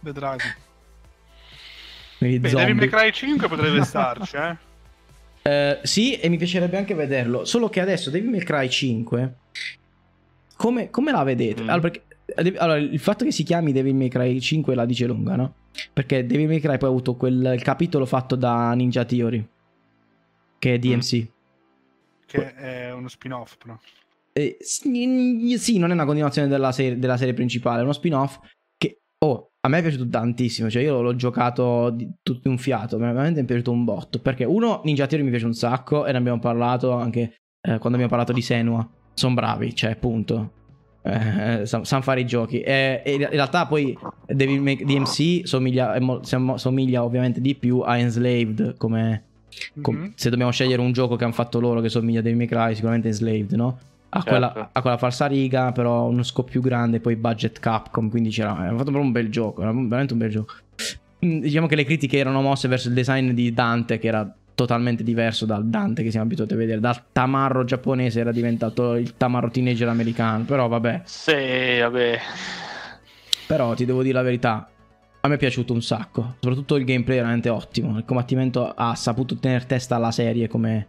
[0.00, 0.54] Dead Rising.
[2.18, 2.50] Quindi Beh.
[2.50, 4.56] Devil May Cry 5 potrebbe starci, eh.
[5.40, 7.46] Eh, sì, e mi piacerebbe anche vederlo.
[7.46, 9.34] Solo che adesso Devil May Cry 5.
[10.56, 11.62] Come, come la vedete?
[11.62, 11.68] Mm.
[11.70, 12.02] Allora, perché-
[12.58, 15.54] allora, il fatto che si chiami Devil May Cry 5 la dice lunga, no?
[15.92, 19.46] Perché Devil May Cry poi ha avuto quel capitolo fatto da Ninja Theory,
[20.58, 21.26] che è DMC.
[22.26, 23.78] Che è uno spin-off, però.
[24.32, 28.38] Eh, sì, non è una continuazione della serie, della serie principale, è uno spin-off
[28.76, 32.98] che, oh, a me è piaciuto tantissimo, cioè io l'ho giocato di tutto un fiato,
[32.98, 36.12] veramente mi è piaciuto un botto, perché uno, Ninja Theory mi piace un sacco e
[36.12, 40.52] ne abbiamo parlato anche eh, quando abbiamo parlato di Senua, sono bravi, cioè, punto.
[41.02, 43.96] Eh, san, san fare i giochi e, e in realtà poi
[44.26, 45.96] Devil May- DMC somiglia,
[46.56, 49.27] somiglia ovviamente di più a Enslaved come,
[49.80, 50.12] com- Mhm.
[50.14, 52.74] se dobbiamo scegliere un gioco che hanno fatto loro che somiglia a Devil May Cry
[52.74, 53.78] sicuramente Enslaved no?
[54.10, 54.28] a, Certo.
[54.30, 58.56] quella, a quella falsa riga però uno scopo più grande poi budget Capcom quindi c'era
[58.56, 60.52] hanno fatto proprio un bel gioco era veramente un bel gioco
[61.24, 65.02] Mm, diciamo che le critiche erano mosse verso il design di Dante che era totalmente
[65.02, 69.50] diverso dal Dante che siamo abituati a vedere dal tamarro giapponese era diventato il tamarro
[69.50, 71.32] teenager americano però vabbè Sì,
[71.80, 72.18] vabbè.
[73.46, 74.68] però ti devo dire la verità,
[75.20, 76.34] a me è piaciuto un sacco.
[76.40, 77.98] Soprattutto il gameplay è veramente ottimo.
[77.98, 80.86] Il combattimento ha saputo tenere testa alla serie come,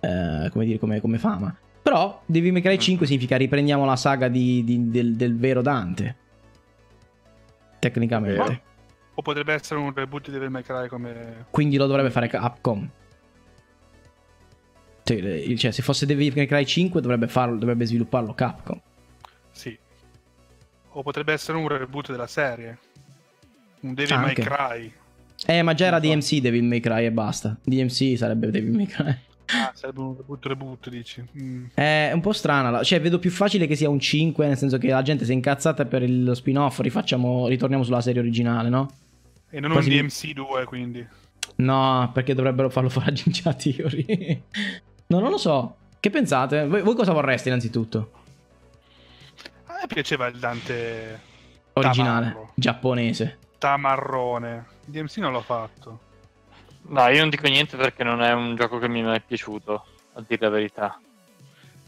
[0.00, 1.54] eh, come, dire, come, come fama.
[1.82, 6.16] Però Devil May Cry 5 significa riprendiamo la saga di- di- del, del vero Dante.
[7.78, 8.36] Tecnicamente.
[8.36, 8.60] Vero.
[9.14, 11.46] O potrebbe essere un reboot di Devil May Cry come...
[11.50, 12.88] Quindi lo dovrebbe fare Capcom.
[15.02, 18.80] Cioè, cioè, se fosse Devil May Cry 5 dovrebbe, farlo, dovrebbe svilupparlo Capcom.
[19.52, 19.76] Sì.
[20.92, 22.78] O potrebbe essere un reboot della serie.
[23.80, 24.42] Un Devil May Anche.
[24.42, 24.92] Cry.
[25.46, 25.98] Eh, ma già era.
[25.98, 27.56] DMC Devil May Cry e basta.
[27.62, 29.16] DMC sarebbe Devil May Cry.
[29.52, 31.24] Ah, sarebbe un reboot reboot, dici.
[31.42, 31.64] Mm.
[31.74, 34.88] È un po' strana, cioè vedo più facile che sia un 5, nel senso che
[34.88, 38.88] la gente si è incazzata per lo spin-off, rifacciamo, ritorniamo sulla serie originale, no?
[39.50, 41.04] E non Quasi- un DMC2, quindi.
[41.56, 44.42] No, perché dovrebbero farlo fare a Ninja Theory.
[45.08, 45.76] no, non lo so.
[45.98, 46.66] Che pensate?
[46.66, 48.10] Voi, voi cosa vorreste innanzitutto?
[49.66, 51.20] A me piaceva il Dante
[51.72, 52.52] Originale, Tamarro.
[52.54, 53.38] giapponese.
[53.60, 54.64] Tamarrone.
[54.86, 56.00] DMC non l'ho fatto.
[56.88, 59.84] No, io non dico niente perché non è un gioco che mi è mai piaciuto,
[60.14, 61.00] a dire la verità.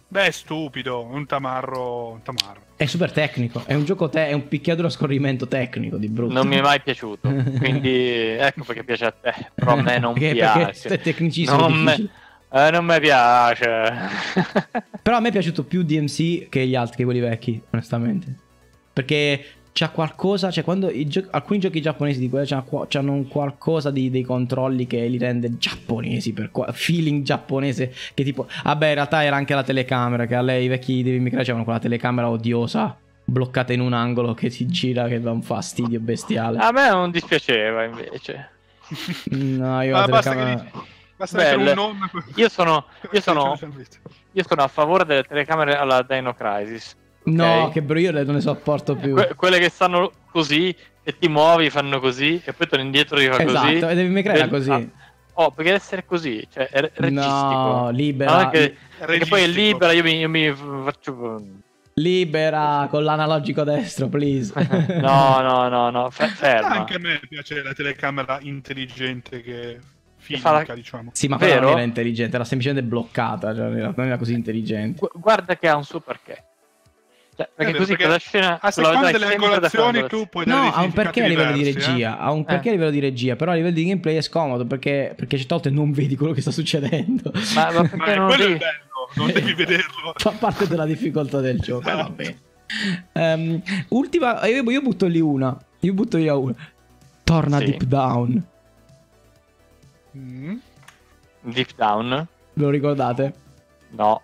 [0.06, 1.02] Beh, è stupido.
[1.02, 2.10] Un tamarro...
[2.10, 2.60] Un tamarro.
[2.76, 6.34] È super tecnico, è un gioco te- è un picchiaduro a scorrimento tecnico di brutto.
[6.34, 7.28] Non mi è mai piaciuto,
[7.58, 7.90] quindi
[8.38, 10.88] ecco perché piace a te, però a me non Perché- perché piace.
[10.88, 12.08] è tecnicissimo Non me-.
[12.54, 13.92] Eh, non mi piace.
[15.00, 18.34] Però a me è piaciuto più DMC che gli altri, che quelli vecchi, onestamente.
[18.92, 23.26] Perché c'ha qualcosa, cioè quando i gio- alcuni giochi giapponesi di quelli c'hanno, c'hanno un
[23.26, 28.88] qualcosa di, dei controlli che li rende giapponesi, per qua- feeling giapponese, che tipo, vabbè
[28.88, 31.78] in realtà era anche la telecamera, che a lei i vecchi May Cry c'erano quella
[31.78, 36.58] telecamera odiosa, bloccata in un angolo che si gira, che dà un fastidio bestiale.
[36.58, 38.50] a me non dispiaceva invece.
[39.30, 40.70] No, io la basta, che
[41.16, 41.80] telecamera...
[41.80, 42.10] un nome.
[42.34, 43.98] Io sono, io, lo sono, siamo visti.
[44.32, 46.94] io sono a favore delle telecamere alla Dino Crisis.
[47.24, 47.72] No, ok?
[47.72, 49.12] che bro, io non ne sopporto più.
[49.12, 50.74] Que- quelle che stanno così
[51.04, 53.76] e ti muovi, fanno così e poi torni indietro e fa così.
[53.76, 54.70] Esatto, e devi Bell- così.
[54.70, 54.86] ah,
[55.34, 57.20] oh, perché deve essere così, cioè è registico.
[57.24, 58.48] No, libera.
[58.48, 60.52] È che- perché poi è libera, io mi, io mi
[60.84, 61.42] faccio...
[61.94, 64.52] Libera con l'analogico destro, please.
[65.00, 66.68] No, no, no, no, fe- ferma.
[66.70, 69.78] Anche a me piace la telecamera intelligente che
[70.16, 71.10] fa la- fisica, diciamo.
[71.12, 71.76] Sì, ma quella non Vero?
[71.76, 74.98] era intelligente, era semplicemente bloccata, cioè non era, non era così intelligente.
[75.00, 76.44] Gu- guarda che ha un suo perché.
[77.34, 78.52] Cioè, perché vero, così perché quella scena...
[78.54, 81.52] A la seconda delle quando- tu puoi dare No, dei ha un perché a livello
[81.52, 81.92] di diversi, eh.
[81.92, 84.66] regia, ha un perché a livello di regia, però a livello di gameplay è scomodo
[84.66, 87.32] perché, perché certe volte non vedi quello che sta succedendo.
[87.54, 88.52] Ma, ma Ma non quello devi...
[88.52, 90.12] è bello, non devi vederlo.
[90.16, 91.88] Fa parte della difficoltà del gioco.
[91.88, 92.08] eh, Esatto.
[92.08, 92.34] vabbè.
[93.12, 95.56] Ehm, ultima, io, io butto lì una.
[95.80, 96.54] Io butto via una.
[97.24, 97.64] Torna Sì.
[97.64, 98.44] Deep Down.
[100.16, 100.56] Mm.
[101.40, 102.26] Deep Down?
[102.54, 103.32] Ve lo ricordate?
[103.90, 104.20] No.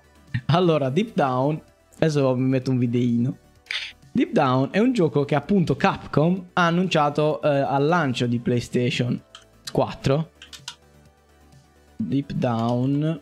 [0.47, 1.61] Allora, Deep Down.
[1.99, 3.39] Adesso mi metto un videino.
[4.13, 9.21] Deep Down è un gioco che appunto Capcom ha annunciato eh, al lancio di PlayStation
[9.71, 10.31] 4.
[11.97, 13.21] Deep Down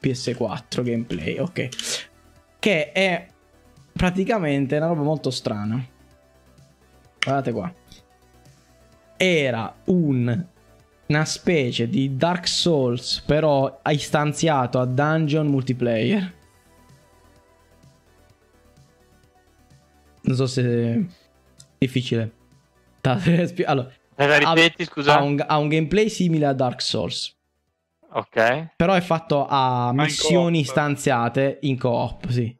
[0.00, 1.68] PS4 gameplay, ok.
[2.58, 3.26] Che è
[3.92, 5.84] praticamente una roba molto strana.
[7.18, 7.72] Guardate qua.
[9.16, 10.46] Era un
[11.08, 16.34] una specie di Dark Souls, però istanziato a dungeon multiplayer.
[20.26, 21.00] Non so se è
[21.78, 22.32] difficile.
[23.66, 25.18] Allora, la ripeti, scusa?
[25.18, 27.34] ha un, ha un gameplay simile a Dark Souls.
[28.12, 28.68] Ok.
[28.76, 32.56] Però è fatto a Ma in missioni stanziate in co-op, sì.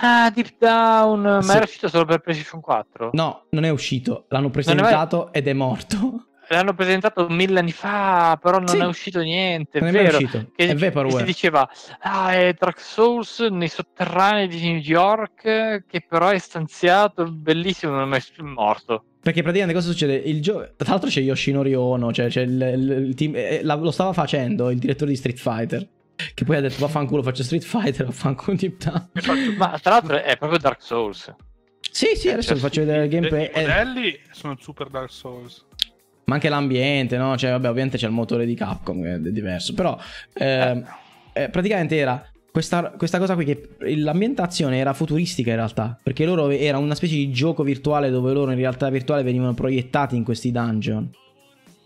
[0.00, 1.50] Ah, Deep Down, ma Sì.
[1.50, 3.10] era uscito solo per PlayStation 4?
[3.12, 4.24] No, non è uscito.
[4.28, 6.26] L'hanno è mai- presentato ed è morto.
[6.54, 8.78] L'hanno presentato mille anni fa, però non Sì.
[8.78, 9.80] è uscito niente.
[9.80, 10.16] Non è vero.
[10.18, 10.38] uscito.
[10.54, 11.24] Che, È che si Vaporware.
[11.24, 11.68] diceva,
[12.00, 18.02] ah, è Dark Souls nei sotterranei di New York, che però è stanziato, bellissimo, non
[18.02, 19.04] è mai morto.
[19.22, 20.14] Perché praticamente cosa succede?
[20.16, 20.68] Il gioco.
[20.76, 23.34] Tra l'altro c'è Yoshinori Ono, cioè c'è il, il- il team.
[23.36, 25.88] eh, la- lo stava facendo il direttore di Street Fighter.
[26.34, 29.08] Che poi ha detto vaffanculo, faccio Street Fighter, vaffanculo Deep Down.
[29.56, 31.32] Ma tra l'altro è proprio Dark Souls.
[31.90, 33.44] Sì, sì, Eh, adesso cioè, vi faccio sì, vedere il gameplay.
[33.44, 35.66] I eh, modelli sono super Dark Souls.
[36.24, 37.36] Ma anche l'ambiente, no?
[37.36, 39.74] Cioè, vabbè, ovviamente c'è il motore di Capcom, che è diverso.
[39.74, 39.98] Però,
[40.34, 40.84] ehm,
[41.32, 42.24] eh, praticamente era.
[42.50, 47.14] Questa, questa cosa qui che l'ambientazione era futuristica in realtà perché loro era una specie
[47.14, 51.10] di gioco virtuale dove loro in realtà virtuale venivano proiettati in questi dungeon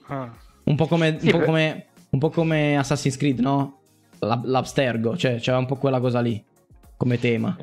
[0.09, 0.29] Ah.
[0.65, 3.79] Un po' come, Sì, un po' come, un po' come Assassin's Creed, no?
[4.19, 6.45] La- L'Abstergo, cioè c'era un po' quella cosa lì
[6.97, 7.57] come tema.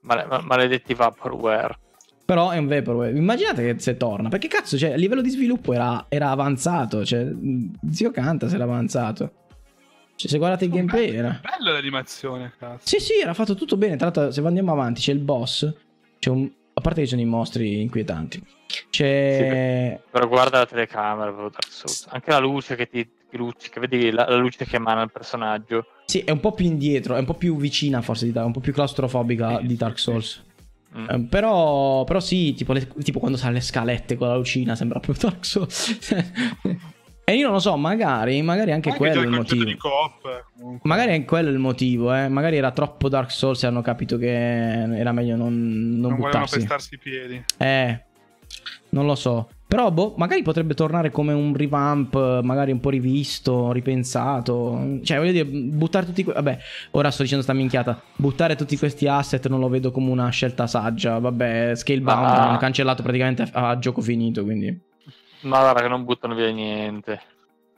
[0.00, 1.78] Ma- maledetti Vaporware.
[2.24, 3.18] Però è un Vaporwave.
[3.18, 4.28] Immaginate che se torna.
[4.28, 7.04] Perché cazzo, cioè, a livello di sviluppo era, era avanzato.
[7.04, 9.32] Cioè, mh, zio Canta se era avanzato.
[10.14, 11.40] Cioè, se guardate il gameplay era.
[11.42, 12.86] Bella l'animazione, cazzo.
[12.86, 13.96] Sì, sì, era fatto tutto bene.
[13.96, 15.72] Tra l'altro, se andiamo avanti, c'è il boss.
[16.18, 16.48] C'è un...
[16.74, 18.42] A parte che ci sono i mostri inquietanti.
[18.88, 20.00] C'è.
[20.10, 22.06] Però guarda la telecamera, proprio Dark Souls.
[22.08, 25.86] Anche la luce che ti, luccica, vedi la, la luce che emana il personaggio.
[26.06, 27.14] Sì, è un po' più indietro.
[27.16, 29.76] È un po' più vicina, forse, di Dark- un po' più claustrofobica Sì, di sì,
[29.76, 30.10] Dark sì.
[30.96, 31.06] Mm.
[31.08, 35.00] Eh, però, però sì, tipo, le- tipo quando sa le scalette con la lucina sembra
[35.00, 35.98] più Dark Souls.
[37.24, 39.64] e io non lo so, magari, magari anche Anche quello è il motivo.
[40.82, 42.28] Magari è quello il motivo, eh.
[42.28, 46.30] Magari era troppo Dark Souls e hanno capito che era meglio non, non, non volevano
[46.30, 46.56] buttarsi.
[46.56, 47.44] pestarsi i piedi.
[47.56, 48.00] Eh,
[48.90, 49.48] non lo so.
[49.72, 54.98] Però, boh, magari potrebbe tornare come un revamp, magari un po' rivisto, ripensato.
[55.02, 56.24] Cioè, voglio dire, buttare tutti.
[56.24, 56.58] que- Vabbè,
[56.90, 57.98] ora sto dicendo sta minchiata.
[58.16, 61.18] Buttare tutti questi asset non lo vedo come una scelta saggia.
[61.18, 64.44] Vabbè, Scalebound Ma- hanno cancellato praticamente a, a gioco finito.
[64.44, 64.78] Quindi,
[65.44, 67.18] Ma guarda che non buttano via niente.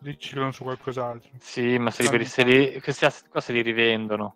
[0.02, 1.30] Riciclano su qualcos'altro.
[1.38, 4.34] Sì, ma se li, se li- questi asset qua se li rivendono.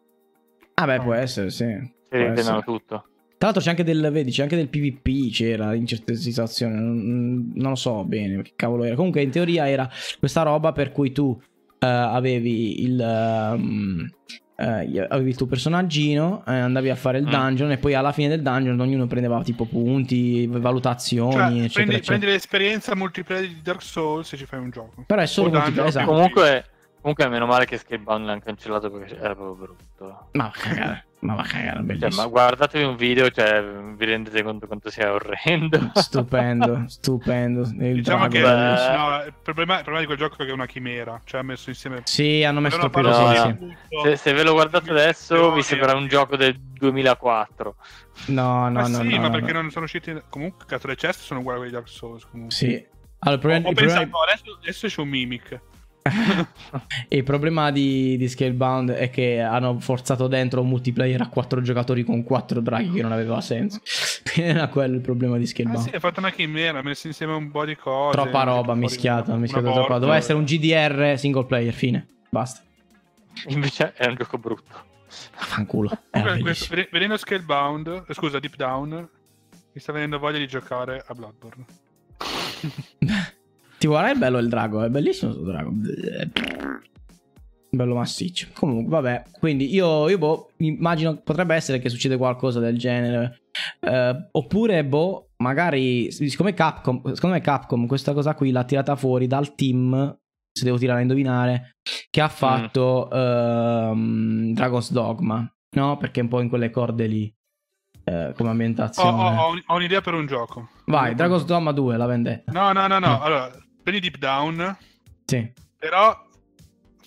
[0.74, 1.64] ah, beh, può essere, sì.
[1.64, 2.62] Se li rivendono essere.
[2.62, 3.05] tutto.
[3.39, 7.52] Tra l'altro c'è anche del, vedi, c'è anche del PvP, c'era in certe situazioni, non,
[7.55, 8.97] non lo so bene che cavolo era.
[8.97, 9.89] Comunque in teoria era
[10.19, 11.40] questa roba per cui tu
[11.78, 13.01] eh, avevi il...
[13.01, 14.10] ehm,
[14.60, 17.31] eh, avevi il tuo personaggino, eh, andavi a fare il Mm.
[17.31, 21.94] dungeon e poi alla fine del dungeon ognuno prendeva tipo punti, valutazioni, Cioè, eccetera, prendi,
[21.94, 22.02] eccetera.
[22.02, 25.05] prendi l'esperienza multiplayer di Dark Souls e ci fai un gioco.
[25.06, 26.10] Però è solo dungeon, multiplayer, esatto.
[26.10, 26.65] Comunque,
[27.01, 30.28] comunque meno male che Scalebound l'hanno cancellato perché era proprio brutto.
[30.32, 32.23] Ma cagare, ma va a cagare, Cioè, bellissimo.
[32.23, 33.65] ma guardatevi un video, cioè,
[33.97, 35.90] vi rendete conto quanto sia orrendo.
[35.95, 37.62] Stupendo, stupendo.
[37.62, 40.66] Il Diciamo che no, il, problema, il problema di quel gioco è che è una
[40.66, 41.20] chimera.
[41.24, 42.03] Cioè, ha messo insieme.
[42.05, 44.03] Sì, hanno messo no, no.
[44.05, 47.74] Se, se ve lo guardate adesso, vi sembra un gioco del 2004.
[48.27, 49.61] No, no, Ma no, sì, no, ma no, perché no.
[49.62, 50.16] non sono usciti.
[50.28, 52.24] Comunque, cazzo, le chest sono uguali a quelli di Dark Souls.
[52.31, 52.55] Comunque.
[52.55, 52.86] Sì.
[53.20, 55.61] Allora, il problema, Ho il problema- pensato, adesso, adesso c'è un Mimic.
[57.09, 62.05] Il problema di, di Scalebound è che hanno forzato dentro un multiplayer a quattro giocatori
[62.05, 63.80] con quattro draghi che non aveva senso.
[64.36, 65.89] Era quello il problema di Ah Scalebound.
[65.89, 68.16] sì, ha fatto una chimera, ha messo insieme un po' di cose.
[68.16, 69.98] Troppa roba mischiata, una mischiata troppa.
[69.98, 72.06] Doveva essere un GDR single player, fine.
[72.30, 72.62] Basta.
[73.47, 74.86] Invece è un gioco brutto.
[75.09, 75.90] Fanculo.
[76.10, 79.09] Vedendo Scalebound, eh, scusa, Deep Down,
[79.72, 81.64] mi sta venendo voglia di giocare a Bloodborne.
[83.79, 85.71] Ti guarda, è bello il drago, è bellissimo questo drago.
[87.71, 88.49] Bello massiccio.
[88.55, 89.23] Comunque, vabbè.
[89.39, 93.43] Quindi io, io boh, immagino potrebbe essere che succede qualcosa del genere.
[93.81, 99.27] Eh, oppure, boh, magari, siccome Capcom, secondo me Capcom questa cosa qui l'ha tirata fuori
[99.27, 100.19] dal team,
[100.51, 101.77] se devo tirare a indovinare,
[102.11, 105.97] che ha fatto ehm, Dragon's Dogma, no?
[105.99, 107.33] Perché è un po' in quelle corde lì,
[108.05, 109.11] eh, come ambientazione.
[109.11, 110.71] ho- ho ho un'idea per un gioco.
[110.87, 112.51] Vai, Dragon's Dogma 2, la vendetta.
[112.51, 113.19] No, no, no, no.
[113.19, 113.23] Mm.
[113.23, 113.51] Allora,
[113.83, 114.77] prendi Deep Down,
[115.25, 115.53] Sì.
[115.79, 116.27] però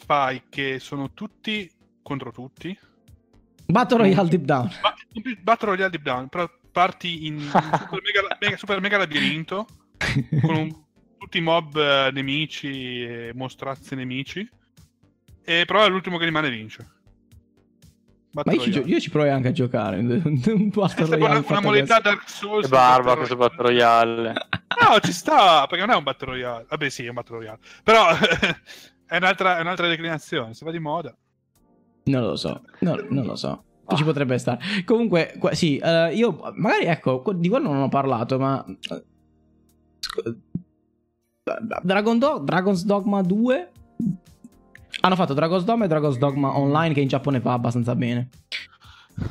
[0.06, 1.70] fai che sono tutti
[2.02, 2.78] contro tutti.
[3.66, 4.70] Battle Royale Deep Down.
[5.42, 9.68] Battle Royale Deep Down, però parti in super mega, mega- super mega labirinto
[10.42, 10.84] con un-
[11.18, 14.48] tutti i mob eh, nemici e mostrazzi nemici.
[15.44, 16.88] E però l'ultimo che rimane vince.
[18.34, 19.98] Ma Battle io ci, gio- io ci provai anche a giocare.
[19.98, 22.00] Un Battle Royale una, modalità.
[22.00, 22.64] Dark Souls.
[22.64, 23.36] Che barba questo.
[23.36, 24.34] Battle Royale.
[24.82, 26.66] No, ci sta, perché non è un Battle Royale.
[26.70, 27.60] Vabbè, sì, è un Battle Royale.
[27.84, 28.08] Però
[29.06, 31.14] è, un'altra, è un'altra declinazione, se va di moda.
[32.04, 33.64] Non lo so, no, non lo so.
[33.94, 34.60] Ci potrebbe stare.
[34.86, 38.64] Comunque, qua- sì, eh, io magari ecco, di quello non ho parlato, ma.
[38.66, 39.04] eh,
[41.84, 43.72] Dragon Do- Dragon's Dogma 2.
[45.04, 48.30] Hanno fatto Dragon's Dogma e Dragon's Dogma Online, che in Giappone va abbastanza bene.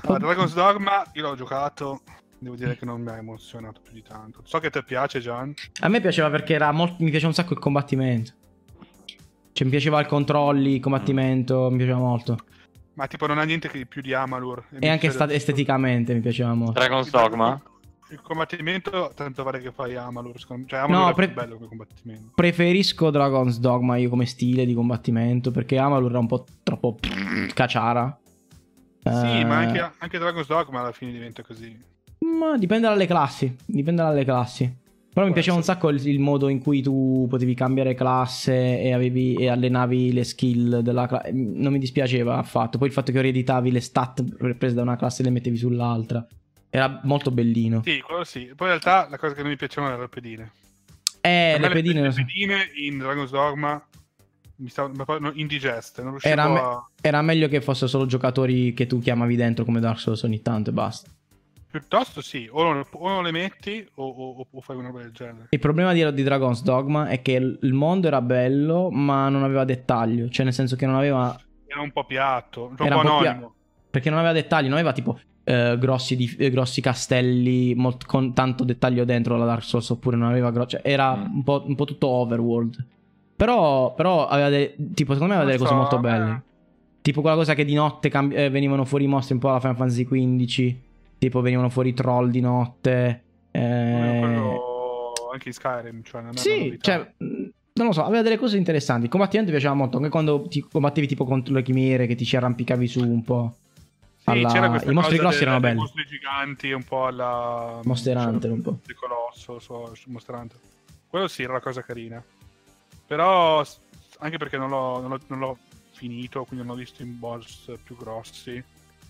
[0.02, 2.01] Allora, Dragon's Dogma, io l'ho giocato,
[2.38, 4.40] devo dire che non mi ha emozionato più di tanto.
[4.44, 5.55] So che ti piace, Gian.
[5.80, 8.32] A me piaceva perché era molto, mi piaceva un sacco il combattimento.
[9.52, 12.36] Cioè, mi piaceva il controlli, il combattimento, mi piaceva molto.
[12.94, 14.64] Ma tipo non ha niente che di più di Amalur.
[14.78, 16.72] E anche sta- esteticamente mi piaceva molto.
[16.72, 17.60] Dragon's Dogma?
[18.11, 20.39] Il combattimento, tanto vale che fai Amalur.
[20.39, 20.69] Secondo me.
[20.69, 22.32] Cioè, Amalur No, è pre- più bello come combattimento.
[22.35, 26.97] Preferisco Dragon's Dogma io come stile di combattimento perché Amalur era un po' troppo
[27.55, 28.19] cacciara.
[29.03, 31.74] Sì, Eh, ma anche, anche Dragon's Dogma alla fine diventa così.
[32.39, 33.55] ma dipende dalle classi.
[33.65, 34.78] Dipende dalle classi.
[35.12, 38.93] Però mi piaceva un sacco il, il modo in cui tu potevi cambiare classe e,
[38.93, 41.32] avevi, e allenavi le skill della classe.
[41.32, 42.78] Non mi dispiaceva affatto.
[42.78, 46.24] Poi il fatto che ereditavi le stat prese da una classe e le mettevi sull'altra.
[46.70, 47.82] Era molto bellino.
[47.84, 48.52] Sì, quello sì.
[48.55, 50.52] Poi in realtà la cosa che non mi piacevano erano le pedine.
[51.20, 52.02] Eh, le pedine.
[52.02, 53.84] le pedine in Dragon's Dogma
[54.56, 56.88] mi stavano indigeste, non riuscivo Era, me- a...
[57.01, 60.70] era meglio che fossero solo giocatori che tu chiamavi dentro come Dark Souls ogni tanto
[60.70, 61.10] e basta.
[61.70, 65.12] Piuttosto sì, o non, o non le metti o, o- o fai una roba del
[65.12, 65.47] genere.
[65.51, 69.64] Il problema di, di Dragon's Dogma è che il mondo era bello, ma non aveva
[69.64, 70.28] dettaglio.
[70.28, 71.38] Cioè, nel senso che non aveva.
[71.66, 73.55] Era un po' piatto, Era un po' un po' anonimo.
[73.88, 78.33] Perché non aveva dettagli, non aveva tipo eh, grossi, dif- eh, grossi castelli molt- con
[78.35, 79.89] tanto dettaglio dentro la Dark Souls.
[79.91, 80.51] Oppure non aveva.
[80.51, 81.35] gro- cioè, era Mm.
[81.37, 82.85] un, po', un po' tutto overworld.
[83.37, 84.75] Però, però aveva delle.
[84.95, 86.43] Tipo, secondo me aveva delle cose so, molto a me- belle.
[87.03, 89.61] Tipo quella cosa che di notte cambi- eh, venivano fuori i mostri un po' alla
[89.61, 90.75] Final Fantasy XV.
[91.19, 93.23] Tipo venivano fuori i troll di notte.
[93.51, 94.17] Eh...
[94.21, 94.62] quello
[95.33, 99.05] anche in Skyrim, cioè non Sì, cioè, non lo so, aveva delle cose interessanti.
[99.05, 102.25] Il combattimento mi piaceva molto, anche quando ti combattevi tipo contro le chimere, che ti
[102.25, 103.55] ci arrampicavi su un po'.
[104.24, 105.78] Alla- I mostri grossi erano belli.
[105.78, 107.80] mostri giganti, un po' alla...
[107.84, 108.78] Monster cioè, Hunter un po'.
[108.86, 110.59] Di Colosso, su, su Monster Hunter.
[111.09, 112.22] Quello sì, era la cosa carina.
[113.06, 113.64] Però,
[114.18, 115.59] anche perché non l'ho, non l'ho- non l'ho
[115.92, 118.62] finito, quindi non ho visto i boss più grossi.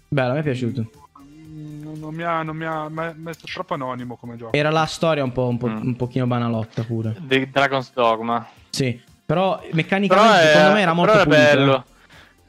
[0.08, 0.90] Bello, mi è piaciuto.
[1.20, 2.42] Mm, Non, non mi ha...
[2.42, 4.56] Non mi ha ma- ma è troppo anonimo come gioco.
[4.56, 5.82] Era la storia un po', un, po', Mm.
[5.82, 7.14] un pochino banalotta pure.
[7.20, 8.48] The Dragon's Dogma.
[8.70, 11.42] Sì, però Però meccanicamente è- secondo me era molto però pulito.
[11.42, 11.56] era eh.
[11.56, 11.84] bello.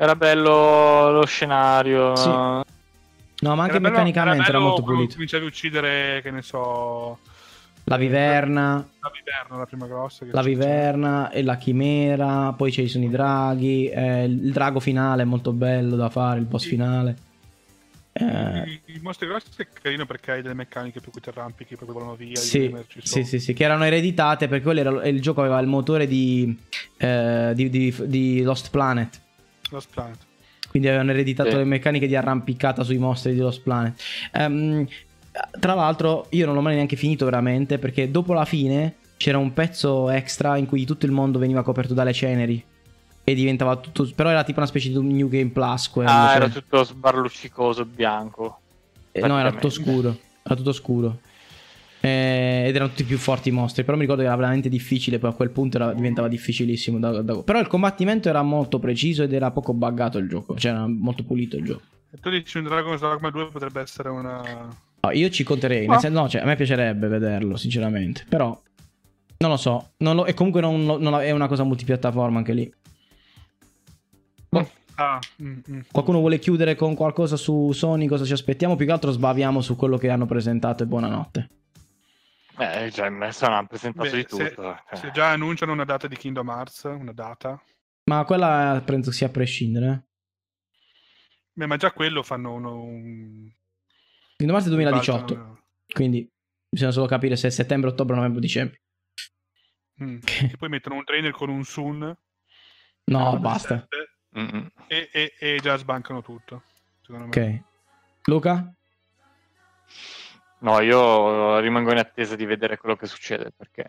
[0.01, 2.15] Era bello lo scenario.
[2.15, 2.27] Sì.
[2.27, 2.65] No,
[3.43, 5.13] ma anche Era bello- meccanicamente era, bello molto quando pulito.
[5.13, 7.19] Cominciavi a uccidere, che ne so...
[7.83, 10.25] La viverna, La viverna, la prima grossa.
[10.25, 10.47] che la c'è.
[10.47, 15.51] viverna e la chimera, poi ci sono i draghi, eh, il drago finale è molto
[15.51, 16.69] bello da fare, il boss Sì.
[16.69, 17.15] finale.
[18.13, 18.23] Eh,
[18.67, 21.87] I, i mostri grossi è carino perché hai delle meccaniche per cui ti arrampichi, poi
[21.93, 22.73] volano via, Sì,
[23.03, 26.57] sì, sì, sì, che erano ereditate perché quello era- il gioco aveva il motore di,
[26.97, 29.21] eh, di, di- di Lost Planet.
[29.71, 30.17] Lost Planet.
[30.69, 31.55] Quindi avevano ereditato Sì.
[31.57, 34.01] le meccaniche di arrampicata sui mostri di Lost Planet.
[34.33, 34.87] Ehm,
[35.59, 39.53] tra l'altro, io non l'ho mai neanche finito veramente perché dopo la fine c'era un
[39.53, 42.63] pezzo extra in cui tutto il mondo veniva coperto dalle ceneri.
[43.23, 44.09] E diventava tutto.
[44.15, 45.89] Però era tipo una specie di New Game Plus.
[45.89, 48.59] Quello, Ah, cioè- era tutto sbarluccicoso bianco.
[49.11, 50.17] eh, no, era tutto scuro.
[50.43, 51.19] Era tutto scuro.
[52.03, 53.83] Eh, ed erano tutti più forti i mostri.
[53.83, 55.19] Però mi ricordo che era veramente difficile.
[55.19, 56.97] Poi a quel punto era- diventava difficilissimo.
[56.99, 60.55] da- da- Però il combattimento era molto preciso ed era poco buggato il gioco.
[60.57, 61.81] Cioè, era molto pulito il gioco.
[62.11, 64.67] E tu dici un Dragon's Dogma 2 potrebbe essere una...
[65.03, 65.85] No, io ci conterei.
[65.85, 65.91] Ah.
[65.91, 68.25] Nel senso, no, cioè, a me piacerebbe vederlo, sinceramente.
[68.27, 68.59] Però,
[69.37, 69.91] non lo so.
[69.97, 72.73] Non lo- e comunque non, non- è una cosa multipiattaforma anche lì.
[74.95, 75.79] Ah, mm, mm.
[75.91, 78.05] Qualcuno vuole chiudere con qualcosa su Sony?
[78.05, 78.75] Cosa ci aspettiamo?
[78.75, 81.47] Più che altro sbaviamo su quello che hanno presentato e buonanotte.
[82.57, 84.73] Eh, cioè, adesso hanno presentato Beh, di se- tutto.
[84.91, 84.95] eh.
[84.97, 87.61] Se già annunciano una data di Kingdom Hearts, una data...
[88.03, 90.07] Ma quella penso sia a prescindere.
[91.53, 93.49] Beh, ma già quello fanno uno, un...
[94.35, 95.23] Kingdom Hearts è 2018.
[95.35, 96.27] balzano- Quindi
[96.69, 98.81] bisogna solo capire se è settembre, ottobre, novembre, dicembre.
[100.03, 100.19] Mm.
[100.51, 102.15] E poi mettono un trailer con un Sun.
[103.05, 103.87] No, basta.
[104.37, 104.71] Mm-mm.
[104.87, 106.63] E, e- e già sbancano tutto.
[107.01, 107.29] Secondo me.
[107.29, 107.63] Ok.
[108.29, 108.73] Luca?
[110.61, 113.85] No, io rimango in attesa di vedere quello che succede perché...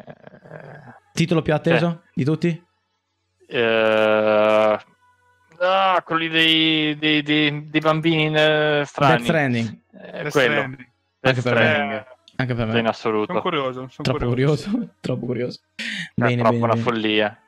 [1.12, 2.64] Titolo più atteso di tutti?
[3.46, 4.78] eh,
[5.58, 9.16] ah, quelli dei, dei, dei- dei bambini eh, strani.
[9.16, 9.78] Death Stranding.
[9.92, 10.52] Eh, Death quello.
[10.54, 10.88] Stranding.
[11.20, 11.60] Death Anche per me.
[11.60, 12.04] Stranding.
[12.36, 12.88] Anche per in me.
[12.88, 13.26] assoluto.
[13.26, 13.88] Sono curioso.
[13.90, 14.88] Sono Troppo curioso.
[15.00, 15.60] Troppo curioso.
[15.76, 15.82] È
[16.14, 16.84] Bene, troppo bene, una bene.
[16.84, 17.40] follia.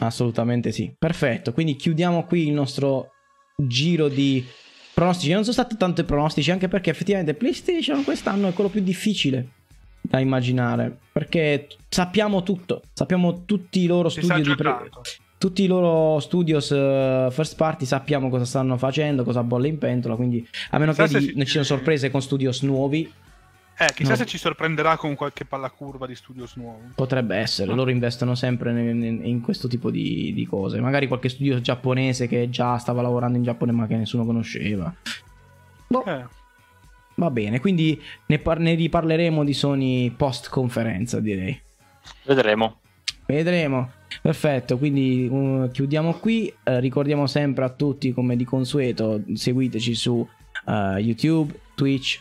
[0.00, 0.94] Assolutamente sì.
[0.98, 1.52] Perfetto.
[1.54, 3.12] Quindi chiudiamo qui il nostro
[3.56, 4.46] giro di
[5.00, 5.32] pronostici.
[5.32, 9.48] Non sono stati tanti pronostici, anche perché effettivamente PlayStation quest'anno è quello più difficile
[10.02, 10.94] da immaginare.
[11.10, 12.82] Perché sappiamo tutto.
[12.92, 14.90] Sappiamo tutti i loro Si già di pre-
[15.38, 20.14] tutti i loro studios eh, first party sappiamo cosa stanno facendo, cosa bolle in pentola.
[20.14, 23.10] Quindi, a meno che non ci siano sorprese con studios nuovi,
[23.82, 24.16] Eh, chissà No.
[24.16, 26.80] se ci sorprenderà con qualche palla curva di studios nuovo.
[26.94, 30.80] Potrebbe essere, loro investono sempre ne- ne- in questo tipo di, di cose.
[30.80, 34.92] Magari qualche studio giapponese che già stava lavorando in Giappone ma che nessuno conosceva.
[35.86, 36.24] Boh, Eh,
[37.14, 41.58] va bene, quindi ne, par- ne riparleremo di Sony post conferenza, direi.
[42.24, 42.80] Vedremo.
[43.24, 43.92] Vedremo.
[44.20, 46.52] Perfetto, quindi uh, chiudiamo qui.
[46.64, 50.26] Eh, ricordiamo sempre a tutti, come di consueto, seguiteci su
[50.66, 52.20] eh, YouTube, Twitch,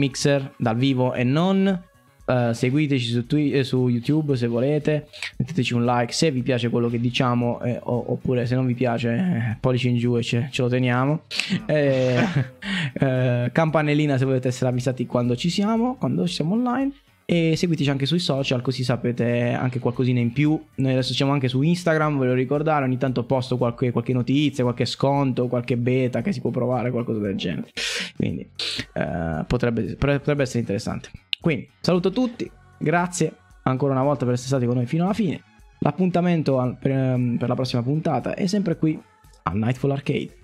[0.00, 1.82] Mixer dal vivo e non.
[2.26, 5.08] Eh, seguiteci su, Twi- eh, su YouTube se volete.
[5.36, 8.74] Metteteci un like se vi piace quello che diciamo, eh, o- oppure se non vi
[8.74, 11.22] piace, eh, pollice in giù e ce, ce lo teniamo.
[11.66, 12.24] Eh,
[13.00, 16.92] eh, campanellina se volete essere avvisati quando ci siamo, quando ci siamo online.
[17.32, 20.60] E seguiteci anche sui social così sapete anche qualcosina in più.
[20.74, 24.64] Noi adesso siamo anche su Instagram, ve lo ricordare, ogni tanto posto qualche, qualche notizia,
[24.64, 27.70] qualche sconto, qualche beta che si può provare, qualcosa del genere.
[28.16, 28.50] Quindi
[28.94, 31.10] eh, potrebbe, potrebbe essere interessante.
[31.40, 33.32] Quindi saluto tutti, grazie
[33.62, 35.40] ancora una volta per essere stati con noi fino alla fine.
[35.78, 39.00] L'appuntamento al- per, ehm, per la prossima puntata è sempre qui
[39.44, 40.36] a Nightfall Arcade.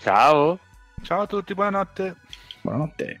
[0.00, 0.58] Ciao.
[1.00, 2.16] ciao a tutti, buonanotte.
[2.62, 3.20] Buonanotte.